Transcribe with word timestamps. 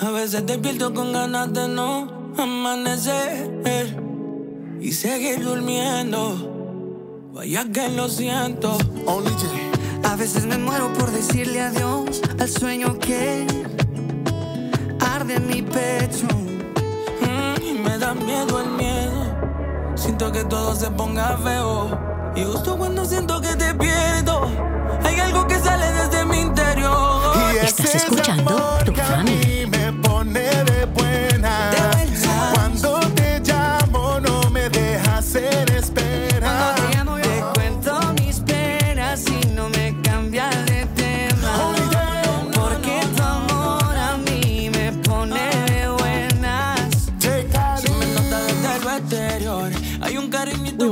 A 0.00 0.10
veces 0.12 0.46
despierto 0.46 0.94
con 0.94 1.12
ganas 1.12 1.52
de 1.52 1.66
no 1.66 2.32
amanecer 2.38 3.98
y 4.80 4.92
seguir 4.92 5.42
durmiendo. 5.42 7.30
Vaya 7.34 7.64
que 7.72 7.88
lo 7.88 8.08
siento. 8.08 8.78
A 10.04 10.14
veces 10.14 10.46
me 10.46 10.56
muero 10.56 10.92
por 10.92 11.10
decirle 11.10 11.62
adiós 11.62 12.22
al 12.38 12.48
sueño 12.48 12.96
que 13.00 13.44
arde 15.00 15.34
en 15.34 15.46
mi 15.48 15.62
pecho. 15.62 16.28
Mm, 17.22 17.62
y 17.64 17.72
me 17.72 17.98
da 17.98 18.14
miedo 18.14 18.60
el 18.60 18.70
miedo. 18.70 18.99
Siento 20.10 20.32
que 20.32 20.42
todo 20.42 20.74
se 20.74 20.90
ponga 20.90 21.38
feo. 21.38 21.88
Y 22.34 22.42
justo 22.42 22.76
cuando 22.76 23.04
siento 23.04 23.40
que 23.40 23.54
te 23.54 23.72
pierdo, 23.76 24.50
hay 25.04 25.20
algo 25.20 25.46
que 25.46 25.56
sale 25.56 25.86
desde 25.92 26.24
mi 26.24 26.40
interior. 26.40 27.32
Estás 27.62 27.94
escuchando 27.94 28.79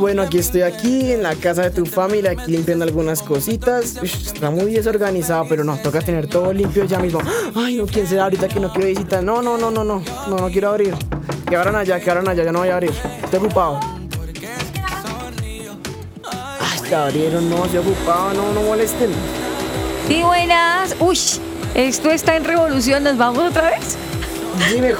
bueno, 0.09 0.23
aquí 0.23 0.39
estoy 0.39 0.63
aquí 0.63 1.13
en 1.13 1.23
la 1.23 1.35
casa 1.35 1.65
de 1.65 1.71
tu 1.71 1.85
familia, 1.85 2.31
aquí 2.31 2.51
limpiando 2.51 2.83
algunas 2.83 3.23
cositas. 3.23 3.99
Está 4.03 4.49
muy 4.49 4.73
desorganizado, 4.73 5.45
pero 5.47 5.65
no, 5.65 5.77
toca 5.77 6.01
tener 6.01 6.27
todo 6.27 6.51
limpio 6.51 6.87
ya 6.87 6.99
mismo. 6.99 7.21
Ay, 7.55 7.77
no, 7.77 7.85
¿quién 7.85 8.07
será 8.07 8.25
ahorita 8.25 8.49
que 8.49 8.59
no 8.59 8.73
quiero 8.73 8.89
visitar? 8.89 9.23
No, 9.23 9.43
no, 9.43 9.59
no, 9.59 9.71
no, 9.71 9.85
no, 9.85 10.03
no, 10.27 10.37
no 10.39 10.49
quiero 10.49 10.71
abrir. 10.71 10.95
Que 11.47 11.57
abran 11.57 11.77
allá, 11.77 12.01
que 12.01 12.11
abran 12.11 12.27
allá, 12.27 12.43
ya 12.43 12.53
no 12.53 12.61
voy 12.61 12.71
a 12.71 12.77
abrir. 12.77 12.91
Estoy 13.23 13.39
ocupado. 13.39 13.81
Que 16.89 16.95
abrieron, 16.95 17.51
no, 17.51 17.67
estoy 17.67 17.81
ocupado, 17.81 18.33
no, 18.33 18.55
no 18.55 18.63
molesten. 18.63 19.11
Sí, 20.09 20.23
buenas. 20.23 20.97
Uy, 21.01 21.19
esto 21.75 22.11
está 22.11 22.35
en 22.35 22.45
revolución. 22.45 23.05
¿Nos 23.05 23.19
vamos 23.19 23.51
otra 23.51 23.73
vez? 23.73 23.99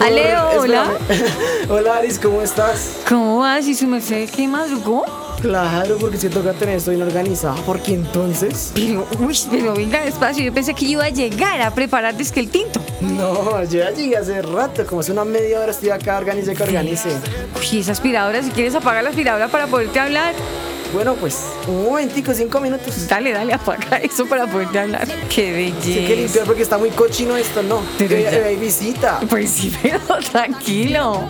Aleo, 0.01 0.61
hola. 0.61 0.93
hola, 1.69 1.97
Aris, 1.97 2.19
¿cómo 2.19 2.43
estás? 2.43 2.99
¿Cómo 3.09 3.39
vas? 3.39 3.67
¿Y 3.67 3.75
su 3.75 3.87
merced 3.87 4.29
qué 4.31 4.47
madrugó? 4.47 5.05
Claro, 5.41 5.99
porque 5.99 6.17
si 6.17 6.29
toca 6.29 6.53
tener 6.53 6.77
esto 6.77 6.91
bien 6.91 7.03
organizado. 7.03 7.57
Porque 7.65 7.95
entonces. 7.95 8.73
Pero, 8.75 9.07
uy, 9.21 9.39
pero 9.51 9.75
venga 9.75 10.05
despacio. 10.05 10.45
Yo 10.45 10.53
pensé 10.53 10.75
que 10.75 10.85
iba 10.85 11.05
a 11.05 11.11
llegar 11.11 11.61
a 11.63 11.73
preparar 11.73 12.17
que 12.17 12.41
el 12.41 12.49
tinto. 12.49 12.81
No, 13.01 13.63
yo 13.65 13.79
ya 13.79 13.91
llegué 13.91 14.17
hace 14.17 14.43
rato, 14.43 14.85
como 14.87 15.01
hace 15.01 15.13
una 15.13 15.25
media 15.25 15.61
hora 15.61 15.71
estoy 15.71 15.91
acá, 15.91 16.19
organice 16.19 16.55
que 16.55 16.63
organice. 16.63 17.11
Uy, 17.59 17.81
esa 17.81 17.93
aspiradora, 17.93 18.43
si 18.43 18.51
quieres 18.51 18.75
apagar 18.75 19.05
la 19.05 19.11
aspiradora 19.11 19.49
para 19.49 19.67
poderte 19.67 20.01
hablar. 20.01 20.35
Bueno, 20.93 21.15
pues, 21.17 21.45
un 21.67 21.85
momentico, 21.85 22.33
cinco 22.33 22.61
minutos. 22.61 23.07
Dale, 23.09 23.33
dale, 23.33 23.53
apaga 23.53 23.99
eso 23.99 24.27
para 24.27 24.47
poderte 24.47 24.79
hablar. 24.79 25.07
Qué 25.29 25.53
belleza. 25.53 25.83
Sí 25.83 26.07
que 26.07 26.17
limpiar 26.17 26.45
porque 26.47 26.63
está 26.63 26.79
muy 26.79 26.91
cochino 26.91 27.37
esto, 27.37 27.63
¿no? 27.63 27.81
Pero 27.99 28.19
ya- 28.19 28.31
hay 28.31 28.57
visita. 28.57 29.21
Pues 29.29 29.51
sí, 29.51 29.73
pero 29.83 29.99
tranquilo. 30.33 31.29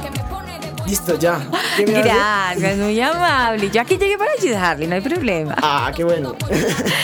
Listo, 0.89 1.19
ya. 1.19 1.47
Gracias, 1.77 2.79
muy 2.79 2.99
amable. 2.99 3.71
Yo 3.71 3.83
aquí 3.83 3.99
llegué 3.99 4.17
para 4.17 4.31
ayudarle, 4.33 4.87
no 4.87 4.95
hay 4.95 5.03
problema. 5.03 5.55
Ah, 5.59 5.93
qué 5.95 6.03
bueno. 6.03 6.35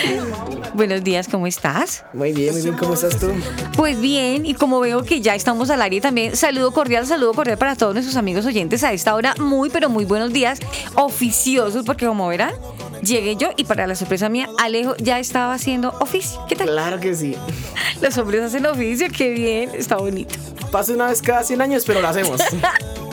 Buenos 0.75 1.05
días, 1.05 1.28
¿cómo 1.28 1.47
estás? 1.47 2.03
Muy 2.15 2.33
bien, 2.33 2.55
muy 2.55 2.62
bien, 2.62 2.77
¿cómo 2.78 2.94
estás 2.94 3.19
tú? 3.21 3.31
Pues 3.77 4.00
bien, 4.00 4.47
y 4.47 4.55
como 4.55 4.81
veo 4.81 5.05
que 5.05 5.21
ya 5.21 5.34
estamos 5.34 5.69
al 5.69 5.83
aire 5.83 6.00
también, 6.00 6.34
saludo 6.34 6.73
cordial, 6.73 7.06
saludo 7.06 7.34
cordial 7.34 7.59
para 7.59 7.77
todos 7.77 7.93
nuestros 7.93 8.17
amigos 8.17 8.47
oyentes 8.47 8.83
a 8.84 8.93
esta 8.94 9.15
hora. 9.15 9.34
Muy, 9.39 9.69
pero 9.69 9.91
muy 9.91 10.06
buenos 10.06 10.33
días, 10.33 10.61
oficiosos, 10.94 11.84
porque 11.84 12.06
como 12.06 12.27
verán, 12.27 12.55
llegué 13.03 13.37
yo 13.37 13.50
y 13.59 13.65
para 13.65 13.87
la 13.87 13.97
sorpresa 13.97 14.31
mía, 14.31 14.49
Alejo 14.59 14.97
ya 14.97 15.19
estaba 15.19 15.53
haciendo 15.53 15.94
oficio. 16.00 16.43
¿Qué 16.49 16.56
tal? 16.56 16.69
Claro 16.69 16.99
que 17.00 17.15
sí. 17.15 17.37
Los 18.00 18.17
hombres 18.17 18.43
hacen 18.44 18.65
oficio, 18.65 19.09
qué 19.15 19.28
bien, 19.31 19.71
está 19.75 19.97
bonito. 19.97 20.37
Pasa 20.73 20.94
una 20.94 21.09
vez 21.09 21.21
cada 21.21 21.44
100 21.44 21.61
años, 21.61 21.84
pero 21.87 22.00
lo 22.00 22.09
hacemos. 22.09 22.41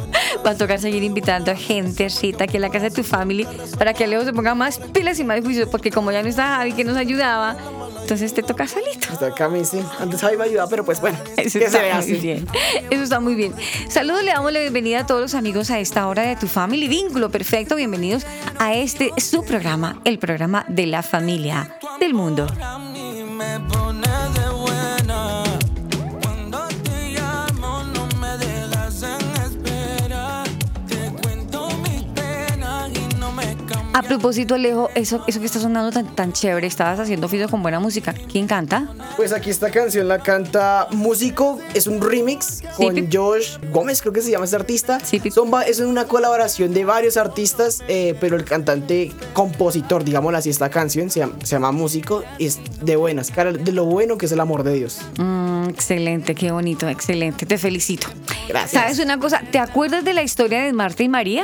Va 0.45 0.51
a 0.51 0.57
tocar 0.57 0.79
seguir 0.79 1.03
invitando 1.03 1.51
a 1.51 1.55
gentecita 1.55 2.45
aquí 2.45 2.57
en 2.57 2.61
la 2.61 2.69
casa 2.69 2.85
de 2.85 2.91
tu 2.91 3.03
family 3.03 3.47
para 3.77 3.93
que 3.93 4.05
Alejo 4.05 4.23
se 4.23 4.33
ponga 4.33 4.55
más 4.55 4.79
pilas 4.79 5.19
y 5.19 5.23
más 5.23 5.41
juicio, 5.41 5.69
porque 5.69 5.91
como 5.91 6.11
ya 6.11 6.23
no 6.23 6.29
está 6.29 6.57
Javi 6.57 6.73
que 6.73 6.83
nos 6.83 6.97
ayudaba, 6.97 7.55
entonces 8.01 8.33
te 8.33 8.43
toca 8.43 8.67
solito. 8.67 9.07
Hasta 9.11 9.27
acá 9.27 9.47
me 9.47 9.63
sí. 9.63 9.81
Antes 9.99 10.21
Javi 10.21 10.37
me 10.37 10.45
ayudaba, 10.45 10.69
pero 10.69 10.83
pues 10.83 10.99
bueno. 10.99 11.17
Eso 11.37 11.59
¿Qué 11.59 11.65
está 11.65 12.01
se 12.01 12.11
muy 12.11 12.19
bien. 12.19 12.47
Eso 12.89 13.03
está 13.03 13.19
muy 13.19 13.35
bien. 13.35 13.53
Saludos, 13.89 14.23
le 14.23 14.31
damos 14.31 14.51
la 14.51 14.59
bienvenida 14.59 15.01
a 15.01 15.05
todos 15.05 15.21
los 15.21 15.35
amigos 15.35 15.69
a 15.71 15.79
esta 15.79 16.07
hora 16.07 16.23
de 16.23 16.35
tu 16.35 16.47
family. 16.47 16.87
Vínculo 16.87 17.29
perfecto. 17.29 17.75
Bienvenidos 17.75 18.25
a 18.59 18.73
este 18.73 19.11
su 19.17 19.43
programa, 19.43 20.01
el 20.03 20.19
programa 20.19 20.65
de 20.67 20.87
la 20.87 21.03
familia 21.03 21.77
del 21.99 22.13
mundo. 22.13 22.47
A 33.93 34.03
propósito, 34.03 34.55
Alejo, 34.55 34.89
eso, 34.95 35.21
eso 35.27 35.39
que 35.41 35.45
está 35.45 35.59
sonando 35.59 35.91
tan, 35.91 36.15
tan 36.15 36.31
chévere, 36.31 36.65
estabas 36.65 36.97
haciendo 36.99 37.27
oficio 37.27 37.49
con 37.49 37.61
buena 37.61 37.79
música. 37.81 38.13
¿Quién 38.31 38.47
canta? 38.47 38.87
Pues 39.17 39.33
aquí 39.33 39.49
esta 39.49 39.69
canción 39.69 40.07
la 40.07 40.19
canta 40.19 40.87
Músico, 40.91 41.59
es 41.73 41.87
un 41.87 42.01
remix 42.01 42.63
con 42.77 42.95
Pi- 42.95 43.09
Josh 43.11 43.57
Gómez, 43.71 44.01
creo 44.01 44.13
que 44.13 44.21
se 44.21 44.31
llama 44.31 44.45
este 44.45 44.55
artista. 44.55 44.99
Sí, 45.01 45.19
Son 45.29 45.51
es 45.67 45.81
una 45.81 46.05
colaboración 46.05 46.73
de 46.73 46.85
varios 46.85 47.17
artistas, 47.17 47.83
eh, 47.89 48.15
pero 48.21 48.37
el 48.37 48.45
cantante 48.45 49.11
compositor, 49.33 50.05
digámoslo 50.05 50.37
así, 50.37 50.49
esta 50.49 50.69
canción 50.69 51.09
se 51.09 51.19
llama, 51.19 51.33
se 51.43 51.47
llama 51.55 51.73
Músico, 51.73 52.23
es 52.39 52.59
de 52.81 52.95
buenas, 52.95 53.29
cara, 53.29 53.51
de 53.51 53.71
lo 53.73 53.83
bueno 53.83 54.17
que 54.17 54.25
es 54.25 54.31
el 54.31 54.39
amor 54.39 54.63
de 54.63 54.73
Dios. 54.73 54.99
Mm, 55.17 55.65
excelente, 55.69 56.33
qué 56.33 56.51
bonito, 56.53 56.87
excelente. 56.87 57.45
Te 57.45 57.57
felicito. 57.57 58.07
Gracias. 58.47 58.81
¿Sabes 58.81 58.99
una 58.99 59.19
cosa? 59.19 59.41
¿Te 59.51 59.59
acuerdas 59.59 60.05
de 60.05 60.13
la 60.13 60.23
historia 60.23 60.61
de 60.63 60.71
Marta 60.71 61.03
y 61.03 61.09
María? 61.09 61.43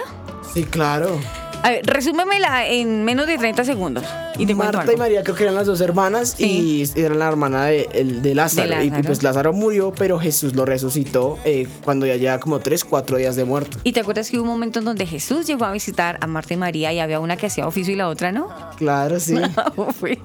Sí, 0.53 0.64
claro. 0.64 1.19
A 1.63 1.72
ver, 1.72 1.85
resúmemela 1.85 2.66
en 2.68 3.03
menos 3.03 3.28
de 3.28 3.38
30 3.38 3.66
segundos. 3.66 4.03
Y 4.38 4.45
te 4.45 4.56
Marta 4.56 4.85
y. 4.94 4.95
María 4.95 5.23
creo 5.23 5.35
que 5.35 5.44
eran 5.44 5.56
las 5.56 5.66
dos 5.66 5.81
hermanas 5.81 6.35
Sí. 6.38 6.88
y 6.95 7.00
eran 7.01 7.19
la 7.19 7.28
hermana 7.28 7.66
de, 7.66 7.90
el- 7.94 8.22
de 8.22 8.35
Lázaro. 8.35 8.69
De 8.78 8.85
Y 8.85 8.90
Lázaro. 8.90 9.07
pues 9.07 9.23
Lázaro 9.23 9.53
murió, 9.53 9.91
pero 9.91 10.19
Jesús 10.19 10.56
lo 10.56 10.66
resucitó 10.66 11.37
eh, 11.43 11.67
cuando 11.84 12.05
ya 12.05 12.16
llevaba 12.16 12.40
como 12.40 12.59
3, 12.59 12.85
4 12.85 13.17
días 13.17 13.35
de 13.35 13.43
muerto. 13.43 13.78
¿Y 13.84 13.91
te 13.91 13.99
acuerdas 13.99 14.29
que 14.29 14.37
hubo 14.37 14.43
un 14.43 14.49
momento 14.49 14.79
en 14.79 14.85
donde 14.85 15.05
Jesús 15.05 15.46
llegó 15.47 15.66
a 15.66 15.72
visitar 15.72 16.17
a 16.22 16.28
Marta 16.28 16.53
y 16.53 16.58
María 16.58 16.93
y 16.93 16.99
había 16.99 17.20
una 17.20 17.35
que 17.35 17.47
hacía 17.47 17.67
oficio 17.67 17.91
y 17.93 17.97
la 17.97 18.08
otra 18.08 18.31
no? 18.31 18.47
Claro, 18.78 19.20
sí. 19.20 19.35
Fue- 19.99 20.20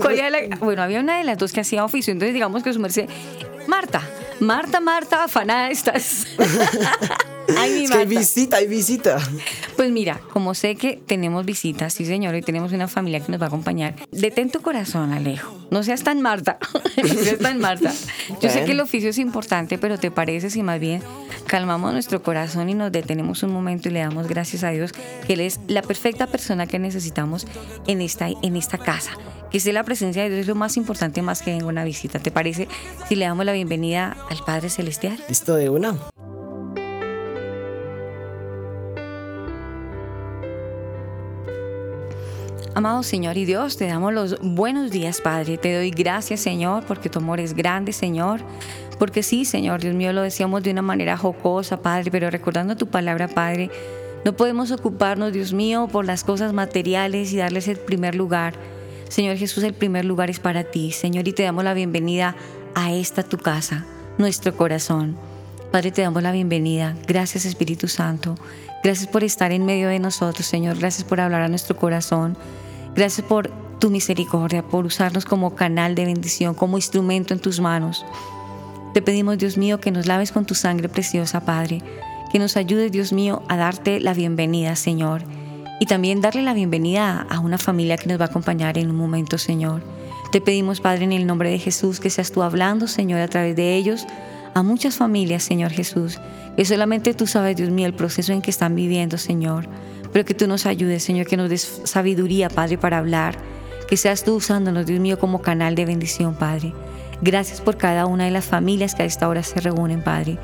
¿Cuál 0.00 0.18
era 0.18 0.30
la- 0.30 0.56
bueno, 0.60 0.82
había 0.82 1.00
una 1.00 1.18
de 1.18 1.24
las 1.24 1.36
dos 1.38 1.52
que 1.52 1.60
hacía 1.60 1.84
oficio, 1.84 2.12
entonces 2.12 2.32
digamos 2.34 2.62
que 2.62 2.72
su 2.72 2.78
merced, 2.80 3.08
Marta, 3.66 4.00
Marta, 4.40 4.80
Marta, 4.80 5.24
afanada 5.24 5.68
estás. 5.70 6.26
Ay, 7.56 7.72
mi 7.72 7.84
es 7.84 7.90
que 7.90 7.98
hay 7.98 8.06
visita, 8.06 8.56
hay 8.58 8.66
visita. 8.66 9.18
Pues 9.76 9.90
mira, 9.90 10.20
como 10.32 10.54
sé 10.54 10.76
que 10.76 11.00
tenemos 11.06 11.44
visitas, 11.46 11.94
sí 11.94 12.04
señor, 12.04 12.34
y 12.34 12.42
tenemos 12.42 12.72
una 12.72 12.88
familia 12.88 13.20
que 13.20 13.32
nos 13.32 13.40
va 13.40 13.46
a 13.46 13.48
acompañar, 13.48 13.94
detén 14.10 14.50
tu 14.50 14.60
corazón, 14.60 15.12
Alejo. 15.12 15.56
No 15.70 15.82
seas 15.82 16.02
tan 16.02 16.20
Marta. 16.20 16.58
no 17.02 17.08
seas 17.08 17.38
tan 17.38 17.58
Marta. 17.58 17.92
Yo 18.40 18.50
sé 18.50 18.64
que 18.64 18.72
el 18.72 18.80
oficio 18.80 19.10
es 19.10 19.18
importante, 19.18 19.78
pero 19.78 19.98
¿te 19.98 20.10
parece 20.10 20.50
si 20.50 20.62
más 20.62 20.80
bien 20.80 21.02
calmamos 21.46 21.92
nuestro 21.92 22.22
corazón 22.22 22.68
y 22.68 22.74
nos 22.74 22.92
detenemos 22.92 23.42
un 23.42 23.52
momento 23.52 23.88
y 23.88 23.92
le 23.92 24.00
damos 24.00 24.28
gracias 24.28 24.64
a 24.64 24.70
Dios 24.70 24.92
que 25.26 25.32
Él 25.32 25.40
es 25.40 25.60
la 25.68 25.82
perfecta 25.82 26.26
persona 26.26 26.66
que 26.66 26.78
necesitamos 26.78 27.46
en 27.86 28.00
esta, 28.00 28.28
en 28.28 28.56
esta 28.56 28.78
casa? 28.78 29.12
Que 29.50 29.58
esté 29.58 29.72
la 29.72 29.84
presencia 29.84 30.22
de 30.22 30.28
Dios 30.28 30.40
es 30.42 30.46
lo 30.46 30.54
más 30.54 30.76
importante 30.76 31.22
más 31.22 31.40
que 31.40 31.52
venga 31.52 31.66
una 31.66 31.84
visita. 31.84 32.18
¿Te 32.18 32.30
parece 32.30 32.68
si 33.08 33.16
le 33.16 33.24
damos 33.24 33.46
la 33.46 33.52
bienvenida 33.52 34.16
al 34.28 34.38
Padre 34.44 34.68
Celestial? 34.68 35.18
Listo 35.28 35.54
de 35.54 35.70
una. 35.70 35.96
Amado 42.78 43.02
Señor 43.02 43.36
y 43.36 43.44
Dios, 43.44 43.76
te 43.76 43.88
damos 43.88 44.14
los 44.14 44.38
buenos 44.40 44.92
días, 44.92 45.20
Padre. 45.20 45.58
Te 45.58 45.74
doy 45.74 45.90
gracias, 45.90 46.38
Señor, 46.38 46.84
porque 46.84 47.08
tu 47.08 47.18
amor 47.18 47.40
es 47.40 47.54
grande, 47.54 47.92
Señor. 47.92 48.40
Porque 49.00 49.24
sí, 49.24 49.44
Señor, 49.44 49.80
Dios 49.80 49.96
mío, 49.96 50.12
lo 50.12 50.22
decíamos 50.22 50.62
de 50.62 50.70
una 50.70 50.80
manera 50.82 51.16
jocosa, 51.16 51.82
Padre, 51.82 52.12
pero 52.12 52.30
recordando 52.30 52.76
tu 52.76 52.86
palabra, 52.86 53.26
Padre, 53.26 53.68
no 54.24 54.32
podemos 54.36 54.70
ocuparnos, 54.70 55.32
Dios 55.32 55.52
mío, 55.52 55.88
por 55.90 56.04
las 56.04 56.22
cosas 56.22 56.52
materiales 56.52 57.32
y 57.32 57.38
darles 57.38 57.66
el 57.66 57.78
primer 57.78 58.14
lugar. 58.14 58.54
Señor 59.08 59.36
Jesús, 59.38 59.64
el 59.64 59.74
primer 59.74 60.04
lugar 60.04 60.30
es 60.30 60.38
para 60.38 60.62
ti, 60.62 60.92
Señor, 60.92 61.26
y 61.26 61.32
te 61.32 61.42
damos 61.42 61.64
la 61.64 61.74
bienvenida 61.74 62.36
a 62.76 62.92
esta 62.92 63.24
tu 63.24 63.38
casa, 63.38 63.86
nuestro 64.18 64.56
corazón. 64.56 65.16
Padre, 65.72 65.90
te 65.90 66.02
damos 66.02 66.22
la 66.22 66.30
bienvenida. 66.30 66.94
Gracias, 67.08 67.44
Espíritu 67.44 67.88
Santo. 67.88 68.36
Gracias 68.84 69.08
por 69.08 69.24
estar 69.24 69.50
en 69.50 69.66
medio 69.66 69.88
de 69.88 69.98
nosotros, 69.98 70.46
Señor. 70.46 70.78
Gracias 70.78 71.02
por 71.02 71.20
hablar 71.20 71.42
a 71.42 71.48
nuestro 71.48 71.76
corazón. 71.76 72.38
Gracias 72.94 73.26
por 73.26 73.50
tu 73.78 73.90
misericordia, 73.90 74.62
por 74.62 74.84
usarnos 74.84 75.24
como 75.24 75.54
canal 75.54 75.94
de 75.94 76.04
bendición, 76.04 76.54
como 76.54 76.78
instrumento 76.78 77.32
en 77.34 77.40
tus 77.40 77.60
manos. 77.60 78.04
Te 78.94 79.02
pedimos, 79.02 79.38
Dios 79.38 79.56
mío, 79.56 79.80
que 79.80 79.90
nos 79.90 80.06
laves 80.06 80.32
con 80.32 80.46
tu 80.46 80.54
sangre 80.54 80.88
preciosa, 80.88 81.40
Padre. 81.44 81.82
Que 82.32 82.38
nos 82.38 82.56
ayudes, 82.56 82.90
Dios 82.90 83.12
mío, 83.12 83.42
a 83.48 83.56
darte 83.56 84.00
la 84.00 84.14
bienvenida, 84.14 84.74
Señor. 84.76 85.22
Y 85.80 85.86
también 85.86 86.20
darle 86.20 86.42
la 86.42 86.54
bienvenida 86.54 87.26
a 87.30 87.38
una 87.38 87.58
familia 87.58 87.96
que 87.96 88.08
nos 88.08 88.18
va 88.18 88.24
a 88.24 88.28
acompañar 88.28 88.78
en 88.78 88.90
un 88.90 88.96
momento, 88.96 89.38
Señor. 89.38 89.82
Te 90.32 90.40
pedimos, 90.40 90.80
Padre, 90.80 91.04
en 91.04 91.12
el 91.12 91.26
nombre 91.26 91.50
de 91.50 91.58
Jesús, 91.58 92.00
que 92.00 92.10
seas 92.10 92.32
tú 92.32 92.42
hablando, 92.42 92.88
Señor, 92.88 93.20
a 93.20 93.28
través 93.28 93.54
de 93.54 93.76
ellos, 93.76 94.06
a 94.54 94.62
muchas 94.62 94.96
familias, 94.96 95.44
Señor 95.44 95.70
Jesús, 95.70 96.18
que 96.56 96.64
solamente 96.64 97.14
tú 97.14 97.26
sabes, 97.26 97.56
Dios 97.56 97.70
mío, 97.70 97.86
el 97.86 97.94
proceso 97.94 98.32
en 98.32 98.42
que 98.42 98.50
están 98.50 98.74
viviendo, 98.74 99.16
Señor 99.16 99.68
pero 100.12 100.24
que 100.24 100.34
tú 100.34 100.46
nos 100.46 100.66
ayudes, 100.66 101.02
Señor, 101.02 101.26
que 101.26 101.36
nos 101.36 101.50
des 101.50 101.82
sabiduría, 101.84 102.48
Padre, 102.48 102.78
para 102.78 102.98
hablar, 102.98 103.38
que 103.88 103.96
seas 103.96 104.24
tú 104.24 104.36
usándonos, 104.36 104.86
Dios 104.86 105.00
mío, 105.00 105.18
como 105.18 105.40
canal 105.42 105.74
de 105.74 105.86
bendición, 105.86 106.34
Padre. 106.34 106.72
Gracias 107.20 107.60
por 107.60 107.76
cada 107.76 108.06
una 108.06 108.24
de 108.24 108.30
las 108.30 108.44
familias 108.44 108.94
que 108.94 109.02
a 109.02 109.06
esta 109.06 109.28
hora 109.28 109.42
se 109.42 109.60
reúnen, 109.60 110.02
Padre. 110.02 110.38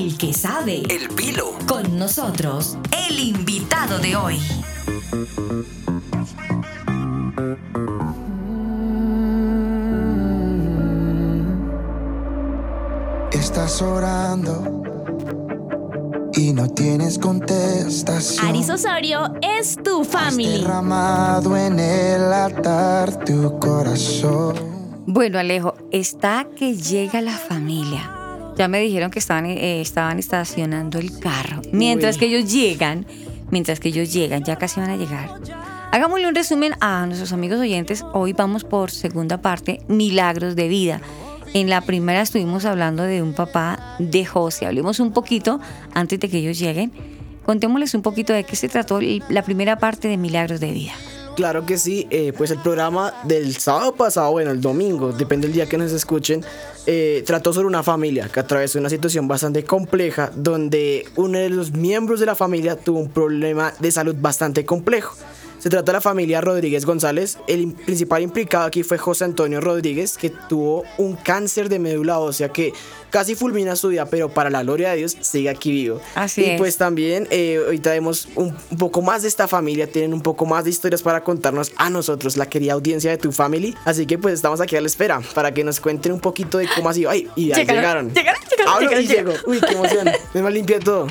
El 0.00 0.16
que 0.16 0.32
sabe. 0.32 0.82
El 0.88 1.10
pilo. 1.10 1.52
Con 1.68 1.98
nosotros, 1.98 2.78
el 3.06 3.18
invitado 3.18 3.98
de 3.98 4.16
hoy. 4.16 4.38
Estás 13.30 13.82
orando 13.82 14.82
y 16.32 16.54
no 16.54 16.66
tienes 16.70 17.18
contestación. 17.18 18.46
Aris 18.46 18.70
Osorio 18.70 19.34
es 19.42 19.76
tu 19.82 20.04
family. 20.04 20.60
derramado 20.60 21.54
en 21.58 21.78
el 21.78 22.32
altar 22.32 23.22
tu 23.26 23.58
corazón. 23.58 24.54
Bueno, 25.04 25.38
Alejo, 25.38 25.74
está 25.90 26.46
que 26.56 26.74
llega 26.74 27.20
la 27.20 27.36
familia. 27.36 28.16
Ya 28.60 28.68
me 28.68 28.78
dijeron 28.78 29.10
que 29.10 29.20
estaban, 29.20 29.46
eh, 29.46 29.80
estaban 29.80 30.18
estacionando 30.18 30.98
el 30.98 31.18
carro. 31.18 31.62
Mientras 31.72 32.18
que 32.18 32.26
ellos 32.26 32.52
llegan, 32.52 33.06
mientras 33.50 33.80
que 33.80 33.88
ellos 33.88 34.12
llegan, 34.12 34.44
ya 34.44 34.56
casi 34.56 34.80
van 34.80 34.90
a 34.90 34.98
llegar. 34.98 35.30
Hagámosle 35.92 36.28
un 36.28 36.34
resumen 36.34 36.74
a 36.78 37.06
nuestros 37.06 37.32
amigos 37.32 37.58
oyentes. 37.58 38.04
Hoy 38.12 38.34
vamos 38.34 38.64
por 38.64 38.90
segunda 38.90 39.40
parte, 39.40 39.80
Milagros 39.88 40.56
de 40.56 40.68
Vida. 40.68 41.00
En 41.54 41.70
la 41.70 41.80
primera 41.80 42.20
estuvimos 42.20 42.66
hablando 42.66 43.02
de 43.04 43.22
un 43.22 43.32
papá 43.32 43.96
de 43.98 44.26
José. 44.26 44.66
Hablemos 44.66 45.00
un 45.00 45.14
poquito 45.14 45.58
antes 45.94 46.20
de 46.20 46.28
que 46.28 46.36
ellos 46.36 46.58
lleguen. 46.58 46.92
Contémosles 47.46 47.94
un 47.94 48.02
poquito 48.02 48.34
de 48.34 48.44
qué 48.44 48.56
se 48.56 48.68
trató 48.68 49.00
la 49.30 49.42
primera 49.42 49.78
parte 49.78 50.06
de 50.06 50.18
Milagros 50.18 50.60
de 50.60 50.70
Vida. 50.70 50.92
Claro 51.36 51.64
que 51.64 51.78
sí, 51.78 52.06
eh, 52.10 52.32
pues 52.36 52.50
el 52.50 52.58
programa 52.58 53.14
del 53.24 53.56
sábado 53.56 53.94
pasado, 53.94 54.32
bueno, 54.32 54.50
el 54.50 54.60
domingo, 54.60 55.12
depende 55.12 55.46
del 55.46 55.54
día 55.54 55.66
que 55.66 55.78
nos 55.78 55.92
escuchen, 55.92 56.44
eh, 56.86 57.22
trató 57.24 57.52
sobre 57.52 57.66
una 57.66 57.82
familia 57.82 58.28
que 58.28 58.40
atravesó 58.40 58.78
una 58.78 58.90
situación 58.90 59.28
bastante 59.28 59.64
compleja 59.64 60.30
donde 60.34 61.06
uno 61.16 61.38
de 61.38 61.48
los 61.48 61.72
miembros 61.72 62.20
de 62.20 62.26
la 62.26 62.34
familia 62.34 62.76
tuvo 62.76 62.98
un 62.98 63.10
problema 63.10 63.72
de 63.78 63.92
salud 63.92 64.16
bastante 64.18 64.64
complejo. 64.66 65.14
Se 65.60 65.68
trata 65.68 65.92
de 65.92 65.96
la 65.96 66.00
familia 66.00 66.40
Rodríguez 66.40 66.86
González. 66.86 67.36
El 67.46 67.74
principal 67.74 68.22
implicado 68.22 68.64
aquí 68.64 68.82
fue 68.82 68.96
José 68.96 69.24
Antonio 69.24 69.60
Rodríguez, 69.60 70.16
que 70.16 70.30
tuvo 70.30 70.84
un 70.96 71.16
cáncer 71.16 71.68
de 71.68 71.78
médula 71.78 72.18
ósea 72.18 72.48
que 72.48 72.72
casi 73.10 73.34
fulmina 73.34 73.76
su 73.76 73.88
vida, 73.88 74.06
pero 74.06 74.28
para 74.28 74.50
la 74.50 74.62
gloria 74.62 74.90
de 74.90 74.96
Dios 74.98 75.16
sigue 75.20 75.48
aquí 75.50 75.70
vivo. 75.70 76.00
Así 76.14 76.42
y 76.42 76.44
es. 76.50 76.58
pues 76.58 76.76
también 76.76 77.26
eh, 77.30 77.60
ahorita 77.64 77.90
vemos 77.90 78.28
un, 78.36 78.54
un 78.70 78.78
poco 78.78 79.02
más 79.02 79.22
de 79.22 79.28
esta 79.28 79.48
familia, 79.48 79.86
tienen 79.90 80.14
un 80.14 80.20
poco 80.22 80.46
más 80.46 80.64
de 80.64 80.70
historias 80.70 81.02
para 81.02 81.22
contarnos 81.22 81.72
a 81.76 81.90
nosotros, 81.90 82.36
la 82.36 82.46
querida 82.46 82.72
audiencia 82.74 83.10
de 83.10 83.18
tu 83.18 83.32
family. 83.32 83.74
Así 83.84 84.06
que 84.06 84.18
pues 84.18 84.34
estamos 84.34 84.60
aquí 84.60 84.76
a 84.76 84.80
la 84.80 84.86
espera 84.86 85.20
para 85.34 85.52
que 85.52 85.64
nos 85.64 85.80
cuenten 85.80 86.12
un 86.12 86.20
poquito 86.20 86.58
de 86.58 86.68
cómo 86.74 86.88
ha 86.88 86.94
sido. 86.94 87.10
Ay, 87.10 87.28
y 87.36 87.52
ahí 87.52 87.66
llegaron. 87.66 88.12
Llegaron, 88.12 88.40
llegaron, 88.48 88.72
Hablo 88.74 88.88
llegaron, 88.90 89.04
y 89.04 89.06
llego. 89.08 89.30
llegaron. 89.32 89.50
Uy, 89.50 89.60
qué 89.60 89.74
emoción. 89.74 90.10
Me 90.44 90.50
limpié 90.50 90.78
todo. 90.80 91.06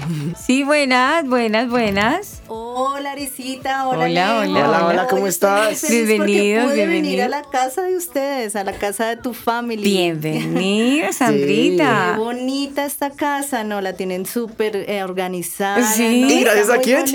Sí, 0.45 0.63
buenas, 0.63 1.25
buenas, 1.27 1.69
buenas. 1.69 2.41
Hola, 2.47 3.11
Arisita. 3.11 3.87
Hola, 3.87 4.05
Hola, 4.05 4.39
Alejo. 4.41 4.51
hola, 4.59 4.67
Hola, 4.69 4.85
hola, 4.87 5.07
¿cómo 5.07 5.27
estás? 5.27 5.85
Bienvenidos, 5.89 6.65
pude 6.65 6.75
venir 6.87 7.01
bienvenidos. 7.15 7.25
a 7.25 7.29
la 7.29 7.41
casa 7.49 7.83
de 7.83 7.95
ustedes, 7.97 8.55
a 8.55 8.63
la 8.63 8.73
casa 8.73 9.07
de 9.09 9.17
tu 9.17 9.33
family. 9.33 9.83
Bienvenida, 9.83 11.11
Sandrita. 11.13 11.88
Qué 12.13 12.19
bonita 12.19 12.85
esta 12.85 13.09
casa, 13.11 13.63
¿no? 13.63 13.81
La 13.81 13.93
tienen 13.93 14.25
súper 14.25 14.75
eh, 14.75 15.03
organizada. 15.03 15.83
Sí. 15.83 16.21
¿no? 16.21 16.29
¿Y 16.29 16.43
gracias 16.43 16.69
a 16.69 16.77
quién? 16.79 17.05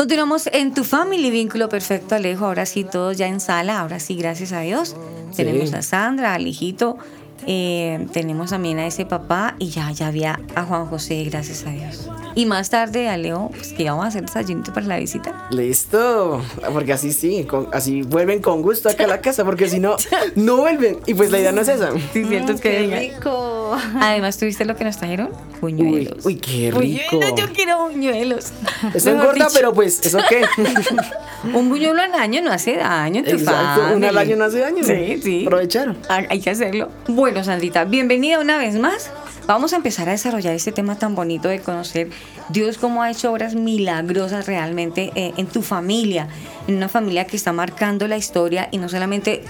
Continuamos 0.00 0.48
en 0.54 0.72
tu 0.72 0.82
family 0.82 1.30
vínculo 1.30 1.68
perfecto, 1.68 2.14
Alejo. 2.14 2.46
Ahora 2.46 2.64
sí, 2.64 2.84
todos 2.84 3.18
ya 3.18 3.26
en 3.26 3.38
sala. 3.38 3.80
Ahora 3.80 4.00
sí, 4.00 4.14
gracias 4.14 4.50
a 4.52 4.60
Dios. 4.60 4.96
Tenemos 5.36 5.74
a 5.74 5.82
Sandra, 5.82 6.32
al 6.32 6.46
hijito. 6.46 6.96
eh, 7.46 8.06
tenemos 8.10 8.48
también 8.48 8.78
a 8.78 8.86
ese 8.86 9.04
papá 9.04 9.56
y 9.58 9.68
ya, 9.68 9.90
ya 9.90 10.06
había 10.06 10.40
a 10.54 10.62
Juan 10.62 10.86
José, 10.86 11.22
gracias 11.24 11.66
a 11.66 11.70
Dios. 11.72 12.08
Y 12.34 12.46
más 12.46 12.70
tarde 12.70 13.08
a 13.08 13.16
Leo, 13.16 13.50
pues 13.54 13.72
que 13.72 13.84
vamos 13.84 14.04
a 14.04 14.08
hacer 14.08 14.22
desayunito 14.24 14.72
para 14.72 14.86
la 14.86 14.98
visita. 14.98 15.46
Listo, 15.50 16.42
porque 16.72 16.92
así 16.92 17.12
sí, 17.12 17.44
con- 17.44 17.68
así 17.72 18.02
vuelven 18.02 18.40
con 18.40 18.62
gusto 18.62 18.88
acá 18.88 19.04
a 19.04 19.08
la 19.08 19.20
casa, 19.20 19.44
porque 19.44 19.68
si 19.68 19.80
no, 19.80 19.96
no 20.36 20.56
vuelven. 20.58 20.98
Y 21.06 21.14
pues 21.14 21.30
la 21.30 21.38
idea 21.40 21.52
no 21.52 21.60
es 21.62 21.68
esa. 21.68 21.90
Sí, 22.12 22.24
cierto 22.24 22.52
es 22.52 22.60
que 22.60 22.70
Qué 22.70 23.10
rico. 23.14 23.76
Además, 24.00 24.36
¿tuviste 24.38 24.64
lo 24.64 24.76
que 24.76 24.84
nos 24.84 24.96
trajeron? 24.96 25.30
Buñuelos. 25.60 26.24
Uy, 26.24 26.34
uy, 26.34 26.36
qué 26.36 26.70
rico. 26.70 27.16
Buñuelos, 27.16 27.40
yo 27.40 27.52
quiero 27.52 27.84
buñuelos. 27.88 28.52
Eso 28.94 29.10
engorda, 29.10 29.32
dicho, 29.34 29.46
pero 29.54 29.72
pues, 29.74 30.00
¿eso 30.04 30.18
qué? 30.28 30.44
Un 31.54 31.68
buñuelo 31.68 32.00
al 32.02 32.14
año 32.14 32.42
no 32.42 32.52
hace 32.52 32.76
daño 32.76 33.22
tu 33.24 33.30
Exacto, 33.30 33.80
una 33.96 34.08
al 34.08 34.14
family. 34.14 34.18
año 34.32 34.36
no 34.36 34.44
hace 34.44 34.58
daño. 34.60 34.84
Sí, 34.84 35.20
sí. 35.22 35.42
Aprovecharon. 35.46 35.96
Ah, 36.08 36.22
Hay 36.28 36.40
que 36.40 36.50
hacerlo. 36.50 36.88
Bueno, 37.08 37.42
Sandrita, 37.44 37.84
bienvenida 37.84 38.38
una 38.40 38.58
vez 38.58 38.76
más. 38.78 39.10
Vamos 39.46 39.72
a 39.72 39.76
empezar 39.76 40.08
a 40.08 40.12
desarrollar 40.12 40.54
este 40.54 40.70
tema 40.70 40.96
tan 40.96 41.14
bonito 41.14 41.48
de 41.48 41.60
conocer 41.60 42.10
Dios 42.50 42.78
cómo 42.78 43.02
ha 43.02 43.10
hecho 43.10 43.32
obras 43.32 43.54
milagrosas 43.54 44.46
realmente 44.46 45.10
eh, 45.14 45.32
en 45.36 45.46
tu 45.46 45.62
familia, 45.62 46.28
en 46.68 46.76
una 46.76 46.88
familia 46.88 47.26
que 47.26 47.36
está 47.36 47.52
marcando 47.52 48.06
la 48.06 48.16
historia 48.16 48.68
y 48.70 48.78
no 48.78 48.88
solamente 48.88 49.42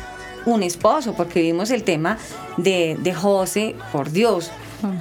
un 0.47 0.63
esposo, 0.63 1.15
porque 1.15 1.43
vimos 1.43 1.71
el 1.71 1.83
tema 1.83 2.19
de, 2.57 2.97
de 3.01 3.15
José 3.15 3.77
por 3.93 4.11
Dios, 4.11 4.51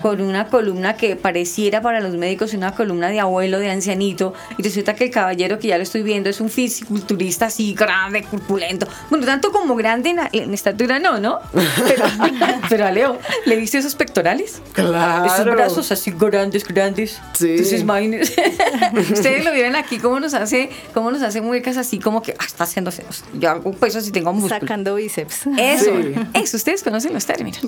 con 0.01 0.21
una 0.21 0.47
columna 0.47 0.95
que 0.95 1.15
pareciera 1.15 1.81
para 1.81 1.99
los 1.99 2.15
médicos 2.15 2.53
una 2.53 2.73
columna 2.73 3.09
de 3.09 3.19
abuelo, 3.19 3.59
de 3.59 3.69
ancianito, 3.69 4.33
y 4.57 4.63
resulta 4.63 4.95
que 4.95 5.05
el 5.05 5.11
caballero 5.11 5.59
que 5.59 5.67
ya 5.67 5.77
lo 5.77 5.83
estoy 5.83 6.03
viendo 6.03 6.29
es 6.29 6.41
un 6.41 6.49
fisiculturista 6.49 7.47
así 7.47 7.73
grande, 7.73 8.23
corpulento. 8.23 8.87
Bueno, 9.09 9.25
tanto 9.25 9.51
como 9.51 9.75
grande 9.75 10.09
en, 10.09 10.19
en 10.31 10.53
estatura 10.53 10.99
no, 10.99 11.19
¿no? 11.19 11.39
Pero, 11.87 12.05
pero 12.69 12.85
a 12.85 12.91
Leo, 12.91 13.17
¿le 13.45 13.55
viste 13.55 13.77
esos 13.77 13.95
pectorales? 13.95 14.61
Claro. 14.73 15.25
Esos 15.25 15.45
brazos 15.45 15.91
así 15.91 16.11
grandes, 16.17 16.67
grandes. 16.67 17.19
Sí. 17.33 17.51
Entonces, 17.51 17.81
imagínense. 17.81 18.35
Ustedes 19.13 19.43
lo 19.45 19.51
vieron 19.51 19.75
aquí, 19.75 19.97
cómo 19.99 20.19
nos 20.19 20.33
hace, 20.33 20.69
cómo 20.93 21.11
nos 21.11 21.21
hace 21.21 21.41
muecas 21.41 21.77
así, 21.77 21.99
como 21.99 22.21
que 22.21 22.35
ah, 22.37 22.45
está 22.45 22.63
haciendo 22.63 22.91
senos. 22.91 23.23
Yo 23.33 23.49
hago 23.49 23.71
pesos 23.73 24.07
y 24.07 24.11
tengo 24.11 24.33
músculo. 24.33 24.59
Sacando 24.59 24.95
bíceps. 24.95 25.47
Eso, 25.57 25.89
Sí. 25.89 26.13
eso, 26.33 26.57
ustedes 26.57 26.83
conocen 26.83 27.13
los 27.13 27.25
términos. 27.25 27.59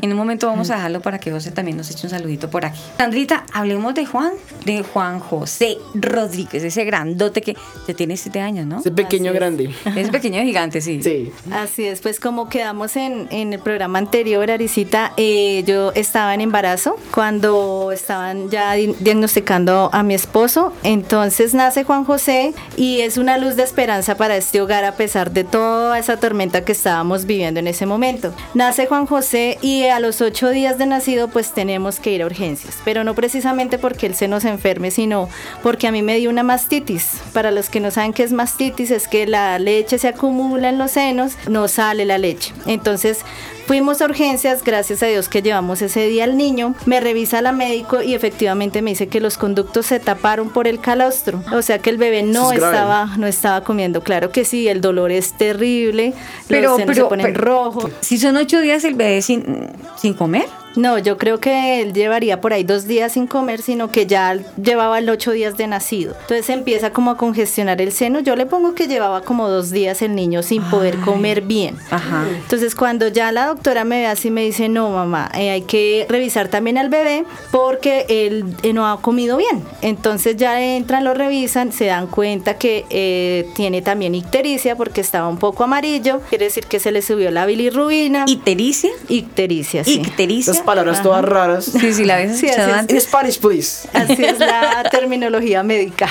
En 0.00 0.10
un 0.10 0.16
momento 0.16 0.46
vamos 0.46 0.70
a 0.70 0.76
dejarlo 0.76 1.00
para 1.00 1.18
que 1.18 1.30
José 1.42 1.50
también 1.50 1.76
nos 1.76 1.90
eche 1.90 2.06
un 2.06 2.10
saludito 2.10 2.48
por 2.50 2.64
aquí. 2.64 2.78
Sandrita, 2.98 3.44
hablemos 3.52 3.94
de 3.94 4.06
Juan, 4.06 4.32
de 4.64 4.82
Juan 4.82 5.18
José 5.18 5.78
Rodríguez, 5.94 6.62
ese 6.62 6.84
grandote 6.84 7.42
que 7.42 7.56
te 7.86 7.94
tiene 7.94 8.16
siete 8.16 8.40
años, 8.40 8.66
¿no? 8.66 8.78
Ese 8.78 8.90
pequeño 8.92 9.32
es. 9.32 9.34
grande. 9.34 9.74
Es 9.96 10.10
pequeño 10.10 10.40
gigante, 10.42 10.80
sí. 10.80 11.02
Sí. 11.02 11.32
Así 11.50 11.84
es, 11.84 12.00
pues 12.00 12.20
como 12.20 12.48
quedamos 12.48 12.96
en, 12.96 13.26
en 13.30 13.52
el 13.52 13.58
programa 13.60 13.98
anterior, 13.98 14.50
Arisita, 14.50 15.12
eh, 15.16 15.64
yo 15.66 15.92
estaba 15.94 16.34
en 16.34 16.40
embarazo 16.42 16.96
cuando 17.12 17.90
estaban 17.92 18.50
ya 18.50 18.72
di- 18.74 18.94
diagnosticando 19.00 19.90
a 19.92 20.02
mi 20.02 20.14
esposo, 20.14 20.72
entonces 20.82 21.54
nace 21.54 21.84
Juan 21.84 22.04
José 22.04 22.54
y 22.76 23.00
es 23.00 23.16
una 23.18 23.38
luz 23.38 23.56
de 23.56 23.62
esperanza 23.64 24.16
para 24.16 24.36
este 24.36 24.60
hogar 24.60 24.84
a 24.84 24.92
pesar 24.96 25.32
de 25.32 25.44
toda 25.44 25.98
esa 25.98 26.18
tormenta 26.18 26.64
que 26.64 26.72
estábamos 26.72 27.24
viviendo 27.26 27.58
en 27.60 27.66
ese 27.66 27.86
momento. 27.86 28.32
Nace 28.54 28.86
Juan 28.86 29.06
José 29.06 29.58
y 29.62 29.84
a 29.86 29.98
los 30.00 30.20
ocho 30.20 30.50
días 30.50 30.78
de 30.78 30.86
nacido 30.86 31.28
pues 31.32 31.52
tenemos 31.52 31.98
que 32.00 32.12
ir 32.12 32.22
a 32.22 32.26
urgencias, 32.26 32.78
pero 32.84 33.04
no 33.04 33.14
precisamente 33.14 33.78
porque 33.78 34.06
él 34.06 34.14
se 34.14 34.28
nos 34.28 34.44
enferme, 34.44 34.90
sino 34.90 35.28
porque 35.62 35.86
a 35.86 35.92
mí 35.92 36.02
me 36.02 36.16
dio 36.16 36.30
una 36.30 36.42
mastitis. 36.42 37.10
Para 37.32 37.50
los 37.50 37.68
que 37.70 37.80
no 37.80 37.90
saben 37.90 38.12
qué 38.12 38.22
es 38.22 38.32
mastitis, 38.32 38.90
es 38.90 39.08
que 39.08 39.26
la 39.26 39.58
leche 39.58 39.98
se 39.98 40.08
acumula 40.08 40.68
en 40.68 40.78
los 40.78 40.92
senos, 40.92 41.32
no 41.48 41.68
sale 41.68 42.04
la 42.04 42.18
leche. 42.18 42.52
Entonces 42.66 43.20
fuimos 43.66 44.02
a 44.02 44.06
urgencias, 44.06 44.62
gracias 44.64 45.02
a 45.02 45.06
Dios 45.06 45.28
que 45.28 45.40
llevamos 45.42 45.82
ese 45.82 46.06
día 46.08 46.24
al 46.24 46.36
niño, 46.36 46.74
me 46.86 47.00
revisa 47.00 47.40
la 47.42 47.52
médico 47.52 48.02
y 48.02 48.14
efectivamente 48.14 48.82
me 48.82 48.90
dice 48.90 49.06
que 49.08 49.20
los 49.20 49.38
conductos 49.38 49.86
se 49.86 50.00
taparon 50.00 50.50
por 50.50 50.66
el 50.68 50.80
calostro, 50.80 51.42
o 51.52 51.62
sea 51.62 51.78
que 51.78 51.90
el 51.90 51.96
bebé 51.96 52.22
no 52.22 52.48
grave. 52.48 52.66
estaba, 52.76 53.16
no 53.16 53.26
estaba 53.26 53.62
comiendo. 53.64 54.02
Claro 54.02 54.30
que 54.30 54.44
sí, 54.44 54.68
el 54.68 54.80
dolor 54.80 55.10
es 55.12 55.32
terrible, 55.34 56.12
Pero, 56.48 56.70
los 56.70 56.76
senos 56.78 56.94
pero, 56.94 57.04
se 57.06 57.08
ponen 57.08 57.26
pero- 57.26 57.40
rojos. 57.44 57.90
Si 58.00 58.18
son 58.18 58.36
ocho 58.36 58.60
días 58.60 58.84
el 58.84 58.94
bebé 58.94 59.22
sin, 59.22 59.68
sin 59.96 60.14
comer. 60.14 60.46
No, 60.76 60.98
yo 60.98 61.18
creo 61.18 61.38
que 61.38 61.82
él 61.82 61.92
llevaría 61.92 62.40
por 62.40 62.52
ahí 62.52 62.64
dos 62.64 62.86
días 62.86 63.12
sin 63.12 63.26
comer, 63.26 63.62
sino 63.62 63.90
que 63.90 64.06
ya 64.06 64.38
llevaba 64.62 64.98
el 64.98 65.08
ocho 65.10 65.32
días 65.32 65.56
de 65.56 65.66
nacido. 65.66 66.14
Entonces 66.22 66.48
empieza 66.50 66.92
como 66.92 67.10
a 67.10 67.16
congestionar 67.16 67.80
el 67.80 67.92
seno. 67.92 68.20
Yo 68.20 68.36
le 68.36 68.46
pongo 68.46 68.74
que 68.74 68.86
llevaba 68.86 69.22
como 69.22 69.48
dos 69.48 69.70
días 69.70 70.02
el 70.02 70.14
niño 70.14 70.42
sin 70.42 70.62
poder 70.64 70.96
comer 70.98 71.42
bien. 71.42 71.76
Ajá. 71.90 72.26
Entonces 72.34 72.74
cuando 72.74 73.08
ya 73.08 73.32
la 73.32 73.46
doctora 73.46 73.84
me 73.84 74.00
ve 74.00 74.06
así 74.06 74.30
me 74.30 74.42
dice, 74.42 74.68
no 74.68 74.90
mamá, 74.90 75.30
eh, 75.34 75.50
hay 75.50 75.62
que 75.62 76.06
revisar 76.08 76.48
también 76.48 76.78
al 76.78 76.88
bebé 76.88 77.24
porque 77.50 78.06
él 78.08 78.44
eh, 78.62 78.72
no 78.72 78.88
ha 78.88 79.00
comido 79.00 79.36
bien. 79.36 79.62
Entonces 79.82 80.36
ya 80.36 80.60
entran, 80.60 81.04
lo 81.04 81.14
revisan, 81.14 81.72
se 81.72 81.86
dan 81.86 82.06
cuenta 82.06 82.56
que 82.56 82.86
eh, 82.90 83.48
tiene 83.54 83.82
también 83.82 84.14
ictericia 84.14 84.76
porque 84.76 85.00
estaba 85.00 85.28
un 85.28 85.38
poco 85.38 85.64
amarillo, 85.64 86.20
quiere 86.28 86.46
decir 86.46 86.66
que 86.66 86.80
se 86.80 86.92
le 86.92 87.02
subió 87.02 87.30
la 87.30 87.46
bilirrubina. 87.46 88.24
¿Ictericia? 88.26 88.90
Ictericia, 89.08 89.84
sí. 89.84 90.02
Esas 90.18 90.61
palabras 90.62 91.02
todas 91.02 91.24
raras. 91.24 91.64
Sí, 91.66 91.92
sí, 91.92 92.04
la 92.04 92.16
habías 92.16 92.38
Sí, 92.38 92.46
escuchado 92.46 92.68
así 92.68 92.72
es. 92.74 92.80
antes. 92.80 92.94
In 92.96 93.00
Spanish, 93.02 93.38
please. 93.40 93.88
Así 93.92 94.24
es 94.24 94.38
la 94.38 94.84
terminología 94.90 95.62
médica. 95.62 96.08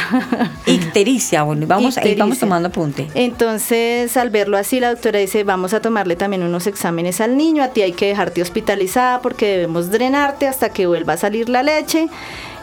Ictericia, 0.66 1.44
bueno, 1.44 1.66
vamos, 1.68 1.98
ahí 1.98 2.16
vamos 2.16 2.40
tomando 2.40 2.68
apunte. 2.70 3.08
Entonces, 3.16 4.16
al 4.18 4.30
verlo 4.30 4.58
así, 4.58 4.80
la 4.80 4.90
doctora 4.90 5.20
dice, 5.20 5.44
vamos 5.44 5.74
a 5.74 5.82
tomarle 5.82 6.16
también 6.16 6.44
unos 6.44 6.68
exámenes 6.68 7.22
al 7.22 7.38
niño, 7.38 7.64
a 7.64 7.70
ti 7.70 7.82
hay 7.82 7.94
que 7.94 8.08
dejarte 8.08 8.42
hospitalizada 8.42 9.22
porque 9.22 9.46
debemos 9.48 9.90
drenarte 9.92 10.48
hasta 10.48 10.70
que 10.70 10.88
vuelva 10.88 11.14
a 11.14 11.18
salir 11.18 11.50
la 11.50 11.64
leche 11.64 12.08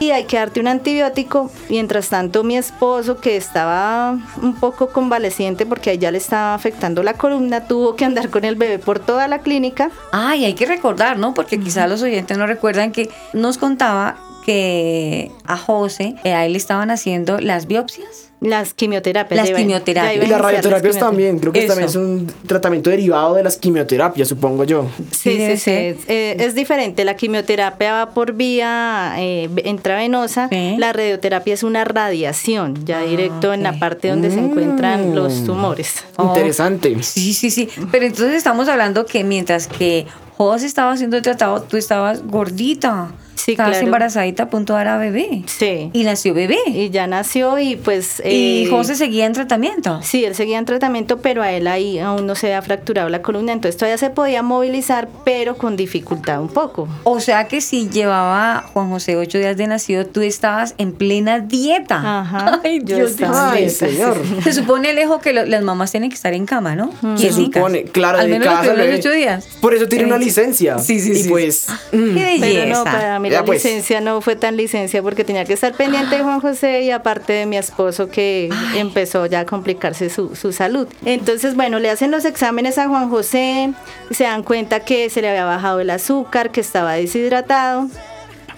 y 0.00 0.10
hay 0.10 0.24
que 0.24 0.36
darte 0.36 0.60
un 0.60 0.68
antibiótico. 0.68 1.50
Mientras 1.68 2.08
tanto, 2.08 2.44
mi 2.44 2.56
esposo, 2.56 3.20
que 3.20 3.36
estaba 3.36 4.16
un 4.42 4.54
poco 4.54 4.88
convaleciente 4.88 5.66
porque 5.66 5.90
a 5.90 5.92
ella 5.94 6.10
le 6.10 6.18
estaba 6.18 6.54
afectando 6.54 7.02
la 7.02 7.14
columna, 7.14 7.66
tuvo 7.66 7.96
que 7.96 8.04
andar 8.04 8.30
con 8.30 8.44
el 8.44 8.56
bebé 8.56 8.78
por 8.78 8.98
toda 8.98 9.28
la 9.28 9.40
clínica. 9.40 9.90
Ay, 10.12 10.44
hay 10.44 10.54
que 10.54 10.66
recordar, 10.66 11.18
¿no? 11.18 11.34
Porque 11.34 11.58
quizás 11.58 11.88
los 11.88 12.02
oyentes 12.02 12.36
no 12.38 12.46
recuerdan 12.46 12.92
que 12.92 13.10
nos 13.32 13.58
contaba 13.58 14.16
que 14.44 15.30
a 15.44 15.56
José, 15.56 16.14
eh, 16.24 16.32
a 16.32 16.46
él 16.46 16.52
le 16.52 16.58
estaban 16.58 16.90
haciendo 16.90 17.38
las 17.40 17.66
biopsias. 17.66 18.27
Las 18.40 18.72
quimioterapias. 18.72 19.48
Las 19.48 19.58
quimioterapias. 19.58 20.24
Y 20.24 20.28
las 20.28 20.40
radioterapias 20.40 20.96
quimioterapias. 20.96 20.98
también, 20.98 21.38
creo 21.38 21.52
que 21.52 21.58
Eso. 21.60 21.68
también 21.68 21.88
es 21.88 21.96
un 21.96 22.32
tratamiento 22.46 22.90
derivado 22.90 23.34
de 23.34 23.42
las 23.42 23.56
quimioterapias, 23.56 24.28
supongo 24.28 24.64
yo. 24.64 24.86
Sí, 25.10 25.36
sí, 25.36 25.56
sí. 25.56 25.70
Es, 25.70 25.96
eh, 26.08 26.36
es 26.38 26.54
diferente. 26.54 27.04
La 27.04 27.14
quimioterapia 27.14 27.92
va 27.92 28.10
por 28.10 28.34
vía 28.34 29.14
eh, 29.18 29.48
intravenosa. 29.64 30.48
Sí. 30.48 30.76
La 30.78 30.92
radioterapia 30.92 31.54
es 31.54 31.62
una 31.62 31.84
radiación, 31.84 32.84
ya 32.84 33.02
directo 33.02 33.52
en 33.52 33.62
la 33.62 33.78
parte 33.78 34.08
donde 34.08 34.30
se 34.30 34.38
encuentran 34.38 35.14
los 35.14 35.44
tumores. 35.44 36.04
Oh. 36.16 36.26
Interesante. 36.28 37.02
Sí, 37.02 37.34
sí, 37.34 37.50
sí. 37.50 37.68
Pero 37.90 38.06
entonces 38.06 38.36
estamos 38.36 38.68
hablando 38.68 39.04
que 39.04 39.24
mientras 39.24 39.66
que 39.66 40.06
José 40.38 40.66
estaba 40.66 40.92
haciendo 40.92 41.16
el 41.16 41.22
tratado, 41.22 41.60
tú 41.62 41.76
estabas 41.76 42.22
gordita. 42.24 43.08
Sí, 43.34 43.52
estabas 43.52 43.74
claro. 43.74 43.86
embarazadita 43.86 44.42
a 44.42 44.50
punto 44.50 44.72
de 44.72 44.78
dar 44.78 44.88
a 44.88 44.98
bebé. 44.98 45.42
Sí. 45.46 45.90
Y 45.92 46.02
nació 46.02 46.34
bebé. 46.34 46.58
Y 46.66 46.90
ya 46.90 47.06
nació 47.06 47.56
y 47.60 47.76
pues... 47.76 48.20
Y 48.24 48.64
eh, 48.64 48.66
José 48.68 48.96
seguía 48.96 49.26
en 49.26 49.32
tratamiento. 49.32 50.00
Sí, 50.02 50.24
él 50.24 50.34
seguía 50.34 50.58
en 50.58 50.64
tratamiento, 50.64 51.18
pero 51.18 51.42
a 51.42 51.52
él 51.52 51.68
ahí 51.68 52.00
aún 52.00 52.26
no 52.26 52.34
se 52.34 52.48
había 52.48 52.62
fracturado 52.62 53.08
la 53.08 53.22
columna, 53.22 53.52
entonces 53.52 53.76
todavía 53.78 53.96
se 53.96 54.10
podía 54.10 54.42
movilizar, 54.42 55.08
pero 55.24 55.56
con 55.56 55.76
dificultad 55.76 56.40
un 56.42 56.48
poco. 56.48 56.88
O 57.04 57.20
sea 57.20 57.46
que 57.46 57.60
si 57.60 57.88
llevaba 57.88 58.64
Juan 58.72 58.90
José 58.90 59.16
ocho 59.16 59.38
días 59.38 59.56
de 59.56 59.68
nacido, 59.68 60.04
tú 60.04 60.20
estabas 60.20 60.74
en 60.76 60.92
plena 60.92 61.38
dieta. 61.38 62.20
Ajá. 62.20 62.60
Ay, 62.64 62.80
Yo 62.84 62.96
Dios 62.96 63.10
estaba 63.12 63.52
Ay, 63.52 63.70
señor. 63.70 64.20
Se 64.42 64.52
supone, 64.52 64.90
Alejo, 64.90 65.20
que 65.20 65.32
lo- 65.32 65.46
las 65.46 65.62
mamás 65.62 65.92
tienen 65.92 66.10
que 66.10 66.16
estar 66.16 66.34
en 66.34 66.44
cama, 66.44 66.74
¿no? 66.74 66.90
Se 67.16 67.32
supone, 67.32 67.84
claro, 67.84 68.18
Al 68.18 68.28
menos 68.28 68.48
los 68.48 68.66
primeros 68.66 68.98
ocho 68.98 69.12
días. 69.12 69.46
Por 69.60 69.74
eso 69.74 69.86
tiene 69.86 70.06
una 70.06 70.18
licencia. 70.28 70.78
Sí, 70.78 71.00
sí, 71.00 71.12
y 71.12 71.22
sí. 71.24 71.28
pues, 71.28 71.66
¡Qué 71.90 71.98
belleza! 71.98 72.46
Pero 72.46 72.66
no, 72.76 72.84
para 72.84 73.18
mí 73.18 73.30
Ya, 73.30 73.38
la 73.40 73.44
pues. 73.44 73.64
licencia 73.64 74.00
no 74.00 74.20
fue 74.20 74.36
tan 74.36 74.56
licencia 74.56 75.02
porque 75.02 75.24
tenía 75.24 75.44
que 75.44 75.52
estar 75.54 75.72
pendiente 75.74 76.16
de 76.16 76.22
Juan 76.22 76.40
José 76.40 76.82
y 76.82 76.90
aparte 76.90 77.32
de 77.32 77.46
mi 77.46 77.56
esposo 77.56 78.08
que 78.08 78.48
empezó 78.76 79.26
ya 79.26 79.40
a 79.40 79.46
complicarse 79.46 80.10
su, 80.10 80.34
su 80.36 80.52
salud. 80.52 80.86
Entonces, 81.04 81.54
bueno, 81.54 81.78
le 81.78 81.90
hacen 81.90 82.10
los 82.10 82.24
exámenes 82.24 82.78
a 82.78 82.88
Juan 82.88 83.10
José, 83.10 83.72
se 84.10 84.24
dan 84.24 84.42
cuenta 84.42 84.80
que 84.80 85.10
se 85.10 85.20
le 85.22 85.28
había 85.28 85.44
bajado 85.44 85.80
el 85.80 85.90
azúcar, 85.90 86.50
que 86.50 86.60
estaba 86.60 86.94
deshidratado, 86.94 87.88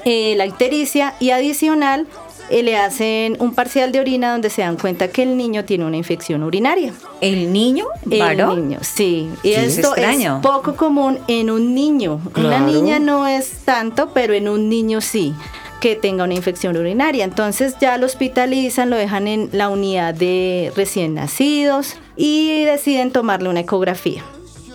eh, 0.05 0.35
la 0.37 0.47
ictericia 0.47 1.15
y 1.21 1.31
adicional 1.31 2.07
eh, 2.51 2.63
le 2.63 2.77
hacen 2.77 3.37
un 3.41 3.55
parcial 3.55 3.93
de 3.93 4.01
orina 4.01 4.33
donde 4.33 4.51
se 4.51 4.63
dan 4.63 4.77
cuenta 4.77 5.09
que 5.09 5.23
el 5.23 5.37
niño 5.37 5.65
tiene 5.65 5.85
una 5.85 5.97
infección 5.97 6.43
urinaria. 6.43 6.93
¿El 7.21 7.53
niño? 7.53 7.87
El 8.11 8.37
niño, 8.49 8.79
sí. 8.83 9.29
Y 9.43 9.49
Sí, 9.49 9.55
esto 9.55 9.95
es 9.95 10.03
extraño. 10.03 10.41
poco 10.43 10.75
común 10.77 11.19
en 11.29 11.51
un 11.51 11.75
niño. 11.75 12.21
En 12.37 12.47
Una 12.47 12.57
Claro. 12.59 12.67
niña 12.73 12.99
no 12.99 13.27
es 13.29 13.51
tanto, 13.65 14.11
pero 14.13 14.35
en 14.35 14.49
un 14.49 14.69
niño 14.69 15.01
sí 15.01 15.35
que 15.81 15.97
tenga 15.97 16.25
una 16.25 16.35
infección 16.35 16.77
urinaria. 16.77 17.25
Entonces 17.25 17.77
ya 17.81 17.97
lo 17.97 18.05
hospitalizan, 18.07 18.91
lo 18.91 18.97
dejan 18.97 19.27
en 19.29 19.49
la 19.53 19.71
unidad 19.71 20.13
de 20.13 20.73
recién 20.77 21.15
nacidos 21.15 21.97
y 22.17 22.65
deciden 22.65 23.11
tomarle 23.13 23.49
una 23.49 23.61
ecografía. 23.61 24.23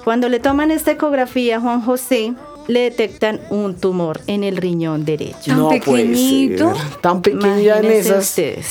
Cuando 0.03 0.29
le 0.29 0.39
toman 0.39 0.71
esta 0.71 0.91
ecografía 0.91 1.57
a 1.57 1.59
Juan 1.61 1.81
José, 1.81 2.33
le 2.67 2.81
detectan 2.81 3.41
un 3.49 3.75
tumor 3.75 4.21
en 4.27 4.43
el 4.43 4.57
riñón 4.57 5.05
derecho. 5.05 5.37
Tan 5.47 5.57
no 5.57 5.67
puede 5.69 5.79
pequeñito. 5.81 6.75
ser. 6.75 6.95
Tan 7.01 7.21
pequeña 7.21 7.77
en 7.79 7.85
esas. 7.85 8.29
ustedes. 8.29 8.67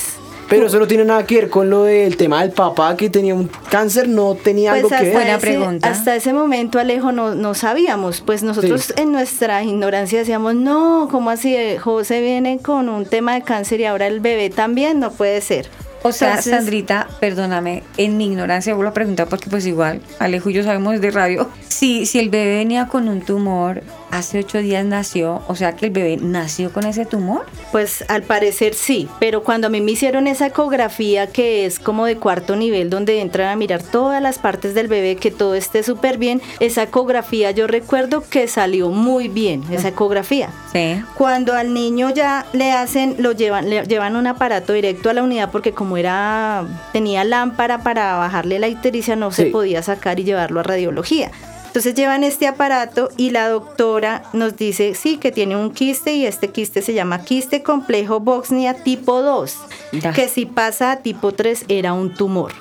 Pero 0.46 0.66
eso 0.66 0.78
no 0.78 0.86
tiene 0.86 1.06
nada 1.06 1.24
que 1.24 1.36
ver 1.36 1.48
con 1.48 1.70
lo 1.70 1.84
del 1.84 2.18
tema 2.18 2.42
del 2.42 2.52
papá 2.52 2.96
que 2.98 3.08
tenía 3.08 3.34
un 3.34 3.48
cáncer, 3.70 4.06
no 4.08 4.34
tenía 4.34 4.74
algo 4.74 4.88
Pues 4.90 5.00
que 5.00 5.06
hasta 5.06 5.18
ver. 5.18 5.26
Buena 5.26 5.38
ese, 5.38 5.46
pregunta. 5.46 5.88
hasta 5.88 6.14
ese 6.16 6.32
momento, 6.34 6.78
Alejo, 6.78 7.12
no, 7.12 7.34
no 7.34 7.54
sabíamos. 7.54 8.20
Pues 8.20 8.42
nosotros 8.42 8.82
Sí. 8.82 8.92
en 8.98 9.10
nuestra 9.12 9.64
ignorancia 9.64 10.18
decíamos, 10.18 10.54
no, 10.54 11.08
¿cómo 11.10 11.30
así? 11.30 11.56
Eh, 11.56 11.78
José 11.78 12.20
viene 12.20 12.58
con 12.58 12.90
un 12.90 13.06
tema 13.06 13.34
de 13.34 13.42
cáncer 13.42 13.80
y 13.80 13.86
ahora 13.86 14.06
el 14.06 14.20
bebé 14.20 14.50
también, 14.50 15.00
no 15.00 15.12
puede 15.12 15.40
ser. 15.40 15.66
O 16.06 16.12
sea, 16.12 16.28
Entonces- 16.32 16.52
Sandrita, 16.54 17.08
perdóname, 17.18 17.82
en 17.96 18.18
mi 18.18 18.26
ignorancia 18.26 18.74
vuelvo 18.74 18.90
a 18.90 18.94
preguntar 18.94 19.26
porque 19.26 19.48
pues 19.48 19.64
igual 19.66 20.02
Alejo 20.18 20.50
y 20.50 20.52
yo 20.52 20.62
sabemos 20.62 21.00
de 21.00 21.10
radio. 21.10 21.48
si, 21.68 22.04
si 22.04 22.18
el 22.18 22.28
bebé 22.28 22.56
venía 22.58 22.88
con 22.88 23.08
un 23.08 23.22
tumor, 23.22 23.82
hace 24.14 24.38
ocho 24.38 24.58
días 24.58 24.84
nació, 24.84 25.42
o 25.48 25.56
sea 25.56 25.74
que 25.74 25.86
el 25.86 25.92
bebé 25.92 26.16
nació 26.16 26.72
con 26.72 26.86
ese 26.86 27.04
tumor. 27.04 27.44
Pues 27.72 28.04
al 28.08 28.22
parecer 28.22 28.74
sí, 28.74 29.08
pero 29.18 29.42
cuando 29.42 29.66
a 29.66 29.70
mí 29.70 29.80
me 29.80 29.92
hicieron 29.92 30.26
esa 30.26 30.46
ecografía 30.46 31.26
que 31.26 31.66
es 31.66 31.78
como 31.78 32.06
de 32.06 32.16
cuarto 32.16 32.54
nivel, 32.54 32.90
donde 32.90 33.20
entran 33.20 33.48
a 33.48 33.56
mirar 33.56 33.82
todas 33.82 34.22
las 34.22 34.38
partes 34.38 34.74
del 34.74 34.86
bebé, 34.86 35.16
que 35.16 35.30
todo 35.30 35.54
esté 35.54 35.82
súper 35.82 36.18
bien, 36.18 36.40
esa 36.60 36.84
ecografía 36.84 37.50
yo 37.50 37.66
recuerdo 37.66 38.22
que 38.28 38.46
salió 38.46 38.90
muy 38.90 39.28
bien, 39.28 39.64
esa 39.70 39.88
ecografía. 39.88 40.50
Sí. 40.72 41.02
Cuando 41.16 41.54
al 41.54 41.74
niño 41.74 42.10
ya 42.10 42.46
le 42.52 42.72
hacen, 42.72 43.16
lo 43.18 43.32
llevan, 43.32 43.68
le 43.68 43.82
llevan 43.84 44.16
un 44.16 44.26
aparato 44.26 44.72
directo 44.72 45.10
a 45.10 45.12
la 45.12 45.22
unidad 45.22 45.50
porque 45.50 45.72
como 45.72 45.96
era, 45.96 46.64
tenía 46.92 47.24
lámpara 47.24 47.82
para 47.82 48.16
bajarle 48.16 48.58
la 48.58 48.68
ictericia, 48.68 49.16
no 49.16 49.32
se 49.32 49.46
podía 49.46 49.82
sacar 49.82 50.20
y 50.20 50.24
llevarlo 50.24 50.60
a 50.60 50.62
radiología. 50.62 51.30
Entonces 51.74 51.96
llevan 51.96 52.22
este 52.22 52.46
aparato 52.46 53.08
y 53.16 53.30
la 53.30 53.48
doctora 53.48 54.22
nos 54.32 54.56
dice, 54.56 54.94
sí, 54.94 55.16
que 55.16 55.32
tiene 55.32 55.56
un 55.56 55.72
quiste 55.72 56.14
y 56.14 56.24
este 56.24 56.50
quiste 56.50 56.82
se 56.82 56.94
llama 56.94 57.24
quiste 57.24 57.64
complejo 57.64 58.20
Boxnia 58.20 58.74
tipo 58.74 59.20
2, 59.20 59.56
Ya. 59.90 60.12
que 60.12 60.28
si 60.28 60.46
pasa 60.46 60.92
a 60.92 60.96
tipo 60.98 61.32
3 61.32 61.64
era 61.66 61.92
un 61.92 62.14
tumor. 62.14 62.52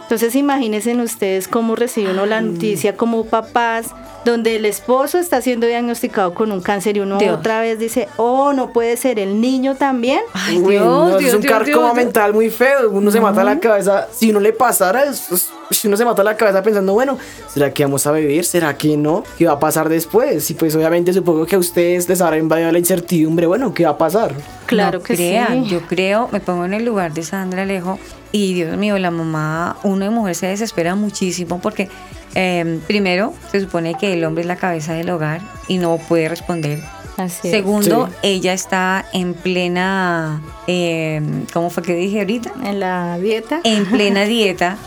Entonces 0.00 0.34
imagínense 0.36 0.94
ustedes 0.96 1.48
cómo 1.48 1.76
recibe 1.76 2.12
uno 2.12 2.24
la 2.24 2.40
noticia 2.40 2.96
como 2.96 3.26
papás, 3.26 3.88
donde 4.24 4.56
el 4.56 4.64
esposo 4.64 5.18
está 5.18 5.40
siendo 5.40 5.66
diagnosticado 5.66 6.34
con 6.34 6.52
un 6.52 6.60
cáncer 6.60 6.96
y 6.96 7.00
uno 7.00 7.18
Dios. 7.18 7.38
otra 7.38 7.60
vez 7.60 7.78
dice, 7.78 8.08
oh, 8.16 8.52
no 8.52 8.72
puede 8.72 8.96
ser 8.96 9.18
el 9.18 9.40
niño 9.40 9.74
también. 9.74 10.20
Ay, 10.32 10.58
Uy, 10.58 10.72
Dios, 10.72 10.84
no, 10.84 11.18
Dios, 11.18 11.30
es 11.30 11.34
un 11.34 11.42
carcoma 11.42 11.94
mental 11.94 12.32
muy 12.32 12.50
feo. 12.50 12.90
Uno 12.90 13.10
se 13.10 13.20
mata 13.20 13.42
la 13.44 13.58
cabeza. 13.58 14.08
Si 14.12 14.32
no 14.32 14.40
le 14.40 14.52
pasara, 14.52 15.12
si 15.12 15.88
uno 15.88 15.96
se 15.96 16.04
mata 16.04 16.22
la 16.22 16.36
cabeza 16.36 16.62
pensando, 16.62 16.92
bueno, 16.92 17.18
¿será 17.48 17.72
que 17.72 17.84
vamos 17.84 18.06
a 18.06 18.12
vivir? 18.12 18.44
¿Será 18.44 18.76
que 18.76 18.96
no? 18.96 19.24
¿Qué 19.36 19.46
va 19.46 19.52
a 19.52 19.60
pasar 19.60 19.88
después? 19.88 20.50
Y 20.50 20.54
pues 20.54 20.74
obviamente 20.76 21.12
supongo 21.12 21.46
que 21.46 21.56
a 21.56 21.58
ustedes 21.58 22.08
les 22.08 22.20
habrá 22.20 22.38
invadido 22.38 22.70
la 22.70 22.78
incertidumbre. 22.78 23.46
Bueno, 23.46 23.74
¿qué 23.74 23.84
va 23.84 23.90
a 23.90 23.98
pasar? 23.98 24.34
Claro 24.66 24.98
No 24.98 25.04
que 25.04 25.14
crean, 25.14 25.64
sí. 25.64 25.70
Yo 25.70 25.80
creo, 25.82 26.28
me 26.32 26.40
pongo 26.40 26.64
en 26.64 26.74
el 26.74 26.84
lugar 26.84 27.12
de 27.12 27.22
Sandra 27.22 27.62
Alejo 27.62 27.98
y 28.30 28.54
Dios 28.54 28.76
mío, 28.76 28.98
la 28.98 29.10
mamá, 29.10 29.76
uno 29.82 30.04
de 30.04 30.10
mujer 30.10 30.34
se 30.34 30.46
desespera 30.46 30.94
muchísimo 30.94 31.60
porque 31.60 31.88
eh, 32.34 32.80
primero 32.86 33.34
se 33.50 33.60
supone 33.60 33.94
que 33.94 34.12
el 34.14 34.24
hombre 34.24 34.42
es 34.42 34.46
la 34.48 34.56
cabeza 34.56 34.94
del 34.94 35.10
hogar 35.10 35.40
y 35.68 35.78
no 35.78 35.96
puede 35.98 36.28
responder. 36.28 36.80
Así. 37.18 37.50
Segundo, 37.50 38.08
Sí. 38.08 38.14
ella 38.22 38.52
está 38.54 39.04
en 39.12 39.34
plena, 39.34 40.40
eh, 40.66 41.20
¿cómo 41.52 41.68
fue 41.70 41.82
que 41.82 41.94
dije 41.94 42.20
ahorita? 42.20 42.52
En 42.64 42.80
la 42.80 43.18
dieta. 43.18 43.60
En 43.64 43.84
plena 43.86 44.24
dieta, 44.24 44.78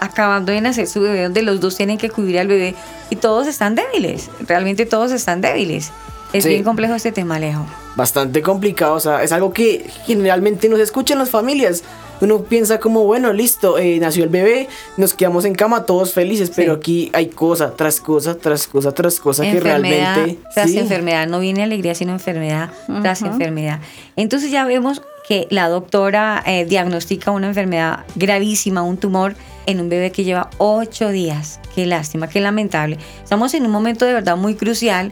acabando 0.00 0.52
de 0.52 0.60
nacer 0.60 0.86
su 0.86 1.00
bebé, 1.00 1.22
donde 1.22 1.42
los 1.42 1.60
dos 1.60 1.76
tienen 1.76 1.96
que 1.98 2.10
cubrir 2.10 2.38
al 2.38 2.48
bebé 2.48 2.74
y 3.08 3.16
todos 3.16 3.46
están 3.46 3.74
débiles, 3.74 4.30
realmente 4.46 4.84
todos 4.86 5.10
están 5.12 5.40
débiles. 5.40 5.90
Es 6.32 6.44
Sí. 6.44 6.50
bien 6.50 6.64
complejo 6.64 6.94
este 6.94 7.12
tema, 7.12 7.36
Alejo. 7.36 7.66
Bastante 7.96 8.40
complicado. 8.42 8.94
O 8.94 9.00
sea, 9.00 9.22
es 9.22 9.32
algo 9.32 9.52
que 9.52 9.86
generalmente 10.06 10.68
no 10.68 10.76
se 10.76 10.82
escucha 10.82 11.14
en 11.14 11.18
las 11.18 11.30
familias. 11.30 11.82
Uno 12.20 12.42
piensa 12.42 12.78
como, 12.78 13.04
bueno, 13.04 13.32
listo, 13.32 13.78
eh, 13.78 13.98
nació 13.98 14.24
el 14.24 14.28
bebé, 14.28 14.68
nos 14.98 15.14
quedamos 15.14 15.46
en 15.46 15.54
cama 15.54 15.86
todos 15.86 16.12
felices, 16.12 16.52
pero 16.54 16.74
aquí 16.74 17.10
hay 17.14 17.28
cosa 17.28 17.74
tras 17.74 17.98
cosa, 17.98 18.36
tras 18.36 18.66
cosa, 18.66 18.92
tras 18.92 19.18
cosa 19.18 19.42
que 19.42 19.58
realmente... 19.58 20.38
tras 20.52 20.70
sí. 20.70 20.78
enfermedad, 20.78 21.26
no 21.26 21.40
viene 21.40 21.62
alegría 21.62 21.94
sino 21.94 22.12
enfermedad 22.12 22.70
tras 23.00 23.22
enfermedad. 23.22 23.80
Entonces 24.16 24.50
ya 24.50 24.66
vemos 24.66 25.00
que 25.26 25.46
la 25.48 25.68
doctora 25.70 26.42
eh, 26.46 26.66
diagnostica 26.66 27.30
una 27.30 27.46
enfermedad 27.48 28.00
gravísima, 28.16 28.82
un 28.82 28.98
tumor 28.98 29.34
en 29.64 29.80
un 29.80 29.88
bebé 29.88 30.12
que 30.12 30.22
lleva 30.24 30.50
ocho 30.58 31.08
días. 31.08 31.58
Qué 31.74 31.86
lástima, 31.86 32.28
qué 32.28 32.40
lamentable. 32.40 32.98
Estamos 33.22 33.54
en 33.54 33.64
un 33.64 33.70
momento 33.72 34.04
de 34.04 34.12
verdad 34.12 34.36
muy 34.36 34.56
crucial. 34.56 35.10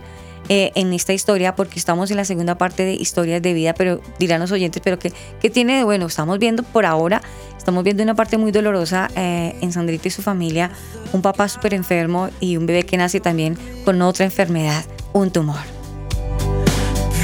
Eh, 0.49 0.73
en 0.75 0.93
esta 0.93 1.13
historia, 1.13 1.55
porque 1.55 1.79
estamos 1.79 2.11
en 2.11 2.17
la 2.17 2.25
segunda 2.25 2.57
parte 2.57 2.85
de 2.85 2.95
historias 2.95 3.43
de 3.43 3.53
vida, 3.53 3.75
pero 3.75 4.01
dirán 4.19 4.41
los 4.41 4.51
oyentes, 4.53 4.81
pero 4.85 4.99
¿qué, 4.99 5.13
qué 5.41 5.51
tiene 5.51 5.77
de 5.77 5.85
bueno? 5.85 6.07
Estamos 6.07 6.39
viendo 6.39 6.63
por 6.63 6.87
ahora, 6.87 7.21
estamos 7.57 7.85
viendo 7.85 8.03
una 8.03 8.15
parte 8.15 8.39
muy 8.39 8.51
dolorosa 8.51 9.11
eh, 9.15 9.57
en 9.61 9.73
Sandrita 9.73 10.09
y 10.09 10.11
su 10.11 10.23
familia, 10.23 10.71
un 11.13 11.23
papá 11.23 11.49
súper 11.49 11.75
enfermo 11.75 12.31
y 12.41 12.57
un 12.57 12.67
bebé 12.67 12.85
que 12.85 12.97
nace 12.97 13.21
también 13.21 13.59
con 13.85 14.01
otra 14.01 14.25
enfermedad, 14.25 14.85
un 15.13 15.31
tumor. 15.31 15.57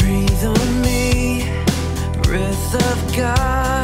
Breathe 0.01 0.47
on 0.47 0.81
me, 0.83 1.47
breath 2.23 2.75
of 2.75 3.17
God, 3.17 3.84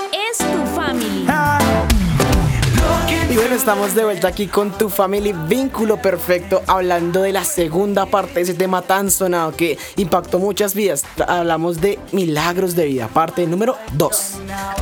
bueno, 3.51 3.59
estamos 3.59 3.95
de 3.95 4.05
vuelta 4.05 4.29
aquí 4.29 4.47
con 4.47 4.71
tu 4.71 4.87
family 4.87 5.33
vínculo 5.33 6.01
perfecto, 6.01 6.61
hablando 6.67 7.21
de 7.23 7.33
la 7.33 7.43
segunda 7.43 8.05
parte 8.05 8.35
de 8.35 8.41
ese 8.43 8.53
tema 8.53 8.81
tan 8.81 9.11
sonado 9.11 9.51
que 9.51 9.77
impactó 9.97 10.39
muchas 10.39 10.73
vidas. 10.73 11.03
Hablamos 11.27 11.81
de 11.81 11.99
milagros 12.13 12.77
de 12.77 12.85
vida, 12.85 13.09
parte 13.09 13.45
número 13.47 13.75
2. 13.97 14.31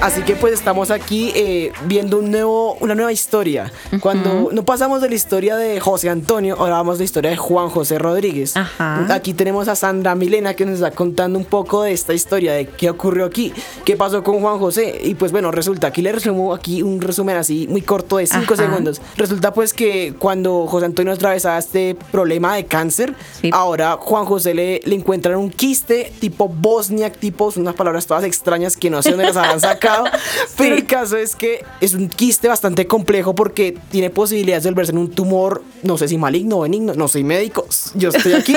Así 0.02 0.22
que 0.22 0.36
pues 0.36 0.54
estamos 0.54 0.92
aquí 0.92 1.32
eh, 1.36 1.72
viendo 1.86 2.20
un 2.20 2.30
nuevo, 2.30 2.76
una 2.76 2.94
nueva 2.94 3.12
historia. 3.12 3.72
Cuando 4.02 4.50
no 4.52 4.64
pasamos 4.64 5.02
de 5.02 5.10
la 5.10 5.16
historia 5.16 5.56
de 5.56 5.80
José 5.80 6.12
Antonio, 6.12 6.56
ahora 6.60 6.76
vamos 6.76 7.00
de 7.00 7.04
la 7.04 7.06
historia 7.06 7.32
de 7.32 7.38
Juan 7.38 7.70
José 7.70 7.98
Rodríguez. 7.98 8.56
Ajá. 8.56 9.12
Aquí 9.12 9.34
tenemos 9.34 9.68
a 9.68 9.76
Sandra 9.76 10.14
Milena 10.14 10.54
que 10.54 10.68
nos 10.68 10.76
está 10.76 10.92
contando 10.92 11.40
un 11.40 11.46
poco 11.46 11.82
de 11.82 11.94
esta 11.94 12.14
historia, 12.14 12.54
de 12.54 12.68
qué 12.68 12.92
ocurrió 12.92 13.26
aquí, 13.26 13.52
qué 13.84 13.98
pasó 13.98 14.24
con 14.24 14.42
Juan 14.42 14.60
José. 14.60 15.02
Y 15.04 15.16
pues 15.16 15.32
bueno, 15.32 15.50
resulta, 15.50 15.88
aquí 15.88 16.04
le 16.04 16.12
resumo 16.12 16.54
aquí 16.54 16.84
un 16.84 17.02
resumen 17.02 17.36
así 17.36 17.68
muy 17.68 17.82
corto 17.82 18.18
de 18.18 18.28
5 18.28 18.54
Ajá. 18.54 18.59
Segundos. 18.60 19.02
Resulta 19.18 19.54
pues 19.54 19.74
que 19.74 20.14
cuando 20.20 20.68
José 20.68 20.86
Antonio 20.86 21.14
atravesaba 21.14 21.58
este 21.58 21.96
problema 22.12 22.56
de 22.56 22.66
cáncer, 22.66 23.14
Sí. 23.42 23.50
ahora 23.54 23.98
Juan 24.00 24.26
José 24.26 24.54
le, 24.54 24.82
le 24.86 24.96
encuentran 24.96 25.36
un 25.38 25.50
quiste 25.50 26.12
tipo 26.20 26.48
Bosniak, 26.50 27.18
tipo, 27.18 27.52
son 27.52 27.64
unas 27.64 27.76
palabras 27.76 28.06
todas 28.06 28.24
extrañas 28.24 28.76
que 28.78 28.90
no 28.90 29.02
sé 29.02 29.12
dónde 29.12 29.26
las 29.26 29.38
habrán 29.38 29.60
sacado. 29.60 30.06
Pero 30.58 30.76
el 30.76 30.86
caso 30.86 31.18
es 31.18 31.36
que 31.36 31.64
es 31.82 31.94
un 31.94 32.10
quiste 32.10 32.48
bastante 32.48 32.88
complejo 32.88 33.36
porque 33.36 33.78
tiene 33.92 34.10
posibilidades 34.10 34.64
de 34.64 34.70
volverse 34.72 34.92
en 34.92 34.98
un 34.98 35.12
tumor, 35.12 35.64
no 35.84 35.98
sé 35.98 36.08
si 36.08 36.18
maligno 36.18 36.58
o 36.58 36.62
benigno, 36.62 36.94
no 36.96 37.08
soy 37.08 37.24
médico, 37.24 37.66
yo 37.96 38.10
estoy 38.10 38.34
aquí. 38.34 38.56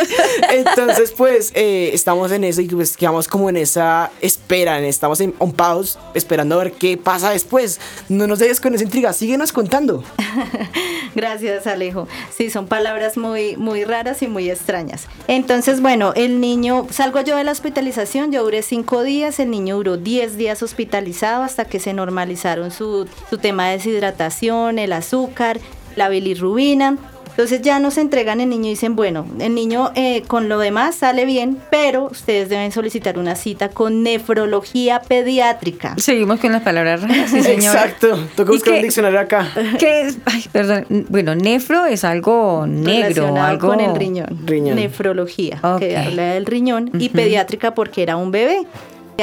Entonces 0.50 1.12
pues 1.16 1.52
eh, 1.54 1.90
estamos 1.92 2.32
en 2.32 2.44
eso 2.44 2.60
y 2.60 2.68
pues 2.68 2.96
quedamos 2.96 3.28
como 3.28 3.48
en 3.48 3.56
esa 3.56 4.10
espera, 4.20 4.78
en- 4.78 4.84
estamos 4.84 5.20
en 5.20 5.34
on 5.38 5.52
pause, 5.52 5.98
esperando 6.14 6.54
a 6.60 6.64
ver 6.64 6.72
qué 6.72 6.96
pasa 6.96 7.30
después. 7.30 7.80
No 8.08 8.26
nos 8.26 8.38
dejes 8.38 8.60
con 8.60 8.74
esa 8.74 8.84
intriga, 8.84 9.12
síguenos 9.12 9.52
contando. 9.52 9.91
Gracias, 11.14 11.66
Alejo. 11.66 12.08
Sí, 12.30 12.50
son 12.50 12.66
palabras 12.66 13.16
muy, 13.16 13.56
muy 13.56 13.84
raras 13.84 14.22
y 14.22 14.28
muy 14.28 14.50
extrañas. 14.50 15.08
Entonces, 15.28 15.80
bueno, 15.80 16.12
el 16.16 16.40
niño, 16.40 16.86
salgo 16.90 17.20
yo 17.20 17.36
de 17.36 17.44
la 17.44 17.52
hospitalización, 17.52 18.32
yo 18.32 18.42
duré 18.42 18.62
cinco 18.62 19.02
días, 19.02 19.38
el 19.40 19.50
niño 19.50 19.76
duró 19.76 19.96
10 19.96 20.36
días 20.36 20.62
hospitalizado 20.62 21.42
hasta 21.42 21.64
que 21.64 21.80
se 21.80 21.92
normalizaron 21.92 22.70
su, 22.70 23.06
su 23.28 23.38
tema 23.38 23.68
de 23.68 23.78
deshidratación, 23.78 24.78
el 24.78 24.92
azúcar, 24.92 25.60
la 25.96 26.08
bilirrubina. 26.08 26.96
Entonces 27.32 27.62
ya 27.62 27.78
nos 27.78 27.96
entregan 27.98 28.40
el 28.40 28.50
niño 28.50 28.66
y 28.66 28.70
dicen, 28.70 28.94
bueno, 28.94 29.26
el 29.40 29.54
niño 29.54 29.90
eh, 29.94 30.22
con 30.26 30.48
lo 30.50 30.58
demás 30.58 30.96
sale 30.96 31.24
bien, 31.24 31.58
pero 31.70 32.04
ustedes 32.04 32.48
deben 32.50 32.72
solicitar 32.72 33.18
una 33.18 33.36
cita 33.36 33.70
con 33.70 34.02
nefrología 34.02 35.00
pediátrica. 35.00 35.94
Seguimos 35.96 36.40
con 36.40 36.52
las 36.52 36.62
palabras 36.62 37.00
raras, 37.02 37.30
sí, 37.30 37.42
señora. 37.42 37.84
Exacto, 37.84 38.18
toca 38.36 38.52
¿Y 38.52 38.54
buscar 38.56 38.72
un 38.74 38.78
qué- 38.80 38.82
diccionario 38.84 39.18
acá. 39.20 39.48
¿Qué 39.78 40.02
es? 40.02 40.18
Ay, 40.26 40.44
perdón. 40.52 40.86
Bueno, 41.08 41.34
nefro 41.34 41.86
es 41.86 42.04
algo 42.04 42.66
negro, 42.66 43.34
algo 43.36 43.68
con 43.68 43.80
el 43.80 43.96
riñón. 43.96 44.42
Riñón. 44.46 44.76
Nefrología, 44.76 45.60
que 45.78 45.96
habla 45.96 46.34
del 46.34 46.44
riñón, 46.46 46.90
y 46.98 47.08
pediátrica 47.08 47.74
porque 47.74 48.02
era 48.02 48.16
un 48.16 48.30
bebé. 48.30 48.66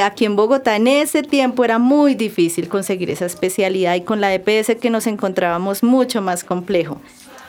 Aquí 0.02 0.24
en 0.24 0.34
Bogotá 0.34 0.76
en 0.76 0.86
ese 0.88 1.22
tiempo 1.22 1.64
era 1.64 1.78
muy 1.78 2.14
difícil 2.14 2.68
conseguir 2.68 3.10
esa 3.10 3.26
especialidad 3.26 3.94
y 3.96 4.00
con 4.02 4.20
la 4.20 4.32
EPS 4.34 4.76
que 4.80 4.88
nos 4.90 5.06
encontrábamos 5.06 5.82
mucho 5.82 6.22
más 6.22 6.42
complejo. 6.42 7.00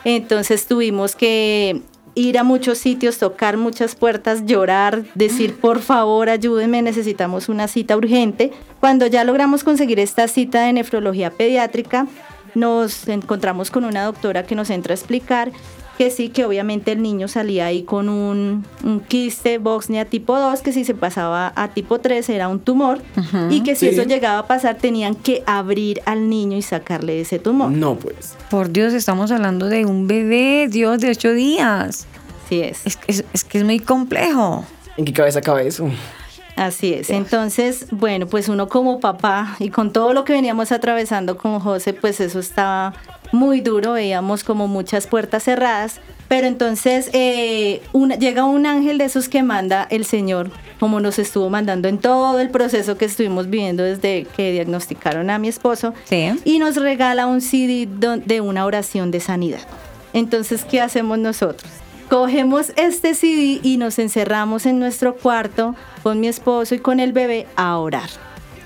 Entonces 0.04 0.66
tuvimos 0.66 1.16
que 1.16 1.82
ir 2.14 2.38
a 2.38 2.44
muchos 2.44 2.78
sitios, 2.78 3.18
tocar 3.18 3.56
muchas 3.56 3.94
puertas, 3.94 4.44
llorar, 4.46 5.04
decir 5.14 5.54
por 5.60 5.80
favor 5.80 6.28
ayúdenme, 6.28 6.82
necesitamos 6.82 7.48
una 7.48 7.68
cita 7.68 7.96
urgente. 7.96 8.52
Cuando 8.80 9.06
ya 9.06 9.24
logramos 9.24 9.64
conseguir 9.64 10.00
esta 10.00 10.28
cita 10.28 10.62
de 10.62 10.72
nefrología 10.72 11.30
pediátrica, 11.30 12.06
nos 12.54 13.08
encontramos 13.08 13.70
con 13.70 13.84
una 13.84 14.04
doctora 14.04 14.44
que 14.44 14.54
nos 14.54 14.68
entra 14.70 14.92
a 14.92 14.96
explicar 14.96 15.52
que 16.02 16.10
sí, 16.10 16.30
que 16.30 16.44
obviamente 16.44 16.90
el 16.90 17.00
niño 17.00 17.28
salía 17.28 17.66
ahí 17.66 17.84
con 17.84 18.08
un, 18.08 18.66
un 18.82 18.98
quiste 18.98 19.58
Bosnia 19.58 20.04
tipo 20.04 20.36
2, 20.36 20.60
que 20.60 20.72
si 20.72 20.84
se 20.84 20.94
pasaba 20.94 21.52
a 21.54 21.68
tipo 21.68 22.00
3 22.00 22.28
era 22.28 22.48
un 22.48 22.58
tumor, 22.58 23.00
y 23.50 23.62
que 23.62 23.76
si 23.76 23.82
Sí. 23.88 23.94
eso 23.94 24.02
llegaba 24.02 24.40
a 24.40 24.46
pasar 24.48 24.78
tenían 24.78 25.14
que 25.14 25.44
abrir 25.46 26.02
al 26.04 26.28
niño 26.28 26.56
y 26.56 26.62
sacarle 26.62 27.20
ese 27.20 27.38
tumor. 27.38 27.70
No, 27.70 27.94
pues. 27.94 28.34
Por 28.50 28.72
Dios, 28.72 28.94
estamos 28.94 29.30
hablando 29.30 29.66
de 29.68 29.86
un 29.86 30.08
bebé, 30.08 30.66
Dios, 30.68 30.98
de 31.00 31.10
ocho 31.10 31.32
días. 31.32 32.08
Sí 32.48 32.60
es. 32.62 32.84
Es, 32.84 32.96
que 32.96 33.12
es, 33.12 33.24
es 33.32 33.44
que 33.44 33.58
es 33.58 33.64
muy 33.64 33.78
complejo. 33.78 34.64
¿En 34.96 35.04
qué 35.04 35.12
cabeza 35.12 35.40
cabe 35.40 35.68
eso? 35.68 35.88
Así 36.56 36.94
es. 36.94 37.10
Entonces, 37.10 37.86
bueno, 37.92 38.26
pues 38.26 38.48
uno 38.48 38.68
como 38.68 38.98
papá 38.98 39.54
y 39.60 39.70
con 39.70 39.92
todo 39.92 40.14
lo 40.14 40.24
que 40.24 40.32
veníamos 40.32 40.72
atravesando 40.72 41.36
con 41.38 41.60
José, 41.60 41.92
pues 41.94 42.18
eso 42.20 42.40
estaba 42.40 42.92
muy 43.32 43.60
duro, 43.60 43.92
veíamos 43.94 44.44
como 44.44 44.68
muchas 44.68 45.06
puertas 45.06 45.42
cerradas. 45.44 46.00
Pero 46.28 46.46
entonces 46.46 47.10
eh, 47.12 47.82
una- 47.92 48.14
llega 48.16 48.44
un 48.44 48.64
ángel 48.64 48.96
de 48.96 49.04
esos 49.04 49.28
que 49.28 49.42
manda 49.42 49.86
el 49.90 50.06
Señor, 50.06 50.50
como 50.80 50.98
nos 51.00 51.18
estuvo 51.18 51.50
mandando 51.50 51.88
en 51.88 51.98
todo 51.98 52.40
el 52.40 52.48
proceso 52.48 52.96
que 52.96 53.04
estuvimos 53.04 53.50
viviendo 53.50 53.82
desde 53.82 54.26
que 54.34 54.50
diagnosticaron 54.52 55.28
a 55.28 55.38
mi 55.38 55.48
esposo, 55.48 55.92
y 56.44 56.58
nos 56.58 56.76
regala 56.76 57.26
un 57.26 57.42
CD 57.42 57.86
de 58.24 58.40
una 58.40 58.64
oración 58.64 59.10
de 59.10 59.20
sanidad. 59.20 59.60
Entonces, 60.14 60.64
¿qué 60.64 60.80
hacemos 60.80 61.18
nosotros? 61.18 61.70
Cogemos 62.08 62.72
este 62.76 63.14
CD 63.14 63.60
y 63.62 63.76
nos 63.76 63.98
encerramos 63.98 64.64
en 64.66 64.78
nuestro 64.78 65.14
cuarto 65.16 65.74
con 66.02 66.18
mi 66.20 66.28
esposo 66.28 66.74
y 66.74 66.78
con 66.78 66.98
el 67.00 67.12
bebé 67.12 67.46
a 67.56 67.76
orar, 67.78 68.08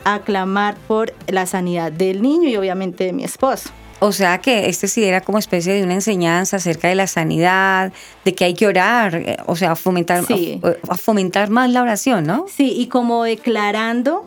a 0.04 0.20
clamar 0.20 0.76
por 0.86 1.12
la 1.28 1.46
sanidad 1.46 1.90
del 1.90 2.22
niño 2.22 2.48
y 2.48 2.56
obviamente 2.56 3.04
de 3.04 3.12
mi 3.12 3.24
esposo. 3.24 3.70
O 3.98 4.12
sea 4.12 4.38
que 4.38 4.68
este 4.68 4.88
sí 4.88 5.04
era 5.04 5.22
como 5.22 5.38
especie 5.38 5.72
de 5.72 5.82
una 5.82 5.94
enseñanza 5.94 6.58
acerca 6.58 6.88
de 6.88 6.94
la 6.94 7.06
sanidad, 7.06 7.92
de 8.26 8.34
que 8.34 8.44
hay 8.44 8.54
que 8.54 8.66
orar, 8.66 9.14
eh, 9.14 9.36
o 9.46 9.56
sea, 9.56 9.74
fomentar, 9.74 10.24
Sí. 10.26 10.60
a- 10.62 10.92
a 10.92 10.96
fomentar 10.96 11.48
más 11.48 11.70
la 11.70 11.80
oración, 11.82 12.24
¿no? 12.26 12.44
Sí, 12.54 12.72
y 12.76 12.88
como 12.88 13.24
declarando 13.24 14.24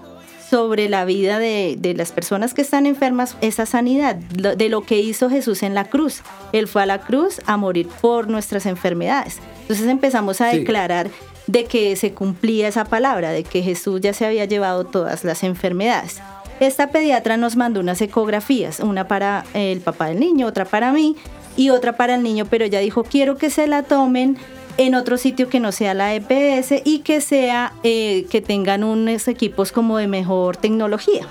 sobre 0.50 0.90
la 0.90 1.06
vida 1.06 1.38
de, 1.38 1.76
de 1.78 1.94
las 1.94 2.12
personas 2.12 2.56
que 2.56 2.64
están 2.64 2.88
enfermas 2.88 3.38
esa 3.42 3.68
sanidad, 3.68 4.18
lo- 4.36 4.56
de 4.56 4.70
lo 4.70 4.82
que 4.82 4.98
hizo 5.00 5.30
Jesús 5.30 5.62
en 5.62 5.76
la 5.76 5.84
cruz. 5.86 6.24
Él 6.52 6.68
fue 6.68 6.82
a 6.82 6.86
la 6.88 7.02
cruz 7.02 7.40
a 7.46 7.56
morir 7.56 7.88
por 8.02 8.28
nuestras 8.28 8.66
enfermedades. 8.66 9.38
Entonces 9.62 9.88
empezamos 9.88 10.42
a 10.42 10.50
Sí. 10.50 10.58
declarar 10.60 11.12
de 11.46 11.66
que 11.66 11.96
se 11.96 12.14
cumplía 12.14 12.68
esa 12.68 12.86
palabra, 12.86 13.30
de 13.30 13.44
que 13.44 13.62
Jesús 13.62 14.02
ya 14.02 14.14
se 14.14 14.26
había 14.26 14.46
llevado 14.46 14.86
todas 14.86 15.24
las 15.24 15.44
enfermedades. 15.44 16.20
Esta 16.60 16.88
pediatra 16.92 17.38
nos 17.38 17.56
mandó 17.56 17.80
unas 17.80 18.02
ecografías, 18.02 18.80
una 18.80 19.08
para 19.08 19.46
el 19.54 19.80
papá 19.82 20.08
del 20.08 20.20
niño, 20.20 20.48
otra 20.48 20.66
para 20.66 20.92
mí 20.92 21.16
y 21.56 21.70
otra 21.70 21.94
para 21.98 22.16
el 22.16 22.24
niño, 22.24 22.46
pero 22.50 22.66
ella 22.66 22.80
dijo, 22.80 23.04
quiero 23.04 23.38
que 23.38 23.50
se 23.50 23.68
la 23.68 23.84
tomen 23.84 24.38
en 24.78 24.96
otro 24.96 25.18
sitio 25.18 25.50
que 25.50 25.60
no 25.60 25.72
sea 25.72 25.94
la 25.94 26.14
EPS 26.16 26.82
y 26.86 27.00
que 27.00 27.22
sea 27.22 27.74
eh, 27.84 28.26
que 28.30 28.42
tengan 28.42 28.84
unos 28.84 29.28
equipos 29.28 29.72
como 29.72 29.98
de 29.98 30.08
mejor 30.08 30.58
tecnología. 30.58 31.28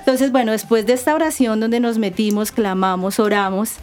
Entonces, 0.00 0.32
bueno, 0.32 0.52
después 0.52 0.84
de 0.86 0.94
esta 0.94 1.14
oración 1.14 1.60
donde 1.60 1.78
nos 1.80 1.96
metimos, 1.98 2.50
clamamos, 2.50 3.20
oramos, 3.20 3.74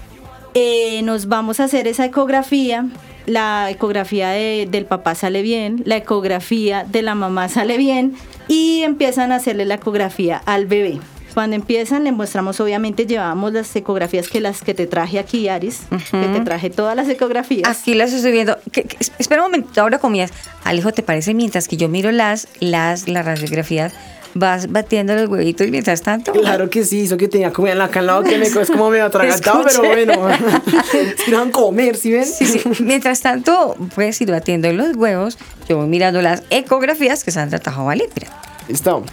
eh, 0.54 1.02
nos 1.04 1.28
vamos 1.28 1.60
a 1.60 1.65
hacer 1.65 1.88
esa 1.88 2.06
ecografía. 2.06 2.86
La 3.25 3.69
ecografía 3.69 4.30
de- 4.30 4.67
del 4.69 4.86
papá 4.86 5.13
sale 5.15 5.41
bien, 5.43 5.82
la 5.86 5.97
ecografía 5.97 6.84
de 6.84 7.02
la 7.04 7.15
mamá 7.15 7.47
sale 7.47 7.78
bien 7.78 8.15
y 8.49 8.81
empiezan 8.83 9.31
a 9.31 9.35
hacerle 9.35 9.63
la 9.63 9.75
ecografía 9.75 10.41
al 10.45 10.65
bebé. 10.65 10.99
Cuando 11.33 11.55
empiezan, 11.55 12.03
le 12.03 12.12
mostramos, 12.12 12.59
obviamente, 12.59 13.05
llevábamos 13.05 13.53
las 13.53 13.73
ecografías 13.75 14.27
que 14.27 14.41
las 14.41 14.62
que 14.63 14.73
te 14.73 14.88
traje 14.88 15.19
aquí, 15.19 15.47
Aris, 15.47 15.81
que 16.12 16.27
te 16.27 16.39
traje 16.41 16.69
todas 16.71 16.95
las 16.95 17.07
ecografías. 17.07 17.69
Aquí 17.69 17.93
las 17.93 18.12
estoy 18.12 18.31
viendo. 18.31 18.57
¿Qué- 18.71 18.83
qué- 18.83 18.97
es- 18.99 19.12
espera 19.19 19.45
un 19.45 19.51
momento, 19.51 19.79
ahora 19.79 19.99
comías. 19.99 20.31
Alejo, 20.63 20.91
¿te 20.91 21.03
parece 21.03 21.33
mientras 21.35 21.67
que 21.67 21.77
yo 21.77 21.88
miro 21.88 22.12
las, 22.12 22.47
las, 22.59 23.07
las 23.07 23.23
radiografías, 23.25 23.93
vas 24.33 24.71
batiendo 24.71 25.15
los 25.15 25.27
huevitos 25.29 25.67
y 25.67 25.71
mientras 25.71 26.01
tanto? 26.01 26.31
Claro 26.31 26.69
que 26.69 26.83
sí, 26.83 27.03
eso 27.03 27.17
que 27.17 27.27
tenía 27.27 27.51
comida 27.51 27.73
en 27.73 27.79
la 27.79 27.85
acá 27.85 27.99
al 27.99 28.07
lado 28.07 28.23
que 28.23 28.37
me 28.37 28.45
es 28.45 28.71
como 28.71 28.89
medio 28.89 29.05
atragantado, 29.05 29.63
pero 29.67 29.87
bueno. 29.87 30.13
no 31.27 31.37
van 31.39 31.49
a 31.49 31.51
comer, 31.51 31.95
¿sí 31.95 32.11
ven? 32.11 32.25
Sí, 32.25 32.45
sí. 32.45 32.61
Mientras 32.79 33.21
tanto, 33.21 33.75
puedes 33.95 34.19
ir 34.21 34.31
batiendo 34.31 34.71
los 34.73 34.95
huevos. 34.95 35.37
Yo 35.67 35.77
voy 35.77 35.87
mirando 35.87 36.21
las 36.21 36.43
ecografías 36.49 37.23
que 37.23 37.31
Sandra 37.31 37.59
trajo, 37.59 37.85
¿vale? 37.85 38.09
Mira. 38.15 38.29
Listo. 38.67 39.03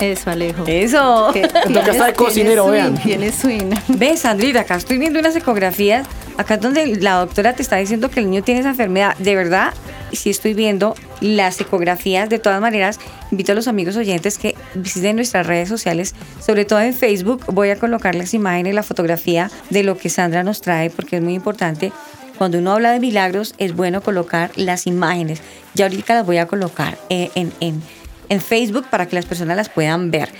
Eso, 0.00 0.30
Alejo. 0.30 0.64
Eso. 0.66 1.30
Que 1.32 1.42
Me 1.42 1.74
toca 1.74 1.90
estar 1.90 2.06
de 2.06 2.12
cocinero, 2.14 2.70
tienes 2.70 2.72
vean. 2.72 2.96
swing, 2.96 3.02
Tienes 3.04 3.34
swing. 3.34 3.98
Ves, 3.98 4.20
Sandrita, 4.20 4.60
acá 4.60 4.76
estoy 4.76 4.98
viendo 4.98 5.18
unas 5.18 5.34
ecografías. 5.34 6.06
Acá 6.36 6.54
es 6.54 6.60
donde 6.60 6.86
la 6.96 7.14
doctora 7.14 7.52
te 7.54 7.62
está 7.62 7.76
diciendo 7.76 8.08
que 8.08 8.20
el 8.20 8.30
niño 8.30 8.44
tiene 8.44 8.60
esa 8.60 8.70
enfermedad. 8.70 9.16
De 9.18 9.34
verdad, 9.34 9.72
sí 10.16 10.30
estoy 10.30 10.54
viendo 10.54 10.94
las 11.20 11.60
ecografías. 11.60 12.28
De 12.28 12.38
todas 12.38 12.60
maneras, 12.60 12.98
invito 13.30 13.52
a 13.52 13.54
los 13.54 13.68
amigos 13.68 13.96
oyentes 13.96 14.38
que 14.38 14.54
visiten 14.74 15.16
nuestras 15.16 15.46
redes 15.46 15.68
sociales, 15.68 16.14
sobre 16.40 16.64
todo 16.64 16.80
en 16.80 16.94
Facebook. 16.94 17.44
Voy 17.48 17.70
a 17.70 17.76
colocar 17.76 18.14
las 18.14 18.34
imágenes, 18.34 18.74
la 18.74 18.82
fotografía 18.82 19.50
de 19.70 19.82
lo 19.82 19.96
que 19.96 20.08
Sandra 20.08 20.42
nos 20.42 20.60
trae, 20.60 20.90
porque 20.90 21.16
es 21.16 21.22
muy 21.22 21.34
importante. 21.34 21.92
Cuando 22.38 22.58
uno 22.58 22.72
habla 22.72 22.92
de 22.92 23.00
milagros, 23.00 23.54
es 23.58 23.74
bueno 23.74 24.00
colocar 24.00 24.52
las 24.54 24.86
imágenes. 24.86 25.42
Ya 25.74 25.86
ahorita 25.86 26.14
las 26.14 26.26
voy 26.26 26.38
a 26.38 26.46
colocar 26.46 26.96
eh, 27.08 27.30
en, 27.34 27.52
en, 27.60 27.82
en 28.28 28.40
Facebook 28.40 28.86
para 28.90 29.06
que 29.06 29.16
las 29.16 29.26
personas 29.26 29.56
las 29.56 29.68
puedan 29.68 30.10
ver. 30.10 30.30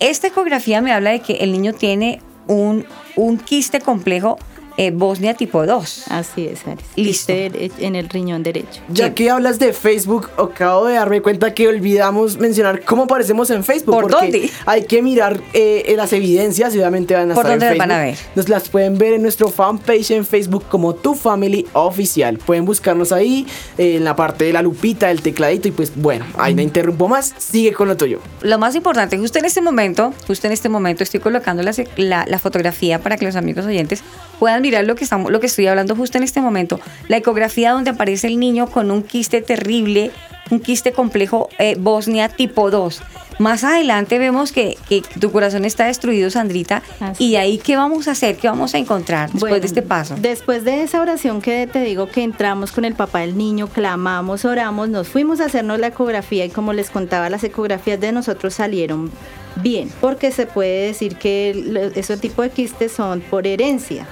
Esta 0.00 0.26
ecografía 0.26 0.80
me 0.80 0.92
habla 0.92 1.10
de 1.10 1.20
que 1.20 1.34
el 1.34 1.52
niño 1.52 1.72
tiene 1.72 2.20
un, 2.48 2.84
un 3.16 3.38
quiste 3.38 3.80
complejo 3.80 4.38
eh, 4.76 4.90
Bosnia 4.90 5.34
tipo 5.34 5.64
2. 5.66 6.04
Así 6.10 6.46
es, 6.48 6.66
Aris. 6.66 6.84
Listo. 6.96 7.32
Quiste 7.32 7.70
En 7.78 7.94
el 7.96 8.08
riñón 8.08 8.42
derecho. 8.42 8.80
Ya 8.88 9.14
que 9.14 9.30
hablas 9.30 9.58
de 9.58 9.72
Facebook, 9.72 10.30
acabo 10.36 10.86
de 10.86 10.94
darme 10.94 11.20
cuenta 11.22 11.54
que 11.54 11.68
olvidamos 11.68 12.38
mencionar 12.38 12.84
cómo 12.84 13.04
aparecemos 13.04 13.50
en 13.50 13.62
Facebook. 13.64 13.94
¿Por 13.94 14.10
porque 14.10 14.16
dónde? 14.32 14.50
Hay 14.66 14.84
que 14.84 15.00
mirar 15.02 15.40
eh, 15.52 15.92
las 15.96 16.12
evidencias 16.12 16.74
y 16.74 16.78
obviamente 16.78 17.14
van 17.14 17.30
a 17.30 17.34
¿Por 17.34 17.44
estar 17.44 17.52
en 17.54 17.60
dónde 17.60 17.76
las 17.76 17.88
van 17.88 17.92
a 17.96 18.02
ver? 18.04 18.18
Nos 18.34 18.48
las 18.48 18.68
pueden 18.68 18.98
ver 18.98 19.12
en 19.12 19.22
nuestro 19.22 19.48
fanpage 19.48 20.10
en 20.10 20.26
Facebook 20.26 20.64
como 20.68 20.94
Tu 20.94 21.14
Family 21.14 21.66
Oficial. 21.72 22.38
Pueden 22.38 22.64
buscarnos 22.64 23.12
ahí 23.12 23.46
eh, 23.78 23.96
en 23.96 24.04
la 24.04 24.16
parte 24.16 24.44
de 24.44 24.52
la 24.52 24.62
lupita, 24.62 25.08
del 25.08 25.22
tecladito 25.22 25.68
y 25.68 25.70
pues 25.70 25.92
bueno, 25.94 26.24
ahí 26.36 26.54
no 26.54 26.62
interrumpo 26.62 27.06
más. 27.08 27.32
Sigue 27.38 27.72
con 27.72 27.86
lo 27.88 27.96
tuyo. 27.96 28.18
Lo 28.42 28.58
más 28.58 28.74
importante, 28.74 29.18
justo 29.18 29.38
en 29.38 29.44
este 29.44 29.60
momento, 29.60 30.12
justo 30.26 30.46
en 30.48 30.52
este 30.52 30.68
momento 30.68 31.02
estoy 31.04 31.20
colocando 31.20 31.62
la, 31.62 31.72
la- 31.96 32.24
la 32.26 32.38
fotografía 32.38 32.98
para 32.98 33.16
que 33.16 33.24
los 33.24 33.36
amigos 33.36 33.64
oyentes 33.66 34.02
puedan 34.40 34.63
mirar 34.64 34.86
lo 34.86 34.94
que, 34.94 35.04
estamos, 35.04 35.30
lo 35.30 35.40
que 35.40 35.46
estoy 35.46 35.66
hablando 35.66 35.94
justo 35.94 36.16
en 36.16 36.24
este 36.24 36.40
momento. 36.40 36.80
La 37.08 37.18
ecografía 37.18 37.72
donde 37.72 37.90
aparece 37.90 38.28
el 38.28 38.40
niño 38.40 38.66
con 38.66 38.90
un 38.90 39.02
quiste 39.02 39.42
terrible, 39.42 40.10
un 40.50 40.58
quiste 40.58 40.92
complejo 40.92 41.50
eh, 41.58 41.76
Bosnia 41.78 42.30
tipo 42.30 42.70
2. 42.70 43.02
Más 43.38 43.62
adelante 43.62 44.18
vemos 44.18 44.52
que, 44.52 44.78
que 44.88 45.02
tu 45.20 45.30
corazón 45.32 45.66
está 45.66 45.84
destruido, 45.86 46.30
Sandrita. 46.30 46.82
Así 47.00 47.26
Y 47.26 47.30
de 47.32 47.38
ahí, 47.38 47.58
¿qué 47.58 47.76
vamos 47.76 48.08
a 48.08 48.12
hacer? 48.12 48.36
¿Qué 48.36 48.48
vamos 48.48 48.74
a 48.74 48.78
encontrar 48.78 49.24
después 49.30 49.50
Bueno, 49.50 49.60
de 49.60 49.66
este 49.66 49.82
paso? 49.82 50.14
Después 50.18 50.64
de 50.64 50.82
esa 50.82 51.02
oración 51.02 51.42
que 51.42 51.66
te 51.66 51.80
digo 51.80 52.08
que 52.08 52.22
entramos 52.22 52.72
con 52.72 52.86
el 52.86 52.94
papá 52.94 53.20
del 53.20 53.36
niño, 53.36 53.66
clamamos, 53.66 54.46
oramos, 54.46 54.88
nos 54.88 55.08
fuimos 55.08 55.40
a 55.40 55.46
hacernos 55.46 55.78
la 55.78 55.88
ecografía 55.88 56.46
y 56.46 56.50
como 56.50 56.72
les 56.72 56.88
contaba, 56.88 57.28
las 57.28 57.44
ecografías 57.44 58.00
de 58.00 58.12
nosotros 58.12 58.54
salieron 58.54 59.10
bien, 59.56 59.90
porque 60.00 60.30
se 60.30 60.46
puede 60.46 60.86
decir 60.86 61.16
que 61.16 61.92
ese 61.96 62.16
tipo 62.16 62.40
de 62.40 62.50
quistes 62.50 62.92
son 62.92 63.20
por 63.20 63.46
herencia. 63.46 64.06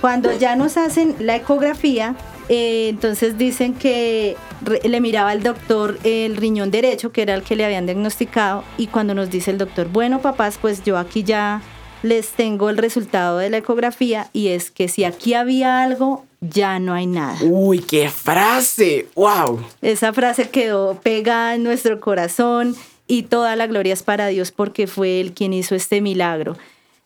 Cuando 0.00 0.36
ya 0.36 0.56
nos 0.56 0.76
hacen 0.76 1.14
la 1.18 1.36
ecografía, 1.36 2.14
eh, 2.48 2.88
entonces 2.88 3.38
dicen 3.38 3.74
que 3.74 4.36
le 4.84 5.00
miraba 5.00 5.30
al 5.30 5.42
doctor 5.42 5.98
el 6.04 6.36
riñón 6.36 6.70
derecho, 6.70 7.12
que 7.12 7.22
era 7.22 7.34
el 7.34 7.42
que 7.42 7.56
le 7.56 7.64
habían 7.64 7.86
diagnosticado, 7.86 8.64
y 8.78 8.86
cuando 8.86 9.14
nos 9.14 9.30
dice 9.30 9.50
el 9.50 9.58
doctor, 9.58 9.88
bueno 9.88 10.20
papás, 10.20 10.58
pues 10.60 10.84
yo 10.84 10.98
aquí 10.98 11.22
ya 11.22 11.62
les 12.02 12.30
tengo 12.30 12.70
el 12.70 12.78
resultado 12.78 13.38
de 13.38 13.50
la 13.50 13.58
ecografía 13.58 14.28
y 14.32 14.48
es 14.48 14.70
que 14.70 14.88
si 14.88 15.04
aquí 15.04 15.34
había 15.34 15.82
algo, 15.82 16.24
ya 16.40 16.78
no 16.78 16.94
hay 16.94 17.06
nada. 17.06 17.38
Uy, 17.42 17.80
qué 17.80 18.08
frase. 18.08 19.08
Wow. 19.14 19.60
Esa 19.82 20.12
frase 20.12 20.48
quedó 20.48 21.00
pegada 21.02 21.54
en 21.54 21.64
nuestro 21.64 21.98
corazón 22.00 22.76
y 23.08 23.24
toda 23.24 23.56
la 23.56 23.66
gloria 23.66 23.92
es 23.92 24.02
para 24.02 24.28
Dios 24.28 24.52
porque 24.52 24.86
fue 24.86 25.20
Él 25.20 25.32
quien 25.32 25.52
hizo 25.52 25.74
este 25.74 26.00
milagro. 26.00 26.56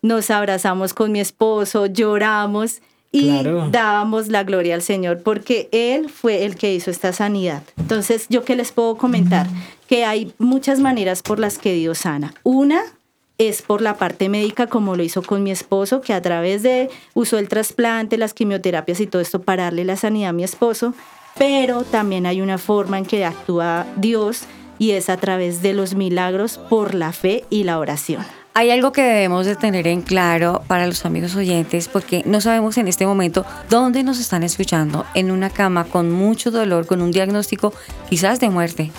Nos 0.03 0.31
abrazamos 0.31 0.95
con 0.95 1.13
mi 1.13 1.21
esposo, 1.21 1.87
lloramos 1.87 2.81
y 3.13 3.29
Claro. 3.29 3.69
dábamos 3.71 4.29
la 4.29 4.45
gloria 4.45 4.75
al 4.75 4.83
Señor 4.83 5.23
porque 5.23 5.69
Él 5.73 6.09
fue 6.09 6.45
el 6.45 6.55
que 6.57 6.73
hizo 6.75 6.91
esta 6.91 7.13
sanidad. 7.13 7.63
Entonces, 7.77 8.27
¿yo 8.29 8.45
qué 8.45 8.57
les 8.57 8.73
puedo 8.73 8.97
comentar? 8.97 9.47
Que 9.89 10.05
hay 10.05 10.33
muchas 10.39 10.81
maneras 10.81 11.23
por 11.23 11.39
las 11.39 11.59
que 11.59 11.75
Dios 11.75 11.99
sana. 11.99 12.33
Una 12.45 12.81
es 13.39 13.63
por 13.63 13.81
la 13.83 13.97
parte 13.97 14.29
médica, 14.29 14.69
como 14.69 14.97
lo 14.97 15.03
hizo 15.03 15.23
con 15.23 15.43
mi 15.43 15.51
esposo, 15.51 16.01
que 16.03 16.13
a 16.13 16.23
través 16.23 16.63
de 16.63 16.89
usó 17.15 17.39
el 17.39 17.49
trasplante, 17.49 18.17
las 18.17 18.33
quimioterapias 18.35 19.01
y 19.01 19.07
todo 19.07 19.21
esto 19.23 19.43
para 19.43 19.65
darle 19.65 19.85
la 19.85 19.97
sanidad 19.97 20.31
a 20.31 20.33
mi 20.35 20.45
esposo, 20.45 20.95
pero 21.39 21.83
también 21.85 22.27
hay 22.27 22.41
una 22.43 22.59
forma 22.59 22.99
en 22.99 23.07
que 23.07 23.25
actúa 23.25 23.87
Dios 23.97 24.43
y 24.79 24.93
es 24.93 25.09
a 25.11 25.17
través 25.17 25.63
de 25.63 25.73
los 25.75 25.95
milagros 25.95 26.59
por 26.59 26.95
la 26.95 27.13
fe 27.13 27.45
y 27.51 27.65
la 27.65 27.79
oración. 27.79 28.25
Hay 28.53 28.71
algo 28.73 28.91
que 28.91 29.03
debemos 29.03 29.47
de 29.47 29.55
tener 29.55 29.87
en 29.87 30.03
claro 30.03 30.63
para 30.67 30.89
los 30.89 31.05
amigos 31.05 31.37
oyentes 31.37 31.87
porque 31.87 32.23
no 32.27 32.41
sabemos 32.41 32.77
en 32.79 32.89
este 32.89 33.07
momento 33.07 33.47
dónde 33.69 34.03
nos 34.03 34.19
están 34.19 34.43
escuchando, 34.43 35.07
en 35.15 35.31
una 35.31 35.51
cama 35.51 35.85
con 35.85 36.11
mucho 36.11 36.51
dolor, 36.51 36.85
con 36.87 37.01
un 37.01 37.13
diagnóstico 37.13 37.73
quizás 38.09 38.41
de 38.41 38.51
muerte. 38.51 38.91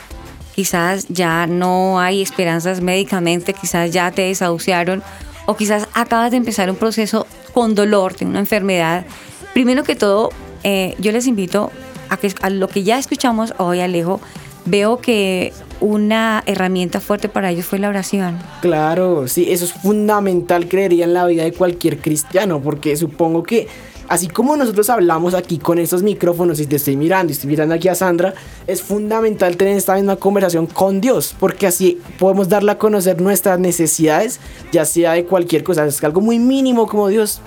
Quizás 0.55 1.07
ya 1.09 1.47
no 1.47 1.99
hay 1.99 2.21
esperanzas 2.21 2.79
médicamente, 2.79 3.53
quizás 3.53 3.91
ya 3.91 4.09
te 4.11 4.21
desahuciaron 4.21 5.03
o 5.45 5.57
quizás 5.57 5.89
acabas 5.93 6.31
de 6.31 6.37
empezar 6.37 6.69
un 6.69 6.77
proceso 6.77 7.27
con 7.53 7.75
dolor 7.75 8.15
de 8.15 8.25
una 8.25 8.39
enfermedad. 8.39 9.05
Primero 9.53 9.83
que 9.83 9.97
todo, 9.97 10.29
eh, 10.63 10.95
yo 10.97 11.11
les 11.11 11.27
invito 11.27 11.71
a 12.07 12.15
que 12.15 12.33
a 12.41 12.49
lo 12.49 12.69
que 12.69 12.83
ya 12.83 12.97
escuchamos 12.97 13.53
hoy, 13.57 13.81
Alejo, 13.81 14.21
veo 14.65 14.97
que 14.97 15.53
una 15.79 16.43
herramienta 16.45 16.99
fuerte 16.99 17.27
para 17.27 17.49
ellos 17.49 17.65
fue 17.65 17.79
la 17.79 17.89
oración. 17.89 18.37
Claro, 18.61 19.27
sí, 19.27 19.51
eso 19.51 19.65
es 19.65 19.73
fundamental, 19.73 20.67
creería, 20.67 21.05
en 21.05 21.13
la 21.13 21.25
vida 21.25 21.43
de 21.43 21.53
cualquier 21.53 21.99
cristiano, 21.99 22.61
porque 22.61 22.95
supongo 22.95 23.43
que 23.43 23.67
así 24.07 24.27
como 24.27 24.57
nosotros 24.57 24.89
hablamos 24.89 25.33
aquí 25.33 25.57
con 25.57 25.79
estos 25.79 26.03
micrófonos 26.03 26.59
y 26.59 26.67
te 26.67 26.75
estoy 26.75 26.97
mirando 26.97 27.31
y 27.31 27.33
estoy 27.33 27.49
mirando 27.49 27.73
aquí 27.73 27.87
a 27.87 27.95
Sandra, 27.95 28.33
es 28.67 28.81
fundamental 28.81 29.57
tener 29.57 29.77
esta 29.77 29.95
misma 29.95 30.17
conversación 30.17 30.67
con 30.67 31.01
Dios, 31.01 31.35
porque 31.39 31.65
así 31.65 31.99
podemos 32.19 32.47
darle 32.47 32.73
a 32.73 32.77
conocer 32.77 33.19
nuestras 33.21 33.57
necesidades, 33.59 34.39
ya 34.71 34.85
sea 34.85 35.13
de 35.13 35.25
cualquier 35.25 35.63
cosa, 35.63 35.85
es 35.85 36.03
algo 36.03 36.21
muy 36.21 36.39
mínimo 36.39 36.87
como 36.87 37.07
Dios. 37.07 37.41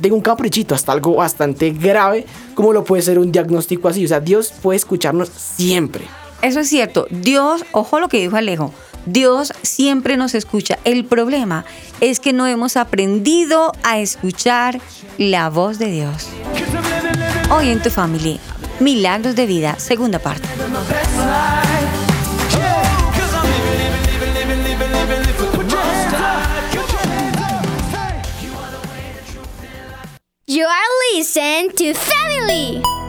Tengo 0.00 0.16
un 0.16 0.22
caprichito, 0.22 0.74
hasta 0.74 0.92
algo 0.92 1.16
bastante 1.16 1.70
grave, 1.70 2.24
como 2.54 2.72
lo 2.72 2.84
puede 2.84 3.02
ser 3.02 3.18
un 3.18 3.30
diagnóstico 3.30 3.88
así. 3.88 4.06
O 4.06 4.08
sea, 4.08 4.20
Dios 4.20 4.50
puede 4.62 4.78
escucharnos 4.78 5.28
siempre. 5.28 6.04
Eso 6.44 6.60
es 6.60 6.68
cierto. 6.68 7.06
Dios, 7.08 7.64
ojo 7.72 8.00
lo 8.00 8.08
que 8.08 8.18
dijo 8.18 8.36
Alejo, 8.36 8.74
Dios 9.06 9.54
siempre 9.62 10.18
nos 10.18 10.34
escucha. 10.34 10.78
El 10.84 11.06
problema 11.06 11.64
es 12.02 12.20
que 12.20 12.34
no 12.34 12.46
hemos 12.46 12.76
aprendido 12.76 13.72
a 13.82 13.98
escuchar 13.98 14.78
la 15.16 15.48
voz 15.48 15.78
de 15.78 15.86
Dios. 15.86 16.28
Hoy 17.50 17.70
en 17.70 17.80
tu 17.82 17.88
familia, 17.88 18.38
Milagros 18.78 19.34
de 19.36 19.46
Vida, 19.46 19.78
segunda 19.78 20.18
parte. 20.18 20.46
You 30.46 30.66
are 30.66 31.16
listening 31.16 31.70
to 31.70 31.94
Family. 31.94 33.03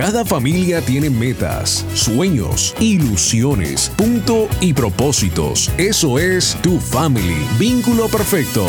Cada 0.00 0.24
familia 0.24 0.80
tiene 0.80 1.10
metas, 1.10 1.84
sueños, 1.92 2.74
ilusiones, 2.80 3.92
punto 3.98 4.48
y 4.62 4.72
propósitos. 4.72 5.70
Eso 5.76 6.18
es 6.18 6.56
tu 6.62 6.80
family. 6.80 7.46
Vínculo 7.58 8.08
perfecto. 8.08 8.64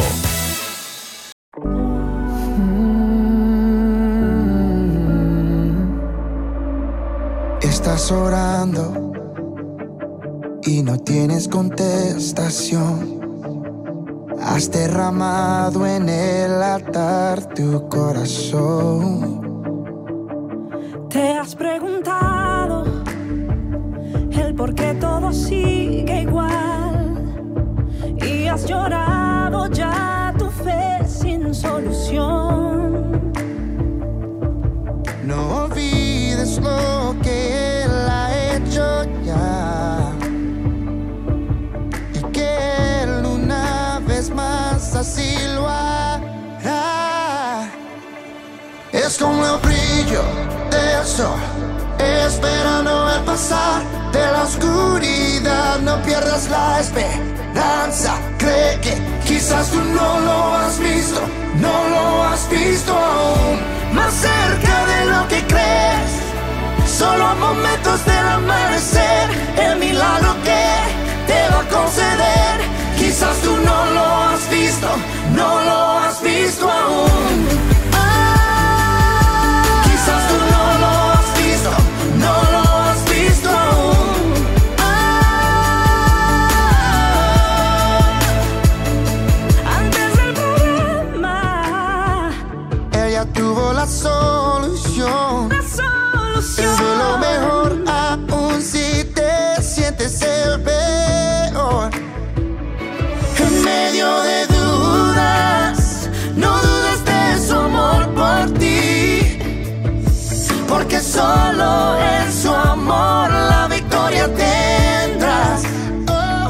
Estás 7.62 8.12
orando 8.12 9.14
y 10.64 10.84
no 10.84 11.00
tienes 11.00 11.48
contestación. 11.48 13.22
Has 14.38 14.70
derramado 14.70 15.88
en 15.88 16.10
el 16.10 16.62
altar 16.62 17.54
tu 17.54 17.88
corazón. 17.88 19.51
Te 21.12 21.34
has 21.34 21.56
preguntado 21.56 22.86
el 24.32 24.56
por 24.56 24.74
qué 24.74 24.94
todo 24.94 25.34
sigue 25.34 26.22
igual 26.22 27.34
y 28.26 28.48
has 28.48 28.66
llorado 28.66 29.68
ya 29.68 30.34
tu 30.38 30.50
fe 30.50 31.00
sin 31.06 31.54
solución. 31.54 33.34
No 35.26 35.66
olvides 35.66 36.60
lo 36.60 37.14
que 37.22 37.84
Él 37.84 37.92
ha 38.10 38.56
hecho 38.56 39.04
ya 39.26 40.14
y 42.14 42.22
que 42.32 43.04
Él 43.04 43.26
una 43.26 44.00
vez 44.08 44.34
más 44.34 44.96
así 44.96 45.36
lo 45.56 45.68
hará. 45.68 47.70
Es 48.94 49.18
como 49.18 49.46
el 49.46 49.60
brillo 49.60 50.41
del 51.02 51.10
sol, 51.10 51.40
esperando 51.98 53.12
el 53.12 53.24
pasar 53.24 53.82
de 54.12 54.32
la 54.32 54.44
oscuridad. 54.44 55.80
No 55.80 56.02
pierdas 56.04 56.50
la 56.50 56.80
esperanza, 56.80 58.14
cree 58.38 58.80
que 58.82 58.94
quizás 59.26 59.70
tú 59.72 59.80
no 59.80 60.20
lo 60.20 60.54
has 60.56 60.80
visto, 60.80 61.22
no 61.60 61.90
lo 61.90 62.24
has 62.24 62.50
visto 62.50 62.94
aún. 62.94 63.60
Más 63.94 64.14
cerca 64.14 64.86
de 64.92 65.06
lo 65.12 65.28
que 65.28 65.46
crees, 65.48 66.12
solo 66.86 67.26
a 67.26 67.36
momentos 67.36 68.06
del 68.06 68.28
amanecer, 68.28 69.30
el 69.58 69.80
milagro 69.80 70.36
que 70.44 70.66
te 71.28 71.50
va 71.52 71.62
a 71.62 71.68
conceder. 71.78 72.58
Quizás 72.98 73.38
tú 73.38 73.58
no 73.58 73.86
lo 73.98 74.06
has 74.26 74.50
visto, 74.50 74.88
no 75.36 75.62
lo 75.62 76.00
has 76.00 76.22
visto 76.22 76.70
aún. 76.70 77.71
Sientes 100.10 100.22
el 100.22 100.62
peor. 100.62 101.92
En 103.38 103.64
medio 103.64 104.22
de 104.22 104.48
dudas, 104.48 106.10
no 106.36 106.58
dudes 106.60 107.06
de 107.06 107.48
su 107.48 107.56
amor 107.56 108.10
por 108.14 108.58
ti. 108.58 109.38
Porque 110.68 111.00
solo 111.00 112.00
en 112.00 112.34
su 112.34 112.54
amor 112.54 113.30
la 113.30 113.68
victoria 113.70 114.28
tendrás. 114.28 115.64
Oh, 116.08 116.50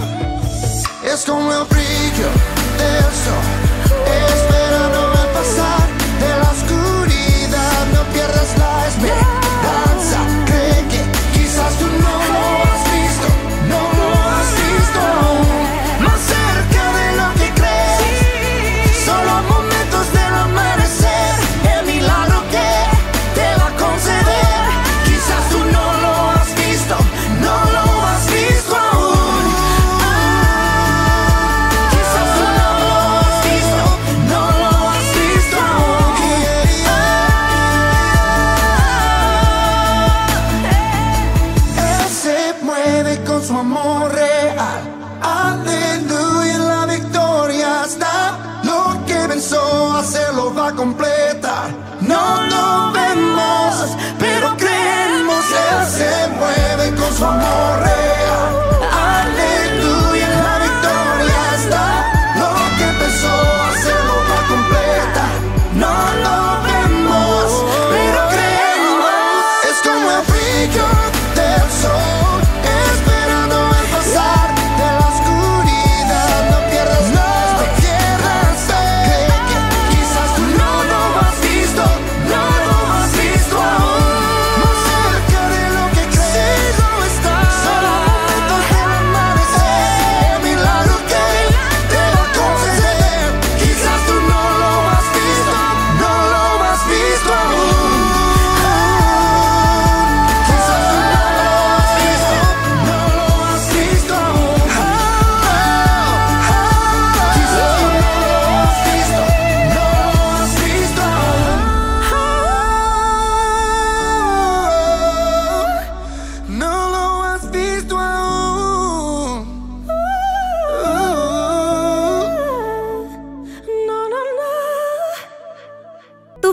es 1.03 1.25
como 1.25 1.51
el 1.51 1.65
brillo 1.65 2.29
del 2.77 3.03
sol, 3.23 3.60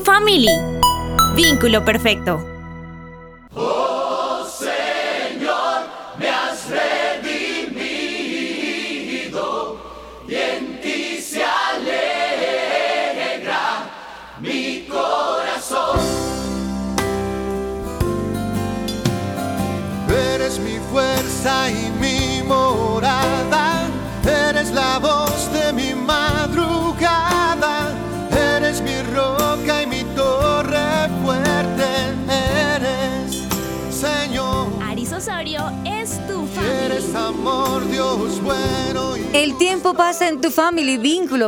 family. 0.09 0.49
Vínculo 1.35 1.85
perfecto. 1.85 2.58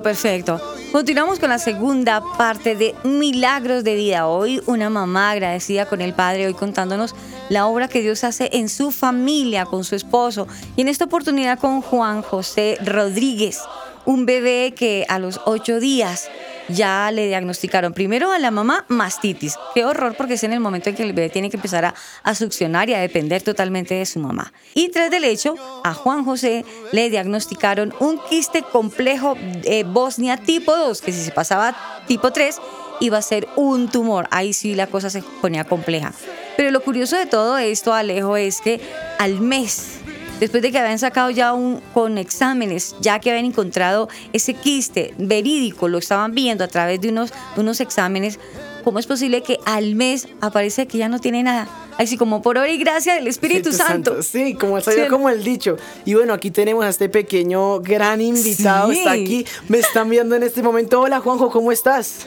Perfecto. 0.02 0.60
Continuamos 0.92 1.38
con 1.38 1.50
la 1.50 1.58
segunda 1.58 2.22
parte 2.36 2.74
de 2.74 2.94
Milagros 3.04 3.84
de 3.84 3.94
Vida. 3.94 4.26
Hoy 4.26 4.60
una 4.66 4.90
mamá 4.90 5.30
agradecida 5.30 5.86
con 5.86 6.00
el 6.00 6.14
Padre, 6.14 6.46
hoy 6.46 6.54
contándonos 6.54 7.14
la 7.48 7.66
obra 7.66 7.88
que 7.88 8.00
Dios 8.00 8.24
hace 8.24 8.50
en 8.52 8.68
su 8.68 8.90
familia, 8.90 9.66
con 9.66 9.84
su 9.84 9.94
esposo. 9.94 10.48
Y 10.76 10.82
en 10.82 10.88
esta 10.88 11.04
oportunidad 11.04 11.58
con 11.58 11.80
Juan 11.80 12.22
José 12.22 12.78
Rodríguez, 12.84 13.60
un 14.04 14.26
bebé 14.26 14.74
que 14.76 15.06
a 15.08 15.18
los 15.18 15.40
ocho 15.44 15.80
días 15.80 16.28
ya 16.74 17.10
le 17.10 17.26
diagnosticaron 17.26 17.92
primero 17.92 18.32
a 18.32 18.38
la 18.38 18.50
mamá 18.50 18.84
mastitis. 18.88 19.56
Qué 19.74 19.84
horror 19.84 20.14
porque 20.16 20.34
es 20.34 20.44
en 20.44 20.52
el 20.52 20.60
momento 20.60 20.90
en 20.90 20.96
que 20.96 21.02
el 21.02 21.12
bebé 21.12 21.30
tiene 21.30 21.50
que 21.50 21.56
empezar 21.56 21.84
a, 21.84 22.34
succionar 22.34 22.88
y 22.88 22.94
a 22.94 23.00
depender 23.00 23.42
totalmente 23.42 23.94
de 23.94 24.06
su 24.06 24.18
mamá. 24.18 24.52
Y 24.74 24.90
tras 24.90 25.10
del 25.10 25.24
hecho, 25.24 25.54
a 25.84 25.94
Juan 25.94 26.24
José 26.24 26.64
le 26.92 27.10
diagnosticaron 27.10 27.92
un 28.00 28.20
quiste 28.28 28.62
complejo 28.62 29.36
eh, 29.64 29.84
Bosnia 29.84 30.36
tipo 30.36 30.74
2, 30.74 31.00
que 31.02 31.12
si 31.12 31.22
se 31.22 31.32
pasaba 31.32 31.76
tipo 32.06 32.30
3 32.32 32.56
iba 33.00 33.18
a 33.18 33.22
ser 33.22 33.48
un 33.56 33.88
tumor. 33.88 34.28
Ahí 34.30 34.52
sí 34.52 34.74
la 34.74 34.86
cosa 34.86 35.10
se 35.10 35.22
ponía 35.40 35.64
compleja. 35.64 36.12
Pero 36.56 36.70
lo 36.70 36.80
curioso 36.82 37.16
de 37.16 37.26
todo 37.26 37.58
esto, 37.58 37.92
Alejo, 37.92 38.36
es 38.36 38.60
que 38.60 38.80
al 39.18 39.40
mes 39.40 40.00
después 40.40 40.62
de 40.62 40.72
que 40.72 40.78
habían 40.78 40.98
sacado 40.98 41.30
ya 41.30 41.52
un, 41.52 41.80
con 41.94 42.18
exámenes, 42.18 42.96
ya 43.00 43.20
que 43.20 43.30
habían 43.30 43.44
encontrado 43.46 44.08
ese 44.32 44.54
quiste 44.54 45.14
verídico, 45.18 45.86
lo 45.88 45.98
estaban 45.98 46.34
viendo 46.34 46.64
a 46.64 46.68
través 46.68 47.00
de 47.00 47.10
unos, 47.10 47.30
de 47.54 47.60
unos 47.60 47.80
exámenes, 47.80 48.38
¿cómo 48.82 48.98
es 48.98 49.06
posible 49.06 49.42
que 49.42 49.58
al 49.66 49.94
mes 49.94 50.26
aparece 50.40 50.86
que 50.86 50.98
ya 50.98 51.08
no 51.08 51.18
tiene 51.20 51.42
nada? 51.42 51.68
Así 51.98 52.16
como 52.16 52.40
por 52.40 52.56
obra 52.56 52.70
y 52.70 52.78
gracia 52.78 53.14
del 53.14 53.26
Espíritu 53.26 53.72
Santo. 53.72 54.22
Sí, 54.22 54.54
como 54.54 54.80
salió 54.80 55.04
Sí. 55.04 55.10
como 55.10 55.28
el 55.28 55.44
dicho. 55.44 55.76
Y 56.06 56.14
bueno, 56.14 56.32
aquí 56.32 56.50
tenemos 56.50 56.82
a 56.82 56.88
este 56.88 57.10
pequeño 57.10 57.80
gran 57.80 58.22
invitado. 58.22 58.90
Sí. 58.90 58.98
Está 58.98 59.12
aquí. 59.12 59.44
Me 59.68 59.78
están 59.78 60.08
viendo 60.08 60.34
en 60.34 60.42
este 60.42 60.62
momento. 60.62 61.02
Hola, 61.02 61.20
Juanjo, 61.20 61.50
¿cómo 61.50 61.70
estás? 61.70 62.26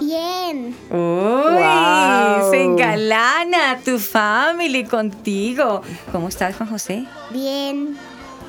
Bien. 0.00 0.74
Uy, 0.90 0.96
Wow. 0.96 2.50
se 2.50 2.62
engalana 2.62 3.78
tu 3.84 3.98
family 3.98 4.84
contigo. 4.84 5.82
¿Cómo 6.12 6.28
estás, 6.28 6.56
Juan 6.56 6.68
José? 6.70 7.04
Bien. 7.30 7.96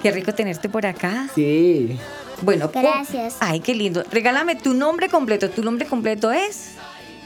Qué 0.01 0.11
rico 0.11 0.33
tenerte 0.33 0.69
por 0.69 0.85
acá. 0.85 1.27
Sí. 1.33 1.97
Bueno, 2.41 2.71
¿cómo- 2.71 2.87
Gracias. 2.87 3.37
Ay, 3.39 3.59
qué 3.61 3.73
lindo. 3.73 4.03
Regálame 4.11 4.55
tu 4.55 4.73
nombre 4.73 5.09
completo. 5.09 5.49
Tu 5.49 5.63
nombre 5.63 5.87
completo 5.87 6.31
es. 6.31 6.71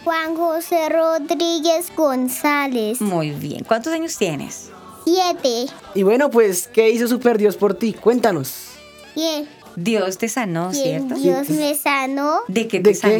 Juan 0.03 0.35
José 0.35 0.89
Rodríguez 0.89 1.91
González. 1.95 3.01
Muy 3.01 3.31
bien. 3.31 3.63
¿Cuántos 3.65 3.93
años 3.93 4.15
tienes? 4.17 4.69
Siete. 5.03 5.65
Y 5.95 6.03
bueno, 6.03 6.29
pues, 6.29 6.67
¿qué 6.67 6.89
hizo 6.89 7.07
Super 7.07 7.37
Dios 7.37 7.57
por 7.57 7.73
ti? 7.73 7.93
Cuéntanos. 7.93 8.67
Bien. 9.15 9.47
Dios 9.75 10.17
te 10.17 10.27
sanó, 10.27 10.73
¿cierto? 10.73 11.15
Dios 11.15 11.49
me 11.49 11.73
sanó 11.75 12.39
¿De 12.47 12.67
qué 12.67 12.79
¿De 12.81 12.91
te 12.93 12.99
qué? 12.99 13.19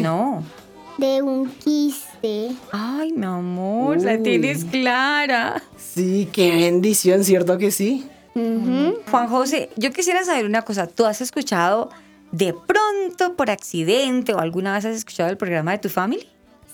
De 0.98 1.22
un 1.22 1.48
quiste. 1.50 2.52
Ay, 2.72 3.12
mi 3.12 3.26
amor, 3.26 4.00
la 4.02 4.18
tienes 4.22 4.64
clara. 4.64 5.62
Sí, 5.76 6.28
qué 6.32 6.50
bendición, 6.50 7.24
¿cierto 7.24 7.58
que 7.58 7.70
sí? 7.70 8.06
Juan 8.34 9.28
José, 9.28 9.70
yo 9.76 9.92
quisiera 9.92 10.24
saber 10.24 10.46
una 10.46 10.62
cosa. 10.62 10.86
¿Tú 10.86 11.04
has 11.04 11.20
escuchado 11.20 11.90
de 12.30 12.54
pronto, 12.54 13.36
por 13.36 13.50
accidente 13.50 14.32
o 14.32 14.38
alguna 14.38 14.74
vez 14.74 14.86
has 14.86 14.96
escuchado 14.96 15.28
el 15.28 15.36
programa 15.36 15.72
de 15.72 15.78
tu 15.78 15.88
family? 15.88 16.26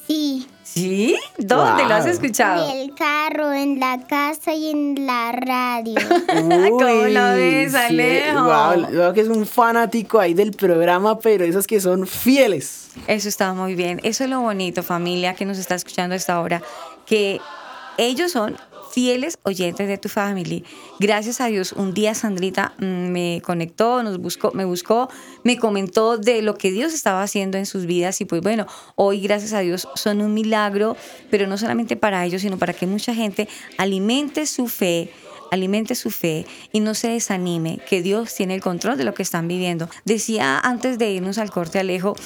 Sí. 0.09 0.49
¿Sí? 0.63 1.17
¿Dónde 1.37 1.85
lo 1.85 1.95
has 1.95 2.07
escuchado? 2.07 2.71
En 2.71 2.79
el 2.79 2.95
carro, 2.95 3.53
en 3.53 3.79
la 3.79 4.07
casa 4.07 4.55
y 4.55 4.71
en 4.71 5.07
la 5.07 5.33
radio. 5.33 5.95
¿Cómo 6.71 6.87
lo 6.87 7.35
ves, 7.35 7.75
Alejo? 7.75 8.45
Wow, 8.45 8.91
veo 8.91 9.13
que 9.13 9.21
es 9.21 9.29
un 9.29 9.47
fanático 9.47 10.19
ahí 10.19 10.33
del 10.33 10.53
programa, 10.53 11.19
pero 11.19 11.45
esos 11.45 11.67
que 11.67 11.79
son 11.81 12.07
fieles. 12.07 12.89
Eso 13.07 13.29
está 13.29 13.53
muy 13.53 13.75
bien. 13.75 14.01
Eso 14.03 14.25
es 14.25 14.31
lo 14.31 14.41
bonito, 14.41 14.83
familia 14.83 15.35
que 15.35 15.45
nos 15.45 15.59
está 15.59 15.75
escuchando 15.75 16.15
a 16.15 16.17
esta 16.17 16.41
hora, 16.41 16.63
que 17.05 17.41
ellos 17.99 18.33
son 18.33 18.57
fieles 18.99 19.39
oyentes 19.45 19.87
de 19.87 19.97
tu 19.97 20.09
family. 20.09 20.65
Gracias 20.99 21.41
a 21.41 21.47
Dios, 21.47 21.71
un 21.71 21.95
día 21.95 22.17
Sandrita 22.17 22.75
mm, 22.79 23.11
me 23.13 23.41
conectó, 23.45 24.03
nos 24.03 24.19
buscó, 24.19 24.51
me 24.55 24.65
buscó, 24.65 25.09
me 25.45 25.57
comentó 25.57 26.19
de 26.19 26.43
lo 26.43 26.57
que 26.57 26.73
Dios 26.73 26.93
estaba 26.93 27.23
haciendo 27.23 27.59
en 27.59 27.67
sus 27.67 27.87
vidas 27.87 28.21
y 28.21 28.25
pues 28.25 28.43
bueno, 28.43 28.67
hoy 28.97 29.21
gracias 29.21 29.53
a 29.53 29.61
Dios 29.61 29.87
son 29.95 30.21
un 30.21 30.35
milagro, 30.35 30.97
pero 31.31 31.47
no 31.47 31.57
solamente 31.59 31.95
para 31.95 32.27
ellos, 32.27 32.43
sino 32.43 32.59
para 32.59 32.73
que 32.73 32.89
mucha 32.89 33.15
gente 33.15 33.49
alimente 33.77 34.47
su 34.47 34.67
fe 34.67 35.13
alimente 35.51 35.95
su 35.95 36.11
fe 36.11 36.47
y 36.73 36.81
no 36.81 36.95
se 36.95 37.09
desanime, 37.09 37.81
que 37.89 38.03
Dios 38.03 38.35
tiene 38.35 38.55
el 38.55 38.61
control 38.61 38.97
de 38.99 39.05
lo 39.05 39.15
que 39.15 39.23
están 39.23 39.49
viviendo. 39.49 39.89
Decía 40.05 40.59
antes 40.59 40.99
de 40.99 41.11
irnos 41.11 41.39
al 41.39 41.51
corte 41.51 41.79
Alejo, 41.79 42.17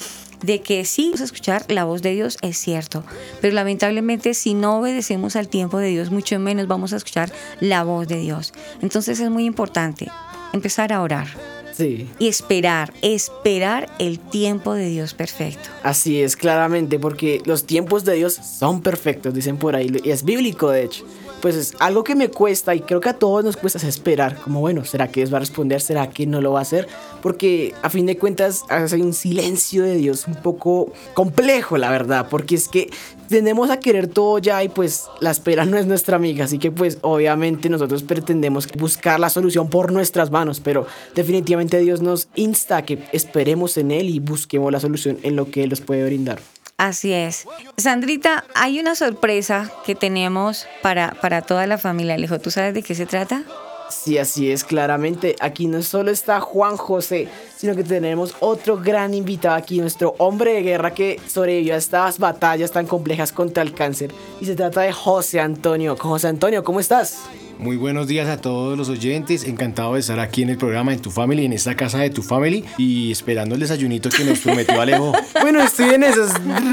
de 0.41 0.61
que 0.61 0.83
sí, 0.83 1.05
vamos 1.05 1.21
a 1.21 1.25
escuchar 1.25 1.65
la 1.69 1.85
voz 1.85 2.01
de 2.01 2.11
Dios, 2.13 2.37
es 2.41 2.57
cierto, 2.57 3.03
pero 3.39 3.53
lamentablemente 3.55 4.33
si 4.33 4.53
no 4.53 4.79
obedecemos 4.79 5.35
al 5.37 5.47
tiempo 5.47 5.77
de 5.77 5.87
Dios, 5.87 6.11
mucho 6.11 6.37
menos 6.39 6.67
vamos 6.67 6.91
a 6.91 6.97
escuchar 6.97 7.31
la 7.61 7.83
voz 7.83 8.07
de 8.09 8.17
Dios. 8.19 8.53
Entonces 8.81 9.19
es 9.21 9.29
muy 9.29 9.45
importante 9.45 10.11
empezar 10.51 10.91
a 10.91 11.01
orar 11.01 11.27
Sí. 11.73 12.07
y 12.19 12.27
esperar, 12.27 12.93
esperar 13.01 13.89
el 13.99 14.19
tiempo 14.19 14.73
de 14.73 14.89
Dios 14.89 15.13
perfecto. 15.15 15.69
Así 15.81 16.21
es, 16.21 16.35
claramente, 16.35 16.99
porque 16.99 17.41
los 17.45 17.65
tiempos 17.65 18.03
de 18.05 18.13
Dios 18.13 18.33
son 18.35 18.81
perfectos, 18.81 19.33
dicen 19.33 19.57
por 19.57 19.75
ahí, 19.75 19.91
y 20.03 20.11
es 20.11 20.23
bíblico, 20.23 20.69
de 20.69 20.83
hecho. 20.83 21.05
Pues 21.43 21.57
es 21.57 21.73
algo 21.79 22.05
que 22.05 22.15
me 22.15 22.29
cuesta 22.29 22.73
y 22.73 22.79
creo 22.79 23.01
que 23.01 23.09
a 23.09 23.19
todos 23.19 23.43
nos 23.43 23.57
cuesta 23.57 23.77
es 23.77 23.83
esperar, 23.83 24.37
como 24.37 24.61
bueno, 24.61 24.85
¿será 24.85 25.09
que 25.09 25.19
Dios 25.19 25.33
va 25.33 25.37
a 25.37 25.39
responder? 25.41 25.81
¿Será 25.81 26.09
que 26.09 26.25
no 26.25 26.39
lo 26.39 26.53
va 26.53 26.59
a 26.59 26.61
hacer? 26.61 26.87
Porque 27.21 27.73
a 27.81 27.89
fin 27.89 28.05
de 28.05 28.17
cuentas 28.17 28.63
hay 28.69 29.01
un 29.01 29.11
silencio 29.11 29.83
de 29.83 29.95
Dios 29.95 30.25
un 30.25 30.35
poco 30.35 30.93
complejo, 31.13 31.77
la 31.77 31.91
verdad, 31.91 32.27
porque 32.29 32.55
es 32.55 32.69
que 32.69 32.89
tendemos 33.27 33.69
a 33.71 33.81
querer 33.81 34.07
todo 34.07 34.37
ya 34.37 34.63
y 34.63 34.69
pues 34.69 35.07
la 35.19 35.31
espera 35.31 35.65
no 35.65 35.77
es 35.77 35.85
nuestra 35.85 36.15
amiga, 36.15 36.45
así 36.45 36.59
que 36.59 36.71
pues 36.71 36.97
obviamente 37.01 37.67
nosotros 37.67 38.03
pretendemos 38.03 38.69
buscar 38.77 39.19
la 39.19 39.29
solución 39.29 39.69
por 39.69 39.91
nuestras 39.91 40.31
manos, 40.31 40.61
pero 40.61 40.87
definitivamente 41.13 41.77
Dios 41.79 42.01
nos 42.01 42.29
insta 42.35 42.77
a 42.77 42.85
que 42.85 43.03
esperemos 43.11 43.75
en 43.75 43.91
Él 43.91 44.09
y 44.09 44.19
busquemos 44.19 44.71
la 44.71 44.79
solución 44.79 45.17
en 45.23 45.35
lo 45.35 45.51
que 45.51 45.63
Él 45.63 45.71
nos 45.71 45.81
puede 45.81 46.05
brindar. 46.05 46.39
Así 46.77 47.13
es. 47.13 47.45
Sandrita, 47.77 48.45
hay 48.55 48.79
una 48.79 48.95
sorpresa 48.95 49.71
que 49.85 49.95
tenemos 49.95 50.65
para, 50.81 51.11
para 51.21 51.41
toda 51.41 51.67
la 51.67 51.77
familia. 51.77 52.15
Alejo, 52.15 52.39
¿tú 52.39 52.51
sabes 52.51 52.73
de 52.73 52.83
qué 52.83 52.95
se 52.95 53.05
trata? 53.05 53.43
Sí, 53.89 54.17
así 54.17 54.51
es, 54.51 54.63
claramente. 54.63 55.35
Aquí 55.39 55.67
no 55.67 55.81
solo 55.83 56.11
está 56.11 56.41
Juan 56.41 56.77
José, 56.77 57.29
sino 57.55 57.75
que 57.75 57.83
tenemos 57.83 58.35
otro 58.39 58.77
gran 58.77 59.13
invitado 59.13 59.55
aquí, 59.55 59.79
nuestro 59.79 60.15
hombre 60.17 60.53
de 60.53 60.63
guerra 60.63 60.93
que 60.93 61.21
sobrevivió 61.27 61.75
a 61.75 61.77
estas 61.77 62.17
batallas 62.17 62.71
tan 62.71 62.87
complejas 62.87 63.31
contra 63.31 63.63
el 63.63 63.73
cáncer. 63.73 64.11
Y 64.41 64.45
se 64.45 64.55
trata 64.55 64.81
de 64.81 64.91
José 64.91 65.39
Antonio. 65.39 65.95
José 65.97 66.27
Antonio, 66.27 66.63
¿cómo 66.63 66.79
estás? 66.79 67.23
Muy 67.59 67.77
buenos 67.77 68.07
días 68.07 68.27
a 68.27 68.41
todos 68.41 68.77
los 68.77 68.89
oyentes, 68.89 69.45
encantado 69.45 69.93
de 69.93 70.01
estar 70.01 70.19
aquí 70.19 70.41
en 70.41 70.49
el 70.49 70.57
programa 70.57 70.91
en 70.91 70.99
Tu 71.01 71.09
Family, 71.11 71.45
en 71.45 71.53
esta 71.53 71.75
casa 71.75 71.99
de 71.99 72.09
Tu 72.09 72.21
Family 72.21 72.65
y 72.77 73.11
esperando 73.11 73.55
el 73.55 73.61
desayunito 73.61 74.09
que 74.09 74.25
nos 74.25 74.39
prometió 74.39 74.81
Alejo. 74.81 75.13
Bueno, 75.43 75.61
estoy 75.61 75.89
en 75.89 76.03
eso, 76.03 76.25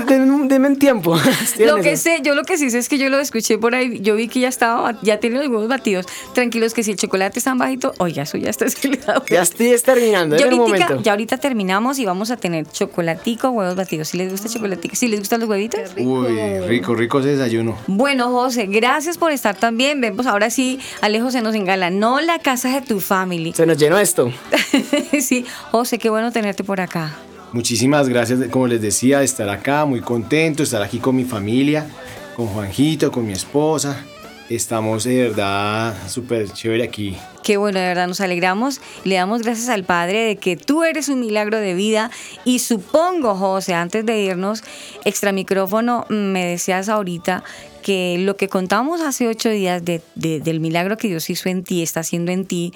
denme 0.07 0.47
denme 0.49 0.69
un 0.69 0.79
tiempo. 0.79 1.17
Estoy 1.43 1.67
Lo 1.67 1.77
que 1.77 1.93
esas. 1.93 2.03
sé, 2.03 2.21
yo 2.23 2.37
lo 2.37 2.45
que 2.45 2.57
sí 2.57 2.71
sé 2.71 2.79
es 2.79 2.89
que 2.89 2.99
yo 2.99 3.09
lo 3.09 3.19
escuché 3.19 3.59
por 3.59 3.75
ahí, 3.75 3.99
yo 4.01 4.15
vi 4.15 4.29
que 4.29 4.39
ya 4.39 4.49
estaba, 4.49 4.97
ya 5.03 5.19
tiene 5.19 5.39
los 5.39 5.49
huevos 5.49 5.67
batidos. 5.69 6.07
Tranquilos 6.35 6.73
que 6.73 6.85
si 6.85 6.93
el 6.93 6.97
chocolate 6.97 7.39
está 7.41 7.53
bajito, 7.55 7.93
oiga, 7.99 8.23
eso 8.23 8.39
ya 8.39 8.49
está 8.49 8.65
escalado. 8.67 9.25
Ya 9.29 9.43
estoy 9.43 9.75
terminando, 9.85 10.37
Ya 10.37 10.45
ahorita, 10.45 10.63
momento. 10.63 11.03
ya 11.03 11.11
ahorita 11.13 11.39
terminamos 11.39 11.99
y 11.99 12.05
vamos 12.05 12.31
a 12.31 12.37
tener 12.37 12.65
chocolatico, 12.67 13.51
huevos 13.51 13.75
batidos. 13.75 14.09
Si 14.09 14.19
les 14.19 14.31
gusta 14.31 14.47
el 14.47 14.55
chocolatico, 14.55 14.95
si 14.95 15.09
les 15.09 15.19
gustan 15.19 15.41
los 15.41 15.49
huevitos. 15.49 15.81
Uy, 15.99 16.61
rico, 16.69 16.95
rico 16.95 17.19
ese 17.19 17.31
desayuno. 17.31 17.77
Bueno, 17.89 18.31
José, 18.31 18.67
gracias 18.67 19.19
por 19.19 19.33
estar 19.33 19.57
también. 19.57 20.01
Vemos 20.01 20.27
ahora 20.27 20.49
sí, 20.51 20.70
Alejo 21.01 21.31
se 21.31 21.41
nos 21.41 21.55
engalanó 21.55 22.21
la 22.21 22.39
casa 22.39 22.69
de 22.69 22.83
tu 22.83 23.01
family. 23.01 23.53
Se 23.53 23.67
nos 23.67 23.79
llenó 23.79 23.99
esto. 23.99 24.33
sí, 25.21 25.45
José, 25.71 25.99
qué 25.99 26.11
bueno 26.11 26.31
tenerte 26.31 26.63
por 26.63 26.81
acá. 26.81 27.17
Muchísimas 27.53 28.09
gracias, 28.09 28.39
como 28.51 28.69
les 28.69 28.81
decía, 28.81 29.19
de 29.19 29.25
estar 29.25 29.49
acá, 29.49 29.85
muy 29.85 30.01
contento, 30.01 30.63
estar 30.63 30.83
aquí 30.83 30.99
con 30.99 31.17
mi 31.17 31.25
familia, 31.25 31.87
con 32.37 32.47
Juanjito, 32.47 33.11
con 33.11 33.27
mi 33.27 33.33
esposa. 33.33 34.05
Estamos 34.49 35.05
de 35.05 35.29
verdad 35.29 35.95
súper 36.09 36.51
chévere 36.53 36.83
aquí. 36.83 37.17
Qué 37.45 37.57
bueno, 37.57 37.79
de 37.79 37.87
verdad 37.87 38.09
nos 38.09 38.21
alegramos. 38.21 38.81
Le 39.05 39.15
damos 39.15 39.43
gracias 39.43 39.69
al 39.69 39.85
Padre 39.85 40.25
de 40.25 40.37
que 40.37 40.57
tú 40.57 40.83
eres 40.83 41.09
un 41.09 41.21
milagro 41.21 41.59
de 41.59 41.75
vida. 41.75 42.11
Y 42.45 42.59
supongo, 42.59 43.37
José, 43.37 43.75
antes 43.75 44.05
de 44.05 44.21
irnos, 44.21 44.63
extra 45.05 45.31
micrófono, 45.33 46.05
me 46.09 46.45
decías 46.45 46.89
ahorita 46.89 47.45
que 47.81 48.17
lo 48.19 48.37
que 48.37 48.49
contamos 48.49 49.01
hace 49.01 49.29
ocho 49.29 49.51
días 49.51 49.85
de- 49.85 50.03
de- 50.15 50.41
del 50.41 50.61
milagro 50.61 50.97
que 50.97 51.09
Dios 51.09 51.29
hizo 51.31 51.49
en 51.49 51.65
ti, 51.65 51.83
está 51.83 52.01
haciendo 52.01 52.33
en 52.33 52.45
ti, 52.47 52.73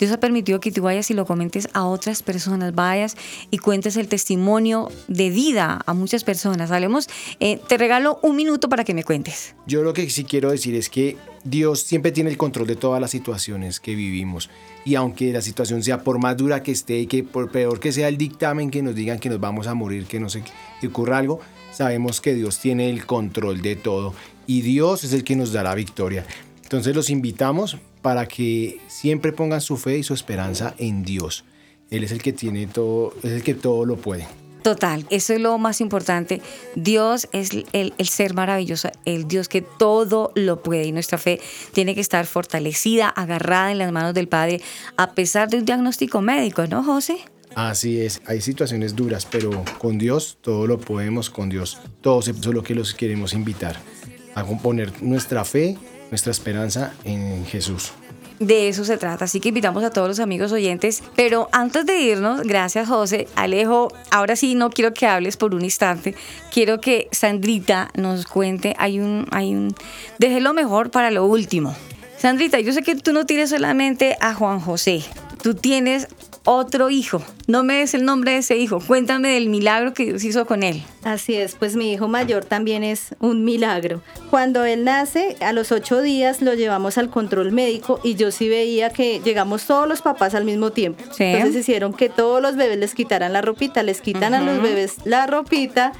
Dios 0.00 0.10
ha 0.10 0.18
permitido 0.18 0.58
que 0.58 0.72
tú 0.72 0.82
vayas 0.82 1.10
y 1.12 1.14
lo 1.14 1.24
comentes 1.26 1.68
a 1.74 1.84
otras 1.84 2.24
personas, 2.24 2.74
vayas 2.74 3.14
y 3.52 3.58
cuentes 3.58 3.96
el 3.96 4.08
testimonio 4.08 4.90
de 5.06 5.30
vida 5.30 5.80
a 5.86 5.94
muchas 5.94 6.24
personas. 6.24 6.72
Hablemos, 6.72 7.08
eh, 7.38 7.60
te 7.68 7.78
regalo 7.78 8.18
un 8.22 8.34
minuto 8.34 8.68
para 8.68 8.82
que 8.82 8.94
me 8.94 9.04
cuentes. 9.04 9.54
Yo 9.68 9.84
lo 9.84 9.92
que 9.92 10.10
sí 10.10 10.24
quiero 10.24 10.50
decir 10.50 10.74
es 10.74 10.88
que 10.88 11.16
Dios 11.44 11.82
siempre 11.82 12.10
tiene 12.10 12.30
el 12.30 12.36
control 12.36 12.66
de 12.66 12.74
todas 12.74 13.00
las 13.00 13.12
situaciones 13.12 13.78
que 13.78 13.94
vivimos. 13.94 14.50
Y 14.84 14.96
aunque 14.96 15.32
la 15.32 15.42
situación 15.42 15.84
sea 15.84 16.02
por 16.02 16.18
más 16.18 16.36
dura 16.36 16.64
que 16.64 16.72
esté 16.72 16.98
y 16.98 17.06
que 17.06 17.22
por 17.22 17.52
peor 17.52 17.78
que 17.78 17.92
sea 17.92 18.08
el 18.08 18.16
dictamen 18.18 18.72
que 18.72 18.82
nos 18.82 18.96
digan 18.96 19.20
que 19.20 19.28
nos 19.28 19.38
vamos 19.38 19.68
a 19.68 19.74
morir, 19.74 20.06
que 20.06 20.18
no 20.18 20.28
sé, 20.28 20.42
que 20.80 20.86
ocurra 20.88 21.18
algo, 21.18 21.38
sabemos 21.70 22.20
que 22.20 22.34
Dios 22.34 22.58
tiene 22.58 22.90
el 22.90 23.06
control 23.06 23.62
de 23.62 23.76
todo 23.76 24.14
y 24.52 24.60
Dios 24.60 25.02
es 25.04 25.12
el 25.12 25.24
que 25.24 25.34
nos 25.36 25.52
dará 25.52 25.74
victoria. 25.74 26.26
Entonces 26.62 26.94
los 26.94 27.08
invitamos 27.10 27.76
para 28.02 28.26
que 28.26 28.80
siempre 28.88 29.32
pongan 29.32 29.60
su 29.60 29.76
fe 29.76 29.98
y 29.98 30.02
su 30.02 30.12
esperanza 30.14 30.74
en 30.78 31.04
Dios. 31.04 31.44
Él 31.90 32.04
es 32.04 32.12
el 32.12 32.20
que 32.22 32.32
tiene 32.32 32.66
todo, 32.66 33.14
es 33.22 33.32
el 33.32 33.42
que 33.42 33.54
todo 33.54 33.84
lo 33.84 33.96
puede. 33.96 34.26
Total, 34.62 35.04
eso 35.10 35.32
es 35.34 35.40
lo 35.40 35.58
más 35.58 35.80
importante. 35.80 36.40
Dios 36.76 37.28
es 37.32 37.50
el, 37.72 37.94
el 37.98 38.08
ser 38.08 38.32
maravilloso, 38.34 38.90
el 39.04 39.26
Dios 39.26 39.48
que 39.48 39.60
todo 39.62 40.30
lo 40.36 40.62
puede 40.62 40.84
y 40.86 40.92
nuestra 40.92 41.18
fe 41.18 41.40
tiene 41.72 41.94
que 41.94 42.00
estar 42.00 42.26
fortalecida, 42.26 43.08
agarrada 43.08 43.72
en 43.72 43.78
las 43.78 43.90
manos 43.90 44.14
del 44.14 44.28
Padre, 44.28 44.60
a 44.96 45.14
pesar 45.14 45.48
de 45.50 45.58
un 45.58 45.64
diagnóstico 45.64 46.20
médico, 46.20 46.66
¿no, 46.68 46.84
José? 46.84 47.16
Así 47.54 48.00
es, 48.00 48.22
hay 48.26 48.40
situaciones 48.40 48.94
duras, 48.96 49.26
pero 49.30 49.64
con 49.78 49.98
Dios 49.98 50.38
todo 50.40 50.66
lo 50.66 50.78
podemos, 50.78 51.28
con 51.28 51.48
Dios 51.50 51.78
todo 52.00 52.22
se- 52.22 52.32
solo 52.34 52.62
que 52.62 52.74
los 52.74 52.94
queremos 52.94 53.34
invitar 53.34 53.78
a 54.34 54.44
poner 54.44 55.02
nuestra 55.02 55.44
fe, 55.44 55.76
nuestra 56.10 56.30
esperanza 56.30 56.92
en 57.04 57.44
Jesús. 57.46 57.92
De 58.42 58.68
eso 58.68 58.84
se 58.84 58.96
trata, 58.96 59.26
así 59.26 59.38
que 59.38 59.50
invitamos 59.50 59.84
a 59.84 59.90
todos 59.90 60.08
los 60.08 60.18
amigos 60.18 60.50
oyentes. 60.50 61.04
Pero 61.14 61.48
antes 61.52 61.86
de 61.86 62.00
irnos, 62.00 62.42
gracias 62.42 62.88
José, 62.88 63.28
Alejo, 63.36 63.92
ahora 64.10 64.34
sí 64.34 64.56
no 64.56 64.70
quiero 64.70 64.92
que 64.92 65.06
hables 65.06 65.36
por 65.36 65.54
un 65.54 65.62
instante, 65.62 66.16
quiero 66.52 66.80
que 66.80 67.08
Sandrita 67.12 67.90
nos 67.94 68.26
cuente, 68.26 68.74
hay 68.78 68.98
un, 68.98 69.28
hay 69.30 69.54
un, 69.54 69.74
dejé 70.18 70.40
lo 70.40 70.54
mejor 70.54 70.90
para 70.90 71.12
lo 71.12 71.24
último. 71.24 71.76
Sandrita, 72.18 72.58
yo 72.58 72.72
sé 72.72 72.82
que 72.82 72.96
tú 72.96 73.12
no 73.12 73.26
tienes 73.26 73.50
solamente 73.50 74.16
a 74.20 74.34
Juan 74.34 74.58
José, 74.58 75.04
tú 75.40 75.54
tienes 75.54 76.08
otro 76.44 76.90
hijo. 76.90 77.22
No 77.46 77.64
me 77.64 77.78
des 77.78 77.94
el 77.94 78.04
nombre 78.04 78.32
de 78.32 78.38
ese 78.38 78.56
hijo, 78.56 78.80
cuéntame 78.80 79.30
del 79.30 79.48
milagro 79.48 79.94
que 79.94 80.04
Dios 80.04 80.24
hizo 80.24 80.46
con 80.46 80.62
él. 80.62 80.82
Así 81.04 81.34
es, 81.34 81.56
pues 81.56 81.74
mi 81.74 81.92
hijo 81.92 82.08
mayor 82.08 82.44
también 82.44 82.84
es 82.84 83.14
un 83.18 83.44
milagro. 83.44 84.00
Cuando 84.30 84.64
él 84.64 84.84
nace, 84.84 85.36
a 85.40 85.52
los 85.52 85.72
ocho 85.72 86.00
días 86.00 86.40
lo 86.40 86.54
llevamos 86.54 86.98
al 86.98 87.10
control 87.10 87.52
médico 87.52 88.00
y 88.04 88.14
yo 88.14 88.30
sí 88.30 88.48
veía 88.48 88.90
que 88.90 89.20
llegamos 89.20 89.66
todos 89.66 89.88
los 89.88 90.02
papás 90.02 90.34
al 90.34 90.44
mismo 90.44 90.70
tiempo. 90.70 91.02
Sí. 91.12 91.24
Entonces 91.24 91.62
hicieron 91.62 91.92
que 91.92 92.08
todos 92.08 92.40
los 92.40 92.56
bebés 92.56 92.78
les 92.78 92.94
quitaran 92.94 93.32
la 93.32 93.42
ropita, 93.42 93.82
les 93.82 94.00
quitan 94.00 94.34
a 94.34 94.40
los 94.40 94.62
bebés 94.62 94.96
la 95.04 95.26
ropita 95.26 95.92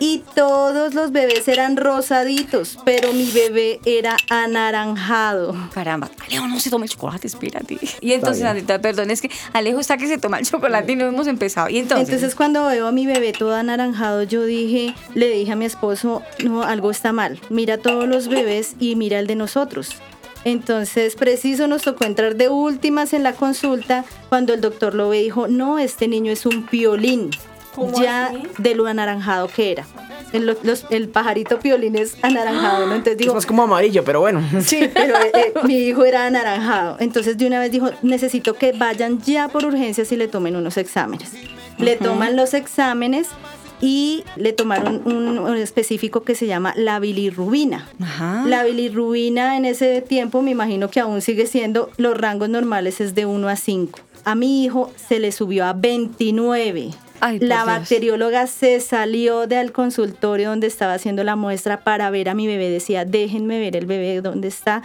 y 0.00 0.22
todos 0.34 0.94
los 0.94 1.12
bebés 1.12 1.46
eran 1.48 1.76
rosaditos, 1.76 2.78
pero 2.84 3.12
mi 3.12 3.30
bebé 3.30 3.80
era 3.84 4.16
anaranjado. 4.30 5.54
Caramba, 5.72 6.10
Alejo 6.26 6.48
no 6.48 6.60
se 6.60 6.70
toma 6.70 6.86
el 6.86 6.90
chocolate, 6.90 7.26
espérate. 7.26 7.78
Y 8.00 8.12
entonces. 8.12 8.42
Sandrita, 8.42 8.80
perdón, 8.80 9.10
es 9.10 9.20
que 9.20 9.30
Alejo 9.52 9.82
está 9.86 9.96
que 9.96 10.08
se 10.08 10.18
toma 10.18 10.40
el 10.40 10.46
chocolate 10.46 10.92
y 10.92 10.96
no 10.96 11.06
hemos 11.06 11.28
empezado. 11.28 11.68
Y 11.68 11.78
entonces, 11.78 12.08
Entonces 12.08 12.34
cuando 12.34 12.66
veo 12.66 12.88
a 12.88 12.92
mi 12.92 13.06
bebé 13.06 13.32
todo 13.32 13.54
anaranjado, 13.54 14.24
yo 14.24 14.44
dije, 14.44 14.94
le 15.14 15.30
dije 15.30 15.52
a 15.52 15.56
mi 15.56 15.64
esposo, 15.64 16.22
no, 16.44 16.62
algo 16.62 16.90
está 16.90 17.12
mal. 17.12 17.38
Mira 17.50 17.78
todos 17.78 18.08
los 18.08 18.28
bebés 18.28 18.74
y 18.80 18.96
mira 18.96 19.20
el 19.20 19.28
de 19.28 19.36
nosotros. 19.36 19.96
Entonces, 20.44 21.16
preciso, 21.16 21.66
nos 21.66 21.82
tocó 21.82 22.04
entrar 22.04 22.36
de 22.36 22.48
últimas 22.48 23.12
en 23.12 23.22
la 23.22 23.32
consulta. 23.32 24.04
Cuando 24.28 24.54
el 24.54 24.60
doctor 24.60 24.94
lo 24.94 25.08
ve, 25.08 25.22
dijo, 25.22 25.48
no, 25.48 25.78
este 25.78 26.08
niño 26.08 26.32
es 26.32 26.46
un 26.46 26.66
piolín. 26.66 27.30
¿Cómo 27.74 28.00
ya 28.00 28.26
así? 28.26 28.42
de 28.58 28.74
lo 28.74 28.86
anaranjado 28.86 29.48
que 29.48 29.72
era. 29.72 29.86
El, 30.36 30.56
los- 30.62 30.84
el 30.90 31.08
pajarito 31.08 31.58
piolín 31.58 31.96
es 31.96 32.16
anaranjado, 32.22 32.86
¿no? 32.86 32.94
Entonces 32.94 33.18
digo, 33.18 33.32
Es 33.32 33.34
más 33.36 33.46
como 33.46 33.62
amarillo, 33.64 34.04
pero 34.04 34.20
bueno. 34.20 34.42
Sí, 34.60 34.88
pero 34.92 35.16
eh, 35.16 35.30
eh, 35.34 35.52
mi 35.64 35.78
hijo 35.78 36.04
era 36.04 36.26
anaranjado. 36.26 36.96
Entonces 37.00 37.36
de 37.38 37.46
una 37.46 37.58
vez 37.60 37.70
dijo, 37.72 37.90
necesito 38.02 38.54
que 38.54 38.72
vayan 38.72 39.20
ya 39.22 39.48
por 39.48 39.64
urgencias 39.64 40.10
y 40.12 40.16
le 40.16 40.28
tomen 40.28 40.56
unos 40.56 40.76
exámenes. 40.76 41.32
Le 41.78 41.96
toman 41.96 42.36
los 42.36 42.54
exámenes 42.54 43.28
y 43.80 44.24
le 44.36 44.54
tomaron 44.54 45.02
un, 45.04 45.38
un 45.38 45.56
específico 45.58 46.22
que 46.22 46.34
se 46.34 46.46
llama 46.46 46.72
la 46.76 46.98
bilirrubina. 46.98 47.86
La 48.46 48.64
bilirrubina 48.64 49.58
en 49.58 49.66
ese 49.66 50.00
tiempo 50.00 50.40
me 50.40 50.50
imagino 50.52 50.88
que 50.88 51.00
aún 51.00 51.20
sigue 51.20 51.46
siendo, 51.46 51.90
los 51.98 52.16
rangos 52.16 52.48
normales 52.48 53.02
es 53.02 53.14
de 53.14 53.26
1 53.26 53.48
a 53.48 53.56
5. 53.56 53.98
A 54.24 54.34
mi 54.34 54.64
hijo 54.64 54.90
se 55.08 55.18
le 55.18 55.30
subió 55.32 55.66
a 55.66 55.74
29. 55.74 56.90
Ay, 57.20 57.38
la 57.38 57.56
Dios. 57.56 57.66
bacterióloga 57.66 58.46
se 58.46 58.80
salió 58.80 59.46
del 59.46 59.72
consultorio 59.72 60.50
donde 60.50 60.66
estaba 60.66 60.94
haciendo 60.94 61.24
la 61.24 61.36
muestra 61.36 61.80
para 61.80 62.10
ver 62.10 62.28
a 62.28 62.34
mi 62.34 62.46
bebé. 62.46 62.70
Decía, 62.70 63.04
déjenme 63.04 63.58
ver 63.58 63.76
el 63.76 63.86
bebé 63.86 64.20
dónde 64.20 64.48
está. 64.48 64.82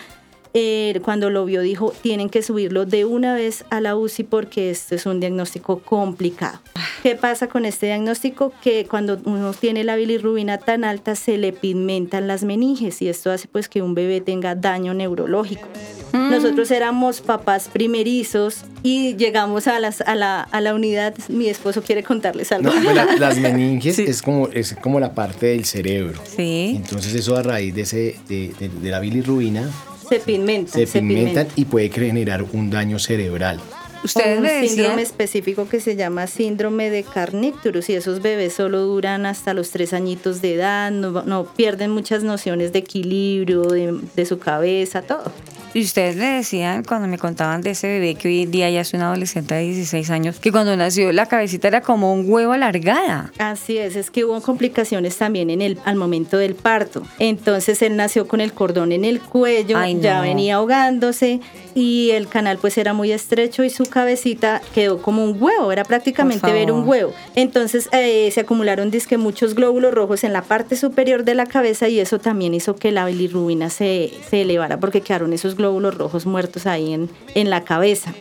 Eh, 0.54 1.00
cuando 1.04 1.30
lo 1.30 1.46
vio 1.46 1.62
dijo, 1.62 1.94
tienen 2.02 2.30
que 2.30 2.42
subirlo 2.44 2.86
de 2.86 3.06
una 3.06 3.34
vez 3.36 3.64
a 3.70 3.80
la 3.80 3.96
UCI 3.96 4.24
porque 4.24 4.70
este 4.70 4.96
es 4.96 5.06
un 5.06 5.22
diagnóstico 5.22 5.80
complicado. 5.80 6.60
¿Qué 7.04 7.16
pasa 7.16 7.48
con 7.48 7.64
este 7.66 7.86
diagnóstico? 7.86 8.52
Que 8.62 8.86
cuando 8.86 9.18
uno 9.24 9.54
tiene 9.54 9.84
la 9.86 9.96
bilirrubina 9.96 10.58
tan 10.58 10.84
alta 10.84 11.16
se 11.16 11.38
le 11.38 11.54
pigmentan 11.54 12.28
las 12.28 12.44
meninges 12.44 13.02
y 13.02 13.08
esto 13.08 13.32
hace 13.32 13.48
pues 13.48 13.70
que 13.70 13.82
un 13.82 13.96
bebé 13.96 14.20
tenga 14.20 14.54
daño 14.56 14.94
neurológico. 14.94 15.68
Nosotros 16.14 16.70
éramos 16.72 17.22
papás 17.22 17.70
primerizos 17.72 18.66
y 18.84 19.16
llegamos 19.16 19.68
a, 19.68 19.80
las, 19.80 20.02
a, 20.02 20.16
la, 20.16 20.42
a 20.42 20.60
la 20.60 20.76
unidad. 20.76 21.14
Mi 21.30 21.48
esposo 21.48 21.82
quiere 21.82 22.04
contarles 22.04 22.52
algo. 22.52 22.74
No, 22.74 22.94
la- 22.94 23.06
las 23.18 23.38
meninges 23.38 23.98
es, 24.00 24.22
como, 24.22 24.50
es 24.50 24.76
como 24.82 25.00
la 25.00 25.14
parte 25.16 25.46
del 25.48 25.64
cerebro. 25.64 26.20
Sí. 26.26 26.74
Entonces 26.76 27.16
eso 27.16 27.38
a 27.38 27.44
raíz 27.44 27.74
de, 27.74 27.82
ese, 27.84 28.16
de, 28.28 28.54
de- 28.60 28.68
de 28.70 28.90
la 28.92 29.00
bilirrubina 29.00 29.70
Se 30.12 30.20
pigmentan. 30.20 30.74
se 30.88 30.88
pigmentan 30.88 31.48
y 31.56 31.66
puede 31.66 31.90
generar 31.90 32.44
un 32.52 32.70
daño 32.70 33.00
cerebral. 33.00 33.60
Ustedes 34.04 34.38
un 34.38 34.44
me 34.44 34.52
decían- 34.54 34.76
síndrome 34.76 35.02
específico 35.04 35.70
que 35.70 35.80
se 35.80 35.96
llama 35.96 36.26
síndrome 36.28 36.90
de 36.90 37.04
Carnicturus 37.04 37.88
y 37.90 37.94
esos 37.94 38.22
bebés 38.22 38.54
solo 38.54 38.82
duran 38.82 39.26
hasta 39.26 39.54
los 39.54 39.70
tres 39.70 39.94
añitos 39.94 40.42
de 40.42 40.56
edad, 40.56 40.92
no, 40.92 41.22
no 41.24 41.46
pierden 41.46 41.92
muchas 41.92 42.24
nociones 42.24 42.74
de 42.74 42.80
equilibrio, 42.80 43.62
de, 43.62 44.00
de 44.16 44.26
su 44.26 44.40
cabeza, 44.40 45.04
todo. 45.04 45.32
Y 45.74 45.84
ustedes 45.84 46.18
me 46.18 46.26
decían 46.26 46.84
cuando 46.84 47.08
me 47.08 47.18
contaban 47.18 47.62
de 47.62 47.70
ese 47.70 47.88
bebé 47.88 48.16
que 48.16 48.28
hoy 48.28 48.42
en 48.42 48.52
día 48.52 48.70
ya 48.70 48.82
es 48.82 48.94
un 48.94 49.02
adolescente 49.02 49.56
de 49.56 49.62
16 49.62 50.10
años, 50.10 50.40
que 50.40 50.52
cuando 50.52 50.76
nació 50.76 51.14
la 51.14 51.28
cabecita 51.28 51.70
era 51.70 51.80
como 51.80 52.14
un 52.14 52.30
huevo 52.30 52.52
alargada. 52.52 53.32
Así 53.38 53.78
es, 53.78 53.96
es 53.96 54.12
que 54.12 54.26
hubo 54.26 54.42
complicaciones 54.42 55.16
también 55.16 55.50
en 55.50 55.62
el, 55.62 55.80
al 55.86 55.96
momento 55.96 56.38
del 56.38 56.56
parto. 56.56 57.04
Entonces 57.20 57.82
él 57.82 57.96
nació 57.96 58.28
con 58.28 58.42
el 58.42 58.52
cordón 58.52 58.92
en 58.92 59.06
el 59.06 59.22
cuello, 59.22 59.78
Ay, 59.78 59.98
ya 60.02 60.20
venía 60.20 60.56
ahogándose 60.56 61.40
y 61.74 62.10
el 62.12 62.28
canal 62.28 62.58
pues 62.58 62.78
era 62.78 62.92
muy 62.92 63.14
estrecho 63.14 63.64
y 63.64 63.70
su 63.70 63.86
cabecita 63.86 64.62
quedó 64.76 65.02
como 65.02 65.24
un 65.24 65.42
huevo, 65.42 65.72
era 65.72 65.86
prácticamente 65.86 66.52
ver 66.52 66.74
un 66.74 66.86
huevo. 66.86 67.14
Entonces 67.36 67.88
eh, 67.94 68.30
se 68.34 68.42
acumularon 68.42 68.92
disque 68.92 69.18
muchos 69.18 69.56
glóbulos 69.56 69.94
rojos 69.94 70.26
en 70.26 70.34
la 70.34 70.42
parte 70.42 70.76
superior 70.76 71.24
de 71.24 71.34
la 71.34 71.46
cabeza 71.46 71.88
y 71.88 72.02
eso 72.02 72.20
también 72.20 72.54
hizo 72.54 72.76
que 72.76 72.92
la 72.92 73.06
bilirrubina 73.06 73.70
se, 73.70 74.12
se 74.30 74.42
elevara 74.42 74.78
porque 74.78 75.00
quedaron 75.00 75.32
esos 75.32 75.56
glóbulos 75.56 75.61
rojos 75.62 76.26
muertos 76.26 76.66
ahí 76.68 76.94
en, 76.94 77.10
en 77.36 77.50
la 77.50 77.64
cabeza. 77.64 78.14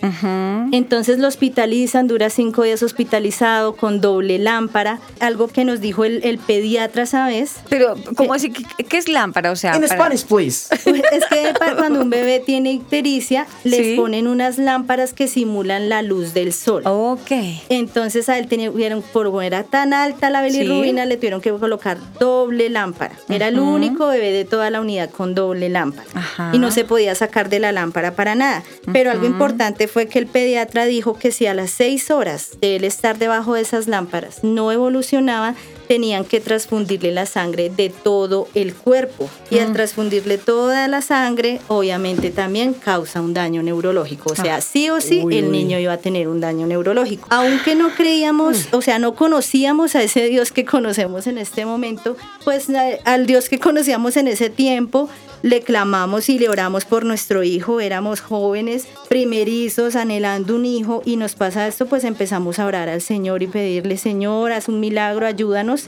Entonces 0.73 1.19
lo 1.19 1.29
hospitalizan, 1.29 2.07
dura 2.09 2.31
cinco 2.31 2.63
días 2.63 2.83
hospitalizado 2.83 3.77
con 3.77 4.01
doble 4.01 4.39
lámpara, 4.39 5.01
algo 5.21 5.49
que 5.49 5.65
nos 5.65 5.81
dijo 5.81 6.05
el, 6.05 6.21
el 6.25 6.39
pediatra, 6.39 7.07
¿sabes? 7.07 7.57
Pero, 7.69 7.95
¿cómo 8.17 8.35
así? 8.35 8.51
¿Qué, 8.53 8.85
qué 8.85 8.97
es 8.99 9.09
lámpara? 9.09 9.51
O 9.51 9.57
sea, 9.57 9.75
In 9.77 9.83
para- 9.83 9.95
Spanish, 9.95 10.25
please. 10.27 10.69
Es 11.11 11.25
que 11.27 11.53
cuando 11.77 12.01
un 12.01 12.11
bebé 12.11 12.41
tiene 12.41 12.73
ictericia, 12.73 13.47
les 13.65 13.81
Sí. 13.81 13.97
ponen 13.97 14.27
unas 14.27 14.59
lámparas 14.59 15.13
que 15.13 15.27
simulan 15.29 15.89
la 15.89 16.03
luz 16.03 16.35
del 16.35 16.53
sol. 16.53 16.83
Ok. 16.87 17.31
Entonces 17.69 18.29
a 18.29 18.39
él 18.39 18.47
tuvieron, 18.49 19.03
por 19.03 19.27
como 19.27 19.43
era 19.43 19.63
tan 19.65 19.93
alta 19.95 20.29
la 20.31 20.43
bilirrubina, 20.43 21.05
le 21.07 21.17
tuvieron 21.17 21.41
que 21.41 21.51
colocar 21.53 21.99
doble 22.19 22.69
lámpara. 22.69 23.15
Era 23.29 23.49
el 23.49 23.59
Ujú. 23.59 23.71
único 23.75 24.07
bebé 24.09 24.33
de 24.33 24.45
toda 24.45 24.71
la 24.71 24.81
unidad 24.81 25.11
con 25.11 25.35
doble 25.35 25.69
lámpara. 25.69 26.07
Ajá. 26.15 26.51
Y 26.53 26.59
no 26.59 26.71
se 26.71 26.85
podía 26.85 27.15
sacar 27.15 27.30
sacar 27.31 27.49
de 27.49 27.61
la 27.61 27.71
lámpara 27.71 28.17
para 28.17 28.35
nada. 28.35 28.65
Pero 28.93 29.13
algo 29.13 29.25
importante 29.25 29.87
fue 29.87 30.09
que 30.09 30.19
el 30.19 30.27
pediatra 30.27 30.85
dijo 30.85 31.17
que 31.17 31.31
si 31.31 31.47
a 31.47 31.55
las 31.55 31.71
seis 31.71 32.11
horas 32.11 32.59
de 32.61 32.77
él 32.77 32.85
estar 32.85 33.19
debajo 33.19 33.55
de 33.55 33.61
esas 33.61 33.87
lámparas 33.87 34.43
no 34.43 34.73
evolucionaba, 34.73 35.55
tenían 35.91 36.25
que 36.25 36.39
transfundirle 36.39 37.11
la 37.11 37.27
sangre 37.27 37.69
de 37.69 37.89
todo 37.91 38.47
el 38.55 38.75
cuerpo. 38.75 39.29
Y 39.51 39.59
al 39.59 39.71
Mm. 39.71 39.73
transfundirle 39.73 40.39
toda 40.39 40.87
la 40.87 41.03
sangre, 41.03 41.61
obviamente 41.67 42.31
también 42.31 42.75
causa 42.75 43.21
un 43.21 43.35
daño 43.35 43.61
neurológico. 43.65 44.31
O 44.31 44.37
sea, 44.37 44.61
sí 44.61 44.89
o 44.89 45.01
sí, 45.01 45.21
Uy, 45.25 45.39
el 45.39 45.47
uy. 45.47 45.51
niño 45.51 45.81
iba 45.81 45.95
a 45.95 45.97
tener 45.97 46.29
un 46.29 46.41
daño 46.41 46.65
neurológico. 46.69 47.27
Aunque 47.31 47.75
no 47.75 47.91
creíamos, 47.91 48.69
o 48.71 48.83
sea, 48.83 49.01
no 49.01 49.17
conocíamos 49.17 49.97
a 49.97 50.03
ese 50.05 50.27
Dios 50.27 50.53
que 50.53 50.65
conocemos 50.65 51.27
en 51.27 51.39
este 51.39 51.67
momento, 51.67 52.17
pues 52.45 52.69
al 53.05 53.27
Dios 53.27 53.49
que 53.49 53.59
conocíamos 53.59 54.17
en 54.17 54.29
ese 54.29 54.49
tiempo, 54.49 55.09
le 55.43 55.63
clamamos 55.63 56.29
y 56.29 56.39
le 56.39 56.51
oramos 56.51 56.85
por 56.85 57.05
nuestro 57.07 57.43
hijo. 57.43 57.81
Éramos 57.81 58.21
jóvenes, 58.21 58.87
primerizos, 59.09 59.97
anhelando 59.97 60.55
un 60.55 60.67
hijo 60.67 61.03
y 61.05 61.17
nos 61.17 61.35
pasa 61.35 61.67
esto, 61.67 61.87
pues 61.87 62.05
empezamos 62.05 62.59
a 62.59 62.67
orar 62.67 62.89
al 62.91 63.01
Señor 63.01 63.43
y 63.43 63.47
pedirle, 63.47 63.97
Señor, 63.97 64.53
haz 64.53 64.69
un 64.69 64.81
milagro, 64.81 65.27
ayúdanos. 65.27 65.80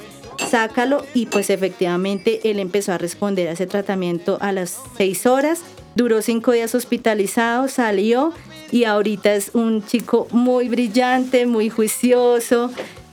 Sácalo 0.50 1.04
y 1.14 1.26
pues 1.26 1.50
efectivamente 1.50 2.40
él 2.44 2.58
empezó 2.58 2.92
a 2.92 2.98
responder 2.98 3.48
a 3.48 3.52
ese 3.52 3.66
tratamiento 3.66 4.38
a 4.40 4.52
las 4.52 4.78
seis 4.96 5.26
horas. 5.26 5.60
Duró 5.94 6.22
cinco 6.22 6.52
días 6.52 6.74
hospitalizado, 6.74 7.68
salió 7.68 8.32
y 8.70 8.84
ahorita 8.84 9.34
es 9.34 9.50
un 9.54 9.84
chico 9.84 10.26
muy 10.30 10.68
brillante, 10.68 11.46
muy 11.46 11.68
juicioso. 11.68 12.70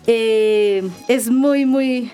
eh, 0.07 0.87
es 1.07 1.29
muy, 1.29 1.65
muy, 1.65 2.11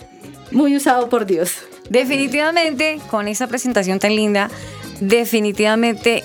muy 0.51 0.76
usado 0.76 1.07
por 1.07 1.26
Dios. 1.26 1.59
Definitivamente, 1.89 2.99
con 3.09 3.28
esa 3.28 3.47
presentación 3.47 3.99
tan 3.99 4.16
linda, 4.16 4.49
definitivamente 4.99 6.24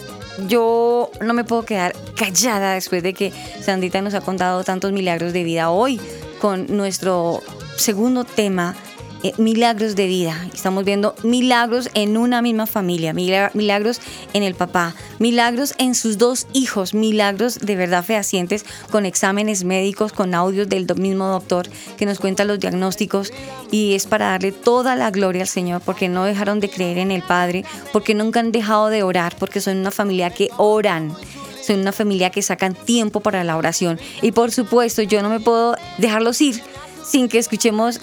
yo 0.48 1.10
no 1.20 1.34
me 1.34 1.44
puedo 1.44 1.64
quedar 1.64 1.94
callada 2.16 2.74
después 2.74 3.02
de 3.02 3.12
que 3.12 3.32
Sandita 3.60 4.00
nos 4.00 4.14
ha 4.14 4.20
contado 4.20 4.64
tantos 4.64 4.92
milagros 4.92 5.32
de 5.32 5.44
vida 5.44 5.70
hoy 5.70 6.00
con 6.40 6.66
nuestro 6.68 7.42
segundo 7.80 8.24
tema. 8.24 8.74
eh, 9.22 9.34
milagros 9.36 9.96
de 9.96 10.06
vida. 10.06 10.46
Estamos 10.54 10.82
viendo 10.82 11.14
milagros 11.22 11.90
en 11.92 12.16
una 12.16 12.40
misma 12.40 12.66
familia, 12.66 13.12
mila- 13.12 13.50
milagros 13.52 14.00
en 14.32 14.42
el 14.42 14.54
papá, 14.54 14.94
milagros 15.18 15.74
en 15.76 15.94
sus 15.94 16.16
dos 16.16 16.46
hijos, 16.54 16.94
milagros 16.94 17.58
de 17.58 17.76
verdad 17.76 18.02
fehacientes 18.02 18.64
con 18.90 19.04
exámenes 19.04 19.62
médicos, 19.64 20.14
con 20.14 20.34
audios 20.34 20.70
del 20.70 20.86
mismo 20.96 21.26
doctor 21.26 21.68
que 21.98 22.06
nos 22.06 22.18
cuenta 22.18 22.46
los 22.46 22.60
diagnósticos 22.60 23.30
y 23.70 23.92
es 23.92 24.06
para 24.06 24.28
darle 24.30 24.52
toda 24.52 24.96
la 24.96 25.10
gloria 25.10 25.42
al 25.42 25.48
Señor 25.48 25.82
porque 25.84 26.08
no 26.08 26.24
dejaron 26.24 26.58
de 26.58 26.70
creer 26.70 26.96
en 26.96 27.10
el 27.10 27.20
Padre, 27.22 27.66
porque 27.92 28.14
nunca 28.14 28.40
han 28.40 28.52
dejado 28.52 28.88
de 28.88 29.02
orar, 29.02 29.36
porque 29.38 29.60
son 29.60 29.76
una 29.76 29.90
familia 29.90 30.30
que 30.30 30.48
oran. 30.56 31.14
Son 31.62 31.78
una 31.78 31.92
familia 31.92 32.30
que 32.30 32.40
sacan 32.40 32.72
tiempo 32.74 33.20
para 33.20 33.44
la 33.44 33.58
oración. 33.58 34.00
Y 34.22 34.32
por 34.32 34.50
supuesto, 34.50 35.02
yo 35.02 35.20
no 35.22 35.28
me 35.28 35.40
puedo 35.40 35.76
dejarlos 35.98 36.40
ir 36.40 36.62
sin 37.10 37.28
que 37.28 37.38
escuchemos 37.38 38.00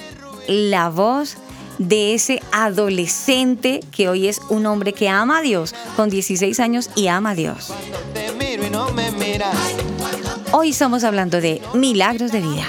la 0.48 0.90
voz 0.90 1.38
de 1.78 2.14
ese 2.14 2.42
adolescente 2.52 3.80
que 3.92 4.10
hoy 4.10 4.28
es 4.28 4.42
un 4.50 4.66
hombre 4.66 4.94
que 4.94 5.08
ama 5.08 5.40
a 5.40 5.42
Dios, 5.42 5.74
con 5.96 6.10
16 6.10 6.60
años 6.60 6.90
y 6.96 7.08
ama 7.08 7.32
a 7.32 7.36
Dios. 7.36 7.72
Hoy 10.52 10.70
estamos 10.70 11.04
hablando 11.04 11.40
de 11.40 11.62
milagros 11.74 12.32
de 12.32 12.42
vida. 12.42 12.66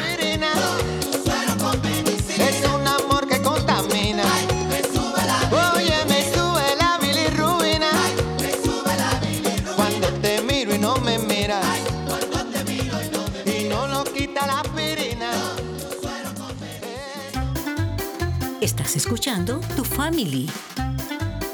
Estás 18.69 18.97
escuchando 18.97 19.61
Tu 19.77 19.83
Family. 19.83 20.47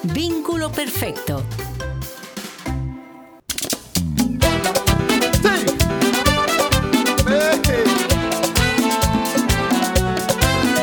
Vínculo 0.03 0.73
perfecto. 0.73 1.45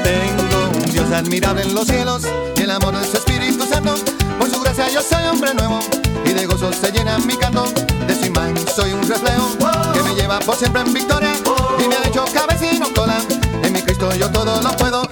Tengo 0.04 0.70
un 0.74 0.92
Dios 0.94 1.12
admirable 1.12 1.64
en 1.64 1.76
los 1.76 1.86
cielos 1.86 2.24
y 2.56 2.62
el 2.62 2.72
amor 2.72 2.98
de 2.98 3.06
su 3.06 3.18
Espíritu 3.18 3.66
Santo. 3.66 3.96
Por 4.40 4.50
su 4.50 4.62
gracia 4.62 4.88
yo 4.88 5.02
soy 5.02 5.26
hombre 5.26 5.54
nuevo 5.54 5.82
y 6.24 6.30
de 6.30 6.46
gozo 6.46 6.72
se 6.72 6.94
llena 6.94 7.20
mi 7.20 7.36
canto. 7.36 7.66
De 8.08 8.16
su 8.16 8.28
imagen 8.28 8.56
soy 8.74 8.94
un 8.94 9.06
reflejo 9.06 9.50
que 9.94 10.02
me 10.02 10.16
lleva 10.16 10.40
por 10.40 10.56
siempre 10.56 10.82
en 10.82 10.94
victoria 10.94 11.34
y 11.78 11.90
me 11.90 11.96
ha 11.96 12.08
hecho 12.08 12.24
cabeza 12.34 12.72
y 12.72 12.80
no 12.80 12.88
cola. 12.94 13.18
En 13.64 13.74
mi 13.74 13.82
Cristo 13.82 14.16
yo 14.16 14.32
todo 14.32 14.62
lo 14.62 14.72
puedo. 14.78 15.11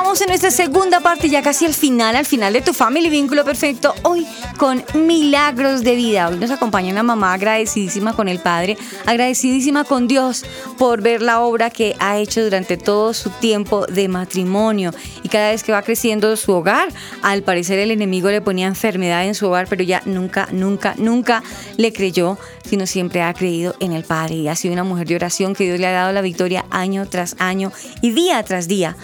Vamos 0.00 0.20
en 0.20 0.28
nuestra 0.28 0.52
segunda 0.52 1.00
parte, 1.00 1.28
ya 1.28 1.42
casi 1.42 1.66
al 1.66 1.74
final, 1.74 2.14
al 2.14 2.24
final 2.24 2.52
de 2.52 2.60
tu 2.60 2.72
Family 2.72 3.10
Vínculo 3.10 3.44
Perfecto, 3.44 3.96
hoy 4.04 4.24
con 4.56 4.84
milagros 4.94 5.82
de 5.82 5.96
vida. 5.96 6.28
Hoy 6.28 6.36
nos 6.36 6.52
acompaña 6.52 6.92
una 6.92 7.02
mamá 7.02 7.34
agradecidísima 7.34 8.12
con 8.12 8.28
el 8.28 8.38
Padre, 8.38 8.78
agradecidísima 9.06 9.82
con 9.82 10.06
Dios 10.06 10.44
por 10.78 11.02
ver 11.02 11.20
la 11.20 11.40
obra 11.40 11.70
que 11.70 11.96
ha 11.98 12.16
hecho 12.18 12.44
durante 12.44 12.76
todo 12.76 13.12
su 13.12 13.30
tiempo 13.30 13.86
de 13.86 14.06
matrimonio. 14.06 14.92
Y 15.24 15.28
cada 15.30 15.50
vez 15.50 15.64
que 15.64 15.72
va 15.72 15.82
creciendo 15.82 16.36
su 16.36 16.52
hogar, 16.52 16.90
al 17.22 17.42
parecer 17.42 17.80
el 17.80 17.90
enemigo 17.90 18.30
le 18.30 18.40
ponía 18.40 18.68
enfermedad 18.68 19.24
en 19.24 19.34
su 19.34 19.48
hogar, 19.48 19.66
pero 19.68 19.82
ya 19.82 20.00
nunca, 20.04 20.48
nunca, 20.52 20.94
nunca 20.96 21.42
le 21.76 21.92
creyó, 21.92 22.38
sino 22.64 22.86
siempre 22.86 23.22
ha 23.22 23.34
creído 23.34 23.74
en 23.80 23.92
el 23.92 24.04
Padre. 24.04 24.36
Y 24.36 24.48
ha 24.48 24.54
sido 24.54 24.74
una 24.74 24.84
mujer 24.84 25.08
de 25.08 25.16
oración 25.16 25.56
que 25.56 25.64
Dios 25.64 25.80
le 25.80 25.88
ha 25.88 25.92
dado 25.92 26.12
la 26.12 26.22
victoria 26.22 26.66
año 26.70 27.04
tras 27.08 27.34
año 27.40 27.72
y 28.00 28.12
día 28.12 28.40
tras 28.44 28.68
día. 28.68 28.96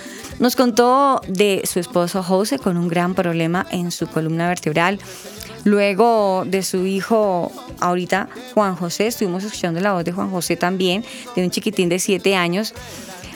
Nos 0.45 0.57
contó 0.57 1.22
de 1.26 1.62
su 1.64 1.80
esposo 1.80 2.22
José 2.22 2.59
con 2.59 2.76
un 2.76 2.86
gran 2.86 3.14
problema 3.14 3.66
en 3.70 3.90
su 3.90 4.07
columna 4.07 4.47
vertebral. 4.47 4.99
Luego 5.64 6.45
de 6.47 6.62
su 6.62 6.84
hijo, 6.84 7.51
ahorita 7.80 8.28
Juan 8.53 8.76
José, 8.76 9.07
estuvimos 9.07 9.42
escuchando 9.42 9.80
la 9.80 9.95
voz 9.95 10.05
de 10.05 10.12
Juan 10.12 10.30
José 10.30 10.57
también, 10.57 11.03
de 11.34 11.45
un 11.45 11.51
chiquitín 11.51 11.88
de 11.88 11.99
7 11.99 12.36
años. 12.36 12.74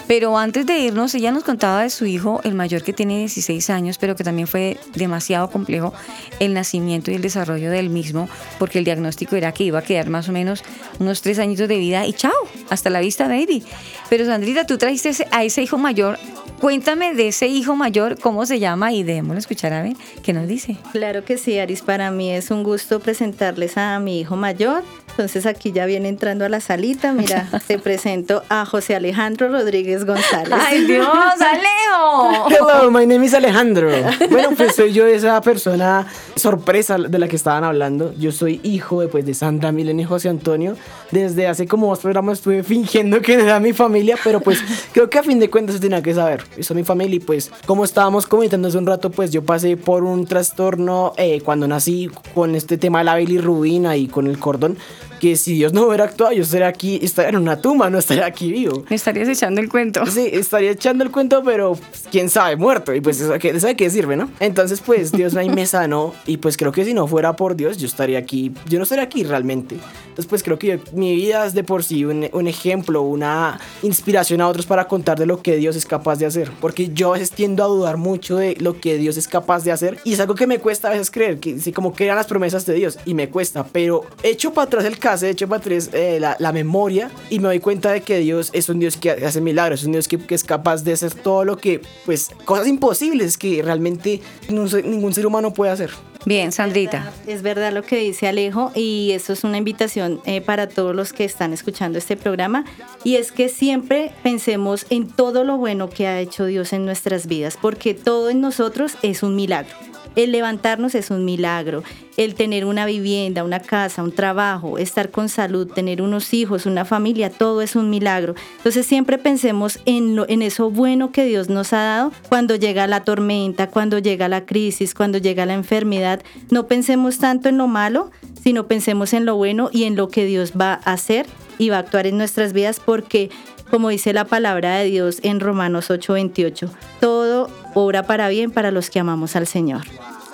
Pero 0.09 0.39
antes 0.39 0.65
de 0.65 0.79
irnos, 0.79 1.15
ella 1.15 1.31
nos 1.31 1.45
contaba 1.45 1.83
de 1.83 1.91
su 1.91 2.07
hijo, 2.07 2.41
el 2.43 2.55
mayor 2.55 2.83
que 2.83 2.95
tiene 2.95 3.19
16 3.19 3.69
años, 3.69 3.99
pero 3.99 4.17
que 4.17 4.25
también 4.25 4.49
fue 4.49 4.79
demasiado 4.95 5.51
complejo 5.51 5.93
el 6.41 6.55
nacimiento 6.55 7.11
y 7.11 7.15
el 7.15 7.21
desarrollo 7.21 7.71
del 7.71 7.91
mismo, 7.91 8.27
porque 8.59 8.79
el 8.79 8.87
diagnóstico 8.87 9.37
era 9.37 9.53
que 9.53 9.65
iba 9.65 9.81
a 9.81 9.83
quedar 9.83 10.09
más 10.09 10.31
o 10.31 10.33
menos 10.33 10.65
unos 10.99 11.21
tres 11.21 11.39
añitos 11.39 11.69
de 11.69 11.77
vida 11.77 12.07
y 12.07 12.15
chao, 12.15 12.33
hasta 12.71 12.89
la 12.89 13.01
vista, 13.01 13.29
baby. 13.29 13.63
Pero 14.09 14.25
Sandrita, 14.25 14.65
tú 14.65 14.79
trajiste 14.79 15.27
a 15.31 15.45
ese 15.45 15.63
hijo 15.63 15.77
mayor. 15.77 16.19
Cuéntame 16.59 17.15
de 17.15 17.29
ese 17.29 17.47
hijo 17.47 17.77
mayor, 17.77 18.19
cómo 18.19 18.45
se 18.47 18.59
llama 18.59 18.93
y 18.93 19.05
démoslo 19.05 19.39
escuchar 19.39 19.73
a 19.75 19.83
ver 19.83 19.95
qué 20.23 20.33
nos 20.33 20.49
dice. 20.49 20.77
Claro 20.91 21.25
que 21.25 21.39
sí, 21.39 21.59
Aris, 21.59 21.83
para 21.83 22.11
mí 22.11 22.33
es 22.33 22.51
un 22.51 22.65
gusto 22.65 22.99
presentarles 22.99 23.77
a 23.77 24.01
mi 24.01 24.19
hijo 24.19 24.35
mayor. 24.37 24.83
Entonces 25.11 25.47
aquí 25.47 25.73
ya 25.73 25.87
viene 25.87 26.09
entrando 26.09 26.45
a 26.45 26.49
la 26.49 26.61
salita, 26.61 27.13
mira, 27.13 27.49
te 27.67 27.79
presento 27.79 28.43
a 28.49 28.65
José 28.65 28.95
Alejandro 28.95 29.49
Rodríguez 29.49 30.05
González. 30.05 30.53
¡Ay, 30.69 30.85
Dios, 30.85 31.07
Alejo! 31.07 32.49
Hello, 32.51 32.91
my 32.91 33.07
name 33.07 33.25
is 33.25 33.35
Alejandro. 33.35 33.91
Bueno, 34.31 34.51
pues 34.57 34.75
soy 34.75 34.93
yo 34.93 35.07
esa 35.07 35.41
persona 35.41 36.07
sorpresa 36.37 36.99
de 36.99 37.19
la 37.19 37.29
que 37.29 37.37
estaban 37.37 37.65
hablando. 37.65 38.15
Yo 38.15 38.33
soy 38.33 38.61
hijo 38.63 39.01
de, 39.01 39.09
pues, 39.09 39.27
de 39.27 39.35
Sandra 39.35 39.73
Milena 39.73 40.03
y 40.03 40.05
José 40.05 40.29
Antonio. 40.29 40.77
Desde 41.11 41.47
hace 41.47 41.67
como 41.67 41.89
dos 41.89 42.01
programas 42.01 42.39
estuve 42.39 42.63
fingiendo 42.63 43.21
que 43.21 43.35
era 43.35 43.59
mi 43.61 43.73
familia, 43.73 44.17
pero 44.23 44.41
pues 44.41 44.63
creo 44.93 45.09
que 45.09 45.19
a 45.19 45.23
fin 45.23 45.39
de 45.39 45.49
cuentas 45.51 45.77
se 45.77 45.81
tenía 45.81 46.03
que 46.03 46.15
saber. 46.15 46.45
Eso 46.57 46.73
es 46.73 46.77
mi 46.77 46.85
familia 46.85 47.17
y 47.17 47.21
pues 47.21 47.51
como 47.67 47.85
estábamos 47.85 48.27
comentando 48.27 48.69
hace 48.69 48.79
un 48.79 48.87
rato, 48.87 49.11
pues 49.11 49.31
yo 49.31 49.43
pasé 49.43 49.77
por 49.77 50.05
un 50.05 50.27
trastorno 50.27 51.15
eh, 51.17 51.41
cuando 51.41 51.67
nací 51.67 52.11
con 52.35 52.55
este 52.55 52.79
tema 52.79 52.99
de 52.99 53.05
la 53.05 53.17
bilirrubina 53.17 53.97
y 53.97 54.09
con 54.09 54.27
el 54.27 54.39
cordón. 54.39 54.77
baby. 55.11 55.18
Que 55.21 55.37
si 55.37 55.55
Dios 55.55 55.73
no 55.73 55.87
hubiera 55.87 56.05
actuado, 56.05 56.33
yo 56.33 56.43
estaría 56.43 56.69
aquí, 56.69 56.99
estaría 57.03 57.31
en 57.31 57.37
una 57.37 57.61
tumba, 57.61 57.91
no 57.91 57.99
estaría 57.99 58.27
aquí 58.27 58.53
vivo. 58.53 58.85
Me 58.89 58.97
estarías 58.97 59.29
echando 59.29 59.61
el 59.61 59.69
cuento. 59.69 60.07
Sí, 60.07 60.29
estaría 60.33 60.71
echando 60.71 61.03
el 61.05 61.11
cuento, 61.11 61.43
pero 61.45 61.73
pues, 61.75 62.05
quién 62.11 62.29
sabe, 62.31 62.57
muerto. 62.57 62.95
Y 62.95 63.01
pues 63.01 63.21
eso 63.21 63.39
que 63.39 63.59
sabe 63.61 63.77
qué 63.77 63.91
sirve, 63.91 64.17
¿no? 64.17 64.31
Entonces, 64.41 64.81
pues 64.81 65.11
Dios 65.13 65.35
ahí 65.37 65.49
me 65.51 65.67
sanó. 65.67 66.15
Y 66.27 66.37
pues 66.39 66.57
creo 66.57 66.73
que 66.73 66.85
si 66.85 66.95
no 66.95 67.07
fuera 67.07 67.35
por 67.37 67.57
Dios, 67.57 67.79
yo 67.79 67.87
estaría 67.87 68.19
aquí. 68.19 68.53
Yo 68.69 68.79
no 68.79 68.85
estaría 68.85 69.05
aquí 69.05 69.25
realmente. 69.25 69.77
Entonces, 70.09 70.27
pues 70.27 70.43
creo 70.43 70.59
que 70.59 70.67
yo- 70.69 70.79
mi 70.93 71.15
vida 71.15 71.45
es 71.47 71.55
de 71.55 71.65
por 71.65 71.83
sí 71.85 72.05
un, 72.05 72.29
un 72.33 72.47
ejemplo, 72.49 73.03
una 73.03 73.61
inspiración 73.83 74.41
a 74.41 74.49
otros 74.49 74.67
para 74.67 74.87
contar 74.89 75.19
de 75.19 75.27
lo 75.27 75.43
que 75.43 75.57
Dios 75.57 75.77
es 75.77 75.87
capaz 75.87 76.17
de 76.19 76.27
hacer. 76.27 76.51
Porque 76.61 76.91
yo 76.93 77.11
a 77.11 77.13
veces 77.15 77.31
tiendo 77.31 77.65
a 77.65 77.67
dudar 77.67 77.97
mucho 77.97 78.37
de 78.37 78.57
lo 78.61 78.81
que 78.81 78.97
Dios 78.99 79.17
es 79.17 79.27
capaz 79.29 79.65
de 79.65 79.73
hacer. 79.73 79.99
Y 80.05 80.13
es 80.15 80.21
algo 80.21 80.35
que 80.35 80.47
me 80.47 80.59
cuesta 80.59 80.89
a 80.89 80.91
veces 80.93 81.11
creer, 81.11 81.39
que 81.41 81.59
sí, 81.61 81.73
como 81.73 81.93
crean 81.93 82.17
las 82.17 82.27
promesas 82.27 82.67
de 82.67 82.75
Dios. 82.75 82.99
Y 83.05 83.15
me 83.15 83.29
cuesta. 83.29 83.65
Pero 83.73 84.03
echo 84.23 84.53
para 84.53 84.67
atrás 84.67 84.85
el 84.85 84.99
caso, 85.11 85.27
echo 85.27 85.49
para 85.49 85.61
atrás 85.61 85.91
eh, 85.93 86.19
la, 86.21 86.37
la 86.39 86.53
memoria. 86.53 87.11
Y 87.31 87.39
me 87.39 87.49
doy 87.49 87.61
cuenta 87.61 87.93
de 87.93 88.01
que 88.03 88.19
Dios 88.19 88.51
es 88.53 88.69
un 88.69 88.79
Dios 88.79 88.97
que 88.97 89.11
hace 89.11 89.41
milagros, 89.41 89.81
es 89.81 89.87
un 89.87 89.93
Dios 89.93 90.09
que, 90.09 90.19
que 90.19 90.35
es 90.35 90.45
capaz 90.45 90.85
de 90.85 90.93
hacer 90.93 91.15
todo 91.15 91.45
lo 91.45 91.57
que, 91.57 91.81
pues, 92.05 92.31
cosas 92.45 92.67
imposibles 92.67 93.37
que 93.39 93.63
realmente 93.63 94.21
ningún 94.49 94.69
ser- 94.69 94.85
ningún 94.87 95.13
ser 95.15 95.27
humano 95.27 95.53
puede 95.53 95.73
hacer. 95.73 95.91
Bien, 96.27 96.51
Sandrita. 96.51 97.11
Es 97.29 97.43
verdad 97.43 97.73
lo 97.73 97.83
que 97.83 97.97
dice 97.99 98.27
Alejo 98.27 98.73
y 98.75 99.13
eso 99.13 99.33
es 99.33 99.45
una 99.45 99.57
invitación 99.57 100.21
eh, 100.27 100.41
para 100.41 100.69
todos 100.69 100.95
los 100.95 101.13
que 101.13 101.25
están 101.25 101.53
escuchando 101.53 101.97
este 101.97 102.17
programa 102.17 102.65
y 103.05 103.15
es 103.15 103.31
que 103.31 103.49
siempre 103.49 104.11
pensemos 104.25 104.85
en 104.91 105.07
todo 105.09 105.45
lo 105.45 105.57
bueno 105.57 105.89
que 105.89 106.07
ha 106.09 106.19
hecho 106.21 106.45
Dios 106.47 106.73
en 106.73 106.85
nuestras 106.85 107.29
vidas 107.29 107.57
porque 107.61 107.95
todo 107.95 108.31
en 108.31 108.41
nosotros 108.41 108.97
es 109.03 109.23
un 109.23 109.37
milagro. 109.37 109.75
El 110.19 110.33
levantarnos 110.33 110.97
es 110.97 111.11
un 111.13 111.25
milagro, 111.25 111.85
el 112.17 112.35
tener 112.35 112.65
una 112.65 112.87
vivienda, 112.87 113.45
una 113.45 113.61
casa, 113.61 114.03
un 114.03 114.11
trabajo, 114.11 114.77
estar 114.77 115.11
con 115.13 115.29
salud, 115.29 115.69
tener 115.69 116.03
unos 116.03 116.35
hijos, 116.35 116.67
una 116.67 116.85
familia, 116.85 117.31
todo 117.31 117.63
es 117.63 117.77
un 117.77 117.89
milagro. 117.89 118.35
Entonces 118.57 118.85
siempre 118.85 119.17
pensemos 119.19 119.79
en, 119.87 120.17
lo- 120.17 120.29
en 120.29 120.43
eso 120.43 120.71
bueno 120.73 121.13
que 121.13 121.25
Dios 121.25 121.49
nos 121.49 121.73
ha 121.73 121.83
dado 121.85 122.13
cuando 122.29 122.57
llega 122.57 122.89
la 122.89 123.05
tormenta, 123.05 123.69
cuando 123.69 124.01
llega 124.01 124.27
la 124.27 124.45
crisis, 124.45 124.93
cuando 124.93 125.19
llega 125.19 125.47
la 125.47 125.55
enfermedad. 125.55 126.21
No 126.51 126.67
pensemos 126.67 127.19
tanto 127.19 127.49
en 127.49 127.57
lo 127.57 127.69
malo, 127.69 128.11
sino 128.43 128.67
pensemos 128.67 129.13
en 129.13 129.25
lo 129.25 129.37
bueno 129.37 129.71
y 129.73 129.85
en 129.85 129.95
lo 129.95 130.09
que 130.09 130.25
Dios 130.25 130.55
va 130.61 130.81
a 130.85 130.95
hacer 130.95 131.27
y 131.59 131.69
va 131.69 131.77
a 131.77 131.81
actuar 131.81 132.09
en 132.09 132.19
nuestras 132.19 132.53
vidas 132.53 132.81
porque 132.85 133.31
como 133.71 133.91
dice 133.91 134.13
la 134.15 134.25
palabra 134.25 134.79
de 134.79 134.87
Dios 134.87 135.19
en 135.23 135.41
Romanos 135.41 135.91
8:28, 135.91 136.71
todo 137.01 137.51
obra 137.75 138.03
para 138.03 138.29
bien 138.29 138.51
para 138.51 138.71
los 138.71 138.91
que 138.91 139.01
amamos 139.01 139.37
al 139.37 139.47
Señor. 139.47 139.83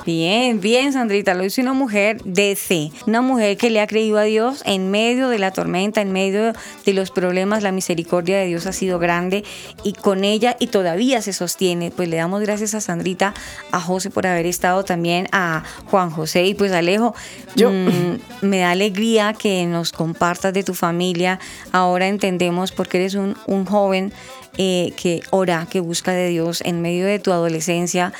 Bien, 0.06 0.60
bien, 0.60 0.92
Sandrita. 0.92 1.32
Lo 1.32 1.44
hizo 1.44 1.62
una 1.62 1.72
mujer 1.72 2.22
de 2.24 2.56
fe. 2.56 2.90
Una 3.06 3.22
mujer 3.22 3.56
que 3.56 3.70
le 3.70 3.80
ha 3.80 3.86
creído 3.86 4.18
a 4.18 4.24
Dios 4.24 4.62
en 4.66 4.90
medio 4.90 5.30
de 5.30 5.38
la 5.38 5.50
tormenta, 5.50 6.02
en 6.02 6.12
medio 6.12 6.52
de 6.84 6.92
los 6.92 7.10
problemas. 7.10 7.62
La 7.62 7.72
misericordia 7.72 8.36
de 8.36 8.44
Dios 8.44 8.66
ha 8.66 8.74
sido 8.74 8.98
grande 8.98 9.44
y 9.82 9.94
con 9.94 10.24
ella 10.24 10.56
y 10.60 10.66
todavía 10.66 11.22
se 11.22 11.32
sostiene. 11.32 11.90
Pues 11.90 12.10
le 12.10 12.16
damos 12.16 12.42
gracias 12.42 12.74
a 12.74 12.82
Sandrita, 12.82 13.32
a 13.72 13.80
José 13.80 14.10
por 14.10 14.26
haber 14.26 14.44
estado 14.44 14.84
también, 14.84 15.26
a 15.32 15.64
Juan 15.86 16.10
José 16.10 16.44
y 16.44 16.54
pues 16.54 16.72
Alejo. 16.72 17.14
mm, 17.56 18.16
me 18.46 18.58
da 18.58 18.72
alegría 18.72 19.32
que 19.32 19.64
nos 19.64 19.92
compartas 19.92 20.52
de 20.52 20.64
tu 20.64 20.74
familia. 20.74 21.40
Ahora 21.72 22.08
entendemos 22.08 22.72
por 22.72 22.88
qué 22.88 22.98
eres 22.98 23.14
un, 23.14 23.36
un 23.46 23.64
joven 23.64 24.12
eh, 24.58 24.92
que 24.96 25.22
ora, 25.30 25.66
que 25.70 25.80
busca 25.80 26.12
de 26.12 26.28
Dios 26.28 26.60
en 26.60 26.82
medio 26.82 27.06
de 27.06 27.18
tu 27.18 27.32
adolescencia 27.32 28.12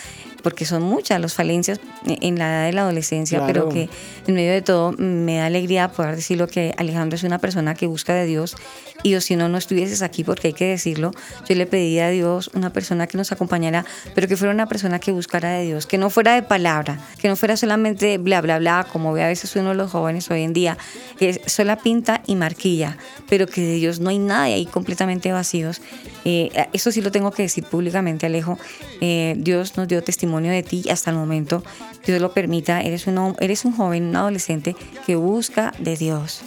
porque 0.45 0.64
son 0.64 0.82
muchas 0.84 1.20
las 1.20 1.34
falencias 1.34 1.80
en 2.07 2.38
la 2.38 2.47
edad 2.49 2.66
de 2.66 2.72
la 2.72 2.82
adolescencia, 2.82 3.38
Claro. 3.38 3.53
pero 3.53 3.68
que 3.70 3.88
en 4.28 4.34
medio 4.36 4.53
de 4.53 4.62
todo 4.62 4.92
me 4.97 5.38
da 5.38 5.47
alegría 5.47 5.88
poder 5.88 6.14
decirlo 6.14 6.47
que 6.47 6.72
Alejandro 6.76 7.16
es 7.16 7.24
una 7.24 7.38
persona 7.40 7.74
que 7.74 7.88
busca 7.88 8.14
de 8.14 8.26
Dios 8.26 8.57
y 9.03 9.14
o 9.16 9.20
si 9.20 9.34
no, 9.36 9.49
no 9.49 9.59
estuvieses 9.59 10.03
aquí 10.03 10.22
porque 10.24 10.49
hay 10.49 10.53
que 10.55 10.66
decirlo, 10.66 11.11
yo 11.49 11.55
le 11.57 11.66
pedí 11.66 11.99
a 11.99 12.09
Dios 12.11 12.51
una 12.55 12.72
persona 12.72 13.07
que 13.07 13.18
nos 13.18 13.32
acompañara, 13.32 13.84
pero 14.14 14.28
que 14.28 14.36
fuera 14.36 14.55
una 14.55 14.66
persona 14.66 14.99
que 14.99 15.12
buscara 15.12 15.51
de 15.51 15.64
Dios, 15.64 15.86
que 15.86 15.99
no 15.99 16.11
fuera 16.11 16.34
de 16.34 16.42
palabra, 16.42 16.99
que 17.18 17.28
no 17.28 17.36
fuera 17.36 17.57
solamente 17.57 18.18
bla, 18.18 18.40
bla, 18.40 18.59
bla, 18.59 18.86
como 18.90 19.12
ve 19.12 19.22
a 19.24 19.28
veces 19.28 19.57
uno 19.57 19.70
de 19.70 19.74
los 19.74 19.90
jóvenes 19.90 20.30
hoy 20.30 20.42
en 20.42 20.53
día, 20.53 20.78
que 21.18 21.30
es 21.30 21.40
sola 21.47 21.76
pinta 21.76 22.22
y 22.26 22.36
marquilla, 22.36 22.97
pero 23.28 23.47
que 23.47 23.61
de 23.62 23.74
Dios 23.74 24.01
no 24.01 24.11
hay 24.11 24.18
nada 24.18 24.49
y 24.51 24.53
ahí 24.53 24.66
completamente 24.66 25.32
vacíos. 25.32 25.80
Eh, 26.24 26.51
eso 26.72 26.90
sí 26.90 27.01
lo 27.03 27.11
tengo 27.11 27.30
que 27.30 27.42
decir 27.42 27.64
públicamente, 27.64 28.26
Alejo. 28.26 28.59
Eh, 29.01 29.34
Dios 29.38 29.76
nos 29.76 29.88
dio 29.88 30.03
testimonio 30.03 30.34
de 30.41 30.62
ti 30.62 30.85
hasta 30.91 31.11
el 31.11 31.16
momento. 31.16 31.62
Dios 32.07 32.20
lo 32.20 32.32
permita. 32.32 32.80
Eres 32.80 33.07
un, 33.07 33.37
eres 33.41 33.64
un 33.64 33.76
joven, 33.76 34.05
un 34.05 34.16
adolescente 34.16 34.76
que 35.07 35.16
busca 35.16 35.72
de 35.78 35.97
Dios. 35.97 36.43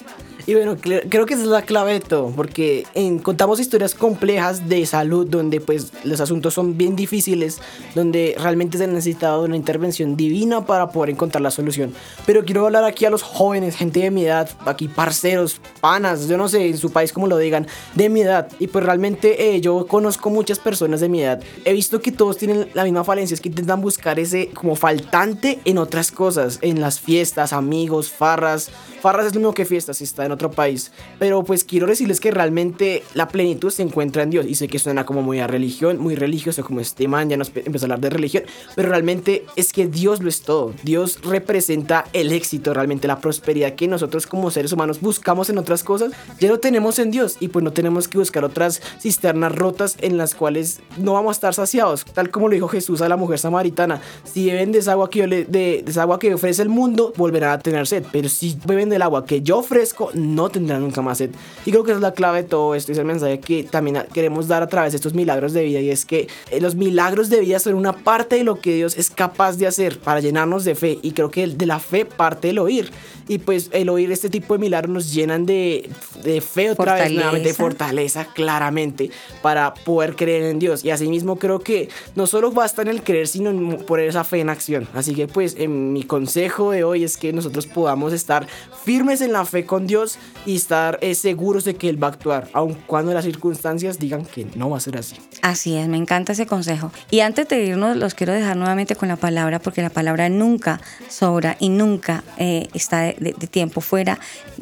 Y 0.49 0.53
bueno, 0.53 0.77
cre- 0.77 1.05
creo 1.09 1.25
que 1.25 1.33
esa 1.33 1.43
es 1.43 1.49
la 1.49 1.61
clave 1.61 1.91
de 1.91 1.99
todo, 1.99 2.31
porque 2.33 2.85
en- 2.93 3.19
contamos 3.19 3.59
historias 3.59 3.93
complejas 3.93 4.69
de 4.69 4.85
salud 4.85 5.27
donde 5.27 5.59
pues 5.59 5.91
los 6.05 6.21
asuntos 6.21 6.53
son 6.53 6.77
bien 6.77 6.95
difíciles, 6.95 7.59
donde 7.95 8.33
realmente 8.39 8.77
se 8.77 8.87
necesita 8.87 9.37
una 9.39 9.57
intervención 9.57 10.15
divina 10.15 10.65
para 10.65 10.89
poder 10.89 11.09
encontrar 11.09 11.41
la 11.41 11.51
solución. 11.51 11.93
Pero 12.25 12.45
quiero 12.45 12.65
hablar 12.65 12.85
aquí 12.85 13.03
a 13.03 13.09
los 13.09 13.23
jóvenes, 13.23 13.75
gente 13.75 13.99
de 13.99 14.09
mi 14.09 14.23
edad, 14.23 14.49
aquí 14.65 14.87
parceros, 14.87 15.59
panas, 15.81 16.29
yo 16.29 16.37
no 16.37 16.47
sé 16.47 16.65
en 16.65 16.77
su 16.77 16.93
país 16.93 17.11
cómo 17.11 17.27
lo 17.27 17.37
digan, 17.37 17.67
de 17.95 18.07
mi 18.07 18.21
edad. 18.21 18.47
Y 18.57 18.67
pues 18.67 18.85
realmente 18.85 19.53
eh, 19.53 19.59
yo 19.59 19.85
conozco 19.85 20.29
muchas 20.29 20.59
personas 20.59 21.01
de 21.01 21.09
mi 21.09 21.23
edad. 21.23 21.41
He 21.65 21.73
visto 21.73 21.99
que 21.99 22.13
todos 22.13 22.37
tienen 22.37 22.69
la 22.73 22.85
misma 22.85 23.03
falencia, 23.03 23.35
es 23.35 23.41
que 23.41 23.49
intentan 23.49 23.81
buscar 23.81 24.17
ese 24.17 24.47
como 24.51 24.77
faltante 24.77 25.59
en 25.65 25.77
otras 25.77 26.09
cosas, 26.09 26.59
en 26.61 26.79
las 26.79 27.01
fiestas, 27.01 27.51
amigos, 27.51 28.09
farras. 28.11 28.69
Farras 29.01 29.27
es 29.27 29.33
lo 29.35 29.39
mismo 29.41 29.53
que 29.53 29.65
fiestas 29.65 29.97
si 29.97 30.03
está 30.03 30.25
en 30.25 30.31
otro 30.31 30.51
país. 30.51 30.91
Pero 31.19 31.43
pues 31.43 31.63
quiero 31.63 31.87
decirles 31.87 32.19
que 32.19 32.31
realmente 32.31 33.03
la 33.13 33.27
plenitud 33.27 33.69
se 33.71 33.83
encuentra 33.83 34.23
en 34.23 34.29
Dios. 34.29 34.45
Y 34.47 34.55
sé 34.55 34.67
que 34.67 34.79
suena 34.79 35.05
como 35.05 35.21
muy 35.21 35.39
a 35.39 35.47
religión, 35.47 35.97
muy 35.99 36.15
religioso, 36.15 36.63
como 36.63 36.79
este 36.79 37.07
man 37.07 37.29
ya 37.29 37.37
nos 37.37 37.49
pe- 37.49 37.63
empezó 37.65 37.85
a 37.85 37.87
hablar 37.87 37.99
de 37.99 38.09
religión. 38.09 38.43
Pero 38.75 38.89
realmente 38.89 39.45
es 39.55 39.71
que 39.73 39.87
Dios 39.87 40.21
lo 40.21 40.29
es 40.29 40.41
todo. 40.41 40.73
Dios 40.83 41.19
representa 41.23 42.05
el 42.13 42.31
éxito, 42.31 42.73
realmente 42.73 43.07
la 43.07 43.19
prosperidad 43.19 43.73
que 43.75 43.87
nosotros 43.87 44.27
como 44.27 44.51
seres 44.51 44.71
humanos 44.71 44.99
buscamos 45.01 45.49
en 45.49 45.57
otras 45.57 45.83
cosas. 45.83 46.11
Ya 46.39 46.49
lo 46.49 46.59
tenemos 46.59 46.99
en 46.99 47.11
Dios. 47.11 47.37
Y 47.39 47.47
pues 47.49 47.63
no 47.63 47.73
tenemos 47.73 48.07
que 48.07 48.17
buscar 48.17 48.43
otras 48.43 48.81
cisternas 48.99 49.53
rotas 49.53 49.95
en 50.01 50.17
las 50.17 50.35
cuales 50.35 50.81
no 50.97 51.13
vamos 51.13 51.29
a 51.29 51.37
estar 51.37 51.53
saciados. 51.53 52.05
Tal 52.13 52.29
como 52.31 52.47
lo 52.47 52.53
dijo 52.55 52.67
Jesús 52.67 53.01
a 53.01 53.09
la 53.09 53.17
mujer 53.17 53.39
samaritana. 53.39 54.01
Si 54.23 54.45
beben 54.47 54.71
de 54.71 54.79
esa 54.79 54.93
agua 54.93 55.09
que, 55.09 55.19
yo 55.19 55.27
le- 55.27 55.45
de, 55.45 55.81
de 55.83 55.91
esa 55.91 56.01
agua 56.03 56.19
que 56.19 56.33
ofrece 56.33 56.61
el 56.61 56.69
mundo, 56.69 57.13
volverán 57.17 57.51
a 57.51 57.59
tener 57.59 57.87
sed. 57.87 58.03
Pero 58.11 58.29
si 58.29 58.57
beben 58.65 58.86
del 58.89 59.01
agua 59.01 59.25
que 59.25 59.41
yo 59.41 59.59
ofrezco, 59.59 60.11
no 60.13 60.49
tendrán 60.49 60.81
nunca 60.81 61.01
más 61.01 61.17
sed. 61.17 61.31
Y 61.65 61.71
creo 61.71 61.83
que 61.83 61.91
es 61.91 61.99
la 61.99 62.13
clave 62.13 62.43
de 62.43 62.49
todo 62.49 62.75
esto. 62.75 62.91
Es 62.91 62.97
el 62.97 63.05
mensaje 63.05 63.39
que 63.39 63.63
también 63.63 64.03
queremos 64.13 64.47
dar 64.47 64.63
a 64.63 64.67
través 64.67 64.93
de 64.93 64.97
estos 64.97 65.13
milagros 65.13 65.53
de 65.53 65.63
vida. 65.63 65.79
Y 65.79 65.89
es 65.89 66.05
que 66.05 66.27
eh, 66.51 66.61
los 66.61 66.75
milagros 66.75 67.29
de 67.29 67.39
vida 67.39 67.59
son 67.59 67.75
una 67.75 67.93
parte 67.93 68.37
de 68.37 68.43
lo 68.43 68.59
que 68.59 68.75
Dios 68.75 68.97
es 68.97 69.09
capaz 69.09 69.57
de 69.57 69.67
hacer 69.67 69.99
para 69.99 70.19
llenarnos 70.19 70.63
de 70.63 70.75
fe. 70.75 70.99
Y 71.01 71.11
creo 71.11 71.31
que 71.31 71.47
de 71.47 71.65
la 71.65 71.79
fe 71.79 72.05
parte 72.05 72.49
el 72.49 72.59
oír. 72.59 72.91
Y 73.27 73.39
pues 73.39 73.69
el 73.73 73.89
oír 73.89 74.11
este 74.11 74.29
tipo 74.29 74.53
de 74.53 74.59
milagros 74.59 74.93
nos 74.93 75.13
llenan 75.13 75.45
de, 75.45 75.89
de 76.23 76.41
fe 76.41 76.71
otra 76.71 76.95
vez, 76.95 77.11
nuevamente, 77.11 77.49
de 77.49 77.53
Fortaleza. 77.53 78.23
fortaleza 78.23 78.33
claramente 78.33 79.11
para 79.41 79.73
poder 79.73 80.15
creer 80.15 80.43
en 80.43 80.59
Dios. 80.59 80.83
Y 80.83 80.91
asimismo 80.91 81.37
creo 81.37 81.59
que 81.59 81.89
no 82.15 82.27
solo 82.27 82.51
basta 82.51 82.81
en 82.81 82.87
el 82.87 83.03
creer, 83.03 83.27
sino 83.27 83.49
en 83.49 83.77
poner 83.85 84.07
esa 84.07 84.23
fe 84.23 84.39
en 84.39 84.49
acción. 84.49 84.87
Así 84.93 85.13
que 85.13 85.27
pues 85.27 85.55
en 85.57 85.93
mi 85.93 86.03
consejo 86.03 86.71
de 86.71 86.83
hoy 86.83 87.03
es 87.03 87.17
que 87.17 87.33
nosotros 87.33 87.67
podamos 87.67 88.13
estar 88.13 88.47
firmes 88.83 89.21
en 89.21 89.33
la 89.33 89.45
fe 89.45 89.65
con 89.65 89.87
Dios 89.87 90.17
y 90.45 90.55
estar 90.55 90.97
eh, 91.01 91.15
seguros 91.15 91.65
de 91.65 91.75
que 91.75 91.89
Él 91.89 92.01
va 92.01 92.07
a 92.07 92.11
actuar, 92.11 92.47
aun 92.53 92.75
cuando 92.85 93.13
las 93.13 93.25
circunstancias 93.25 93.99
digan 93.99 94.25
que 94.25 94.47
no 94.55 94.69
va 94.69 94.77
a 94.77 94.79
ser 94.79 94.97
así. 94.97 95.15
Así 95.41 95.75
es, 95.75 95.87
me 95.87 95.97
encanta 95.97 96.33
ese 96.33 96.45
consejo. 96.45 96.91
Y 97.11 97.19
antes 97.21 97.47
de 97.47 97.63
irnos, 97.63 97.97
los 97.97 98.13
quiero 98.13 98.33
dejar 98.33 98.57
nuevamente 98.57 98.95
con 98.95 99.07
la 99.07 99.15
palabra, 99.15 99.59
porque 99.59 99.81
la 99.81 99.89
palabra 99.89 100.29
nunca 100.29 100.81
sobra 101.09 101.57
y 101.59 101.69
nunca 101.69 102.23
eh, 102.37 102.67
está 102.73 103.13
de, 103.19 103.33
tiempo 103.47 103.81
fuera. 103.81 104.19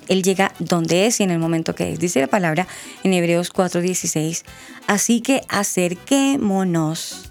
Él 0.08 0.24
llega 0.24 0.54
donde 0.60 1.06
es 1.06 1.20
y 1.20 1.24
en 1.24 1.32
el 1.32 1.40
momento 1.40 1.76
que 1.76 1.94
es. 1.94 2.00
Dice 2.00 2.22
la 2.22 2.28
palabra 2.28 2.68
en 3.04 3.14
Hebreos 3.14 3.52
4:16. 3.52 4.44
Así 4.88 5.22
que 5.22 5.42
acerquémonos 5.48 7.30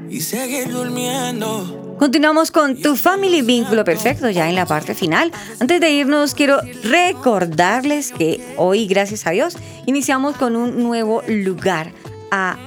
y 0.10 0.22
seguir 0.22 0.72
durmiendo. 0.72 1.96
Continuamos 2.00 2.52
con 2.52 2.76
tu 2.76 2.96
Family 2.98 3.42
Vínculo 3.42 3.86
Perfecto 3.86 4.30
ya 4.30 4.50
en 4.50 4.56
la 4.56 4.66
parte 4.66 4.94
final. 4.94 5.32
Antes 5.60 5.80
de 5.80 5.92
irnos, 5.92 6.36
quiero 6.36 6.60
recordarles 6.84 8.12
que 8.12 8.42
hoy, 8.58 8.86
gracias 8.86 9.26
a 9.28 9.32
Dios, 9.32 9.58
iniciamos 9.86 10.36
con 10.36 10.58
un 10.58 10.84
nuevo 10.84 11.24
lugar 11.28 11.92
a 12.32 12.58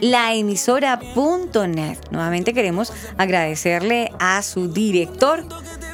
laemisora.net. 0.00 1.98
Nuevamente 2.10 2.54
queremos 2.54 2.92
agradecerle 3.18 4.10
a 4.18 4.42
su 4.42 4.72
director, 4.72 5.44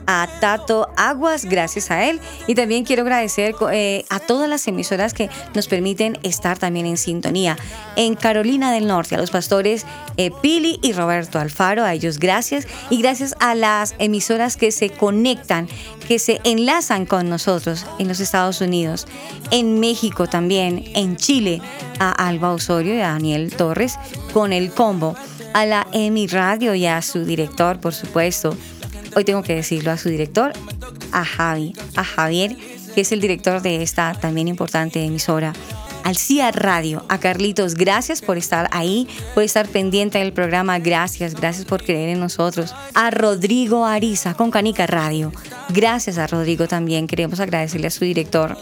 a 0.07 0.29
Tato 0.41 0.89
Aguas, 0.97 1.45
gracias 1.45 1.91
a 1.91 2.05
él. 2.05 2.21
Y 2.47 2.55
también 2.55 2.85
quiero 2.85 3.03
agradecer 3.03 3.55
eh, 3.73 4.05
a 4.11 4.21
todas 4.21 4.49
las 4.49 4.67
emisoras 4.69 5.15
que 5.15 5.31
nos 5.55 5.69
permiten 5.69 6.19
estar 6.23 6.59
también 6.59 6.87
en 6.87 6.97
sintonía. 6.97 7.57
En 7.97 8.15
Carolina 8.15 8.73
del 8.73 8.87
Norte, 8.87 9.15
a 9.15 9.19
los 9.19 9.31
pastores 9.31 9.87
eh, 10.17 10.31
Pili 10.43 10.79
y 10.83 10.93
Roberto 10.93 11.39
Alfaro, 11.39 11.85
a 11.85 11.93
ellos 11.95 12.19
gracias. 12.19 12.67
Y 12.91 13.01
gracias 13.01 13.35
a 13.41 13.55
las 13.55 13.95
emisoras 13.99 14.57
que 14.57 14.71
se 14.71 14.91
conectan, 14.91 15.69
que 16.07 16.19
se 16.19 16.41
enlazan 16.45 17.07
con 17.07 17.29
nosotros 17.29 17.87
en 17.99 18.09
los 18.09 18.21
Estados 18.21 18.61
Unidos, 18.61 19.07
en 19.51 19.81
México 19.81 20.27
también, 20.27 20.85
en 20.95 21.17
Chile, 21.17 21.61
a 21.99 22.11
Alba 22.11 22.53
Osorio 22.53 22.95
y 22.95 23.01
a 23.01 23.09
Daniel 23.09 23.55
Torres 23.55 23.97
con 24.33 24.53
el 24.53 24.71
combo, 24.71 25.15
a 25.53 25.67
la 25.67 25.87
EMI 25.93 26.27
Radio 26.27 26.75
y 26.75 26.87
a 26.87 27.01
su 27.01 27.25
director, 27.25 27.79
por 27.79 27.95
supuesto 27.95 28.57
hoy 29.15 29.25
tengo 29.25 29.43
que 29.43 29.55
decirlo 29.55 29.91
a 29.91 29.97
su 29.97 30.09
director, 30.09 30.53
a 31.13 31.25
Javi, 31.25 31.73
a 31.97 32.05
Javier, 32.05 32.57
que 32.95 33.01
es 33.01 33.13
el 33.13 33.21
director 33.21 33.63
de 33.63 33.83
esta 33.83 34.15
también 34.15 34.49
importante 34.49 35.05
emisora. 35.05 35.53
Al 36.05 36.17
CIA 36.17 36.53
Radio, 36.53 37.03
a 37.09 37.19
Carlitos, 37.19 37.77
gracias 37.77 38.21
por 38.21 38.37
estar 38.37 38.69
ahí, 38.73 39.09
por 39.33 39.43
estar 39.43 39.67
pendiente 39.67 40.19
del 40.19 40.35
programa, 40.35 40.79
gracias, 40.79 41.35
gracias 41.35 41.65
por 41.65 41.83
creer 41.83 42.11
en 42.11 42.21
nosotros. 42.21 42.75
A 42.93 43.11
Rodrigo 43.11 43.87
Ariza 43.87 44.35
con 44.35 44.51
Canica 44.51 44.87
Radio, 44.87 45.33
gracias 45.71 46.19
a 46.19 46.27
Rodrigo 46.27 46.69
también, 46.69 47.07
queremos 47.07 47.41
agradecerle 47.41 47.87
a 47.87 47.91
su 47.91 48.05
director 48.05 48.59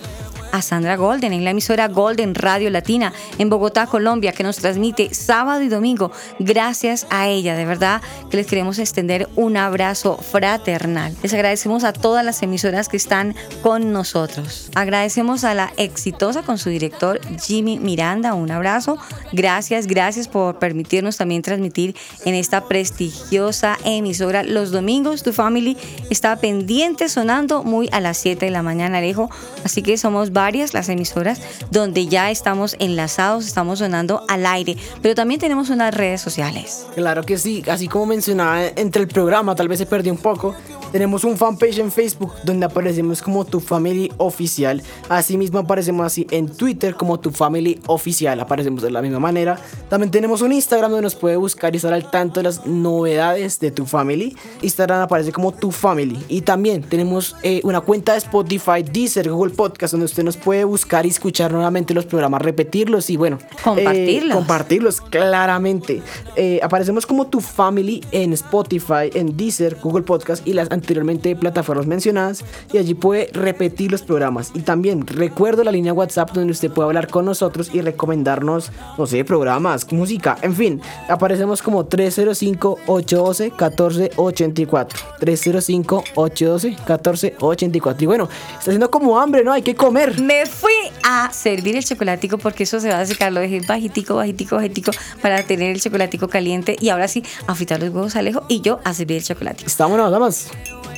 a 0.53 0.62
Sandra 0.62 0.96
Golden 0.96 1.32
en 1.32 1.44
la 1.44 1.50
emisora 1.50 1.88
Golden 1.88 2.34
Radio 2.34 2.70
Latina 2.70 3.12
en 3.38 3.50
Bogotá, 3.50 3.86
Colombia, 3.86 4.32
que 4.32 4.42
nos 4.42 4.59
transmite 4.59 5.12
sábado 5.14 5.62
y 5.62 5.68
domingo. 5.68 6.12
Gracias 6.38 7.07
a 7.11 7.28
ella, 7.28 7.57
de 7.57 7.64
verdad 7.64 8.00
que 8.30 8.36
les 8.36 8.46
queremos 8.46 8.78
extender 8.78 9.28
un 9.34 9.57
abrazo 9.57 10.18
fraternal. 10.18 11.14
Les 11.22 11.34
agradecemos 11.34 11.84
a 11.84 11.92
todas 11.92 12.24
las 12.24 12.42
emisoras 12.42 12.88
que 12.88 12.96
están 12.96 13.34
con 13.62 13.92
nosotros. 13.92 14.70
Agradecemos 14.74 15.44
a 15.44 15.55
la 15.55 15.72
exitosa 15.76 16.42
con 16.42 16.59
su 16.59 16.70
director 16.70 17.20
Jimmy 17.42 17.78
Miranda, 17.78 18.34
un 18.34 18.50
abrazo. 18.50 18.98
Gracias, 19.32 19.86
gracias 19.86 20.28
por 20.28 20.59
permitirnos 20.59 21.16
también 21.16 21.42
transmitir 21.42 21.96
en 22.24 22.34
esta 22.34 22.64
prestigiosa 22.64 23.78
emisora 23.84 24.42
los 24.42 24.70
domingos. 24.70 25.22
Tu 25.22 25.32
family 25.32 25.76
está 26.11 26.36
pendiente 26.36 27.09
sonando 27.09 27.64
muy 27.64 27.88
a 27.92 28.00
las 28.00 28.18
7 28.18 28.46
de 28.46 28.50
la 28.50 28.62
mañana, 28.62 28.98
Alejo. 28.98 29.30
Así 29.64 29.82
que 29.82 29.96
somos 29.96 30.32
varias 30.43 30.74
las 30.74 30.88
emisoras 30.88 31.40
donde 31.70 32.09
ya 32.09 32.32
estamos 32.32 32.74
enlazados, 32.80 33.47
estamos 33.47 33.78
sonando 33.78 34.24
al 34.26 34.45
aire, 34.45 34.76
pero 35.01 35.14
también 35.14 35.38
tenemos 35.38 35.70
unas 35.70 35.95
redes 35.95 36.20
sociales. 36.20 36.84
Claro 36.97 37.22
que 37.22 37.38
sí, 37.38 37.62
así 37.70 37.86
como 37.86 38.07
mencionaba 38.07 38.66
entre 38.66 39.03
el 39.03 39.09
programa, 39.09 39.55
tal 39.55 39.68
vez 39.68 39.78
se 39.78 39.86
perdió 39.86 40.12
un 40.12 40.18
poco. 40.18 40.57
Tenemos 40.93 41.24
un 41.24 41.38
fanpage 41.38 41.78
en 41.78 41.90
Facebook 41.90 42.34
donde 42.45 42.66
aparecemos 42.66 43.22
como 43.22 43.47
Tu 43.47 43.61
Family 43.61 44.12
Oficial. 44.18 44.82
Asimismo 45.09 45.61
aparecemos 45.61 46.05
así 46.05 46.26
en 46.30 46.55
Twitter 46.55 46.95
como 46.97 47.18
Tu 47.18 47.30
Family 47.30 47.80
Oficial. 47.86 48.38
Aparecemos 48.40 48.82
de 48.82 48.90
la 48.90 49.01
misma 49.01 49.18
manera. 49.18 49.59
También 49.88 50.11
tenemos 50.11 50.43
un 50.43 50.53
Instagram 50.53 50.90
donde 50.90 51.05
nos 51.05 51.14
puede 51.14 51.36
buscar 51.36 51.72
y 51.72 51.78
estar 51.78 51.95
al 51.95 52.11
tanto 52.11 52.40
de 52.40 52.45
las 52.45 52.66
novedades 52.66 53.59
de 53.59 53.70
Tu 53.70 53.86
Family. 53.86 54.36
Instagram 54.61 55.01
aparece 55.01 55.32
como 55.32 55.53
Tu 55.53 55.70
Family. 55.70 56.22
Y 56.28 56.43
también 56.43 56.82
tenemos 56.82 57.36
eh, 57.43 57.62
una 57.64 57.80
cuenta 57.80 58.12
de 58.12 58.18
Spotify, 58.18 58.82
Deezer, 58.82 59.30
Google 59.30 59.55
Podcast 59.55 59.93
donde 59.93 60.05
usted 60.05 60.22
nos 60.22 60.32
puede 60.37 60.64
buscar 60.64 61.07
y 61.07 61.09
escuchar 61.09 61.53
nuevamente 61.53 61.95
los 61.95 62.07
programas, 62.07 62.43
repetirlos 62.43 63.11
y 63.11 63.16
bueno. 63.16 63.39
Compartirlos. 63.62 64.30
Eh, 64.30 64.35
compartirlos, 64.35 65.01
claramente. 65.01 66.03
Eh, 66.37 66.61
aparecemos 66.62 67.07
como 67.07 67.26
Tu 67.26 67.41
Family 67.41 68.05
en 68.11 68.33
Spotify, 68.33 69.11
en 69.14 69.37
Deezer, 69.37 69.76
Google 69.83 70.03
Podcast 70.03 70.47
y 70.47 70.53
las 70.53 70.70
anteriormente 70.70 71.35
plataformas 71.37 71.87
mencionadas 71.87 72.45
y 72.72 72.78
allí 72.78 72.95
puede 72.95 73.30
repetir 73.33 73.91
los 73.91 74.03
programas. 74.03 74.53
Y 74.55 74.61
también 74.61 75.07
recuerdo 75.07 75.64
la 75.64 75.72
línea 75.72 75.93
WhatsApp 75.93 76.30
donde 76.33 76.53
usted 76.53 76.70
puede 76.70 76.87
hablar 76.87 77.09
con 77.09 77.24
nosotros 77.24 77.70
y 77.72 77.80
recomendarnos, 77.80 78.70
no 78.99 79.07
sé, 79.07 79.24
programas, 79.24 79.91
música, 79.93 80.37
en 80.43 80.55
fin. 80.55 80.80
Aparecemos 81.09 81.62
como 81.62 81.89
305-812-1484. 81.89 84.89
305-812-1484. 85.20 88.03
Y 88.03 88.07
bueno, 88.07 88.28
está 88.53 88.70
haciendo 88.70 88.91
como 88.91 89.18
hambre, 89.18 89.43
¿no? 89.45 89.53
Hay 89.53 89.62
que 89.62 89.74
comer. 89.74 90.20
Me 90.23 90.47
fui 90.47 90.73
a 91.03 91.33
servir 91.33 91.77
el 91.77 91.85
chocolatico 91.85 92.39
porque 92.39 92.62
eso 92.62 92.79
se 92.79 92.89
va 92.89 93.01
a 93.01 93.07
secar. 93.07 93.33
Lo 93.33 93.41
dejé 93.41 93.61
bajitico, 93.61 94.14
bajitico, 94.14 94.55
bajitico 94.55 94.93
para 95.20 95.43
tener 95.43 95.73
el 95.73 95.81
chocolatico 95.81 96.29
caliente. 96.29 96.77
Y 96.81 96.91
ahora 96.91 97.09
sí, 97.09 97.25
a 97.49 97.55
fritar 97.57 97.81
los 97.81 97.91
huevos 97.91 98.14
Alejo 98.14 98.45
y 98.49 98.61
yo 98.61 98.81
a 98.85 98.95
servir 98.95 99.16
el 99.16 99.25
chocolatico. 99.25 99.66
Estámonos, 99.66 100.12
damas. 100.12 100.51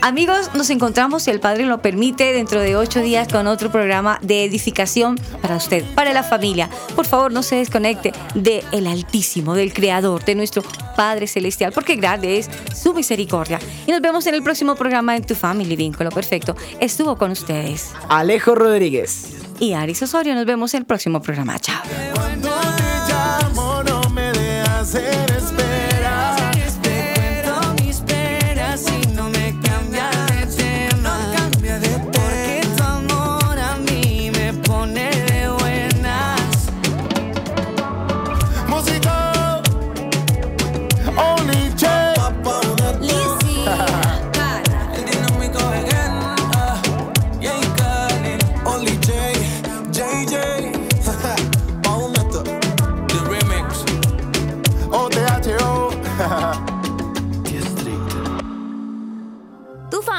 Amigos, 0.02 0.50
nos 0.54 0.70
encontramos, 0.70 1.22
si 1.22 1.30
el 1.30 1.40
Padre 1.40 1.64
lo 1.64 1.80
permite, 1.80 2.32
dentro 2.32 2.60
de 2.60 2.76
ocho 2.76 3.00
días 3.00 3.28
con 3.28 3.46
otro 3.46 3.70
programa 3.70 4.18
de 4.22 4.44
edificación 4.44 5.18
para 5.40 5.56
usted, 5.56 5.84
para 5.94 6.12
la 6.12 6.22
familia. 6.22 6.68
Por 6.94 7.06
favor, 7.06 7.32
no 7.32 7.42
se 7.42 7.56
desconecte 7.56 8.12
de 8.34 8.62
el 8.72 8.86
Altísimo, 8.86 9.54
del 9.54 9.72
Creador, 9.72 10.24
de 10.24 10.34
nuestro 10.34 10.62
Padre 10.96 11.26
Celestial, 11.26 11.72
porque 11.72 11.96
grande 11.96 12.38
es 12.38 12.50
su 12.74 12.94
misericordia. 12.94 13.58
Y 13.86 13.92
nos 13.92 14.00
vemos 14.00 14.26
en 14.26 14.34
el 14.34 14.42
próximo 14.42 14.74
programa 14.74 15.16
en 15.16 15.24
Tu 15.24 15.34
Family 15.34 15.76
Vínculo 15.76 16.10
Perfecto. 16.10 16.54
Estuvo 16.80 17.16
con 17.16 17.30
ustedes 17.30 17.92
Alejo 18.08 18.54
Rodríguez 18.54 19.28
y 19.58 19.72
Aris 19.72 20.02
Osorio. 20.02 20.34
Nos 20.34 20.46
vemos 20.46 20.74
en 20.74 20.80
el 20.80 20.86
próximo 20.86 21.20
programa. 21.22 21.58
Chao. 21.58 21.82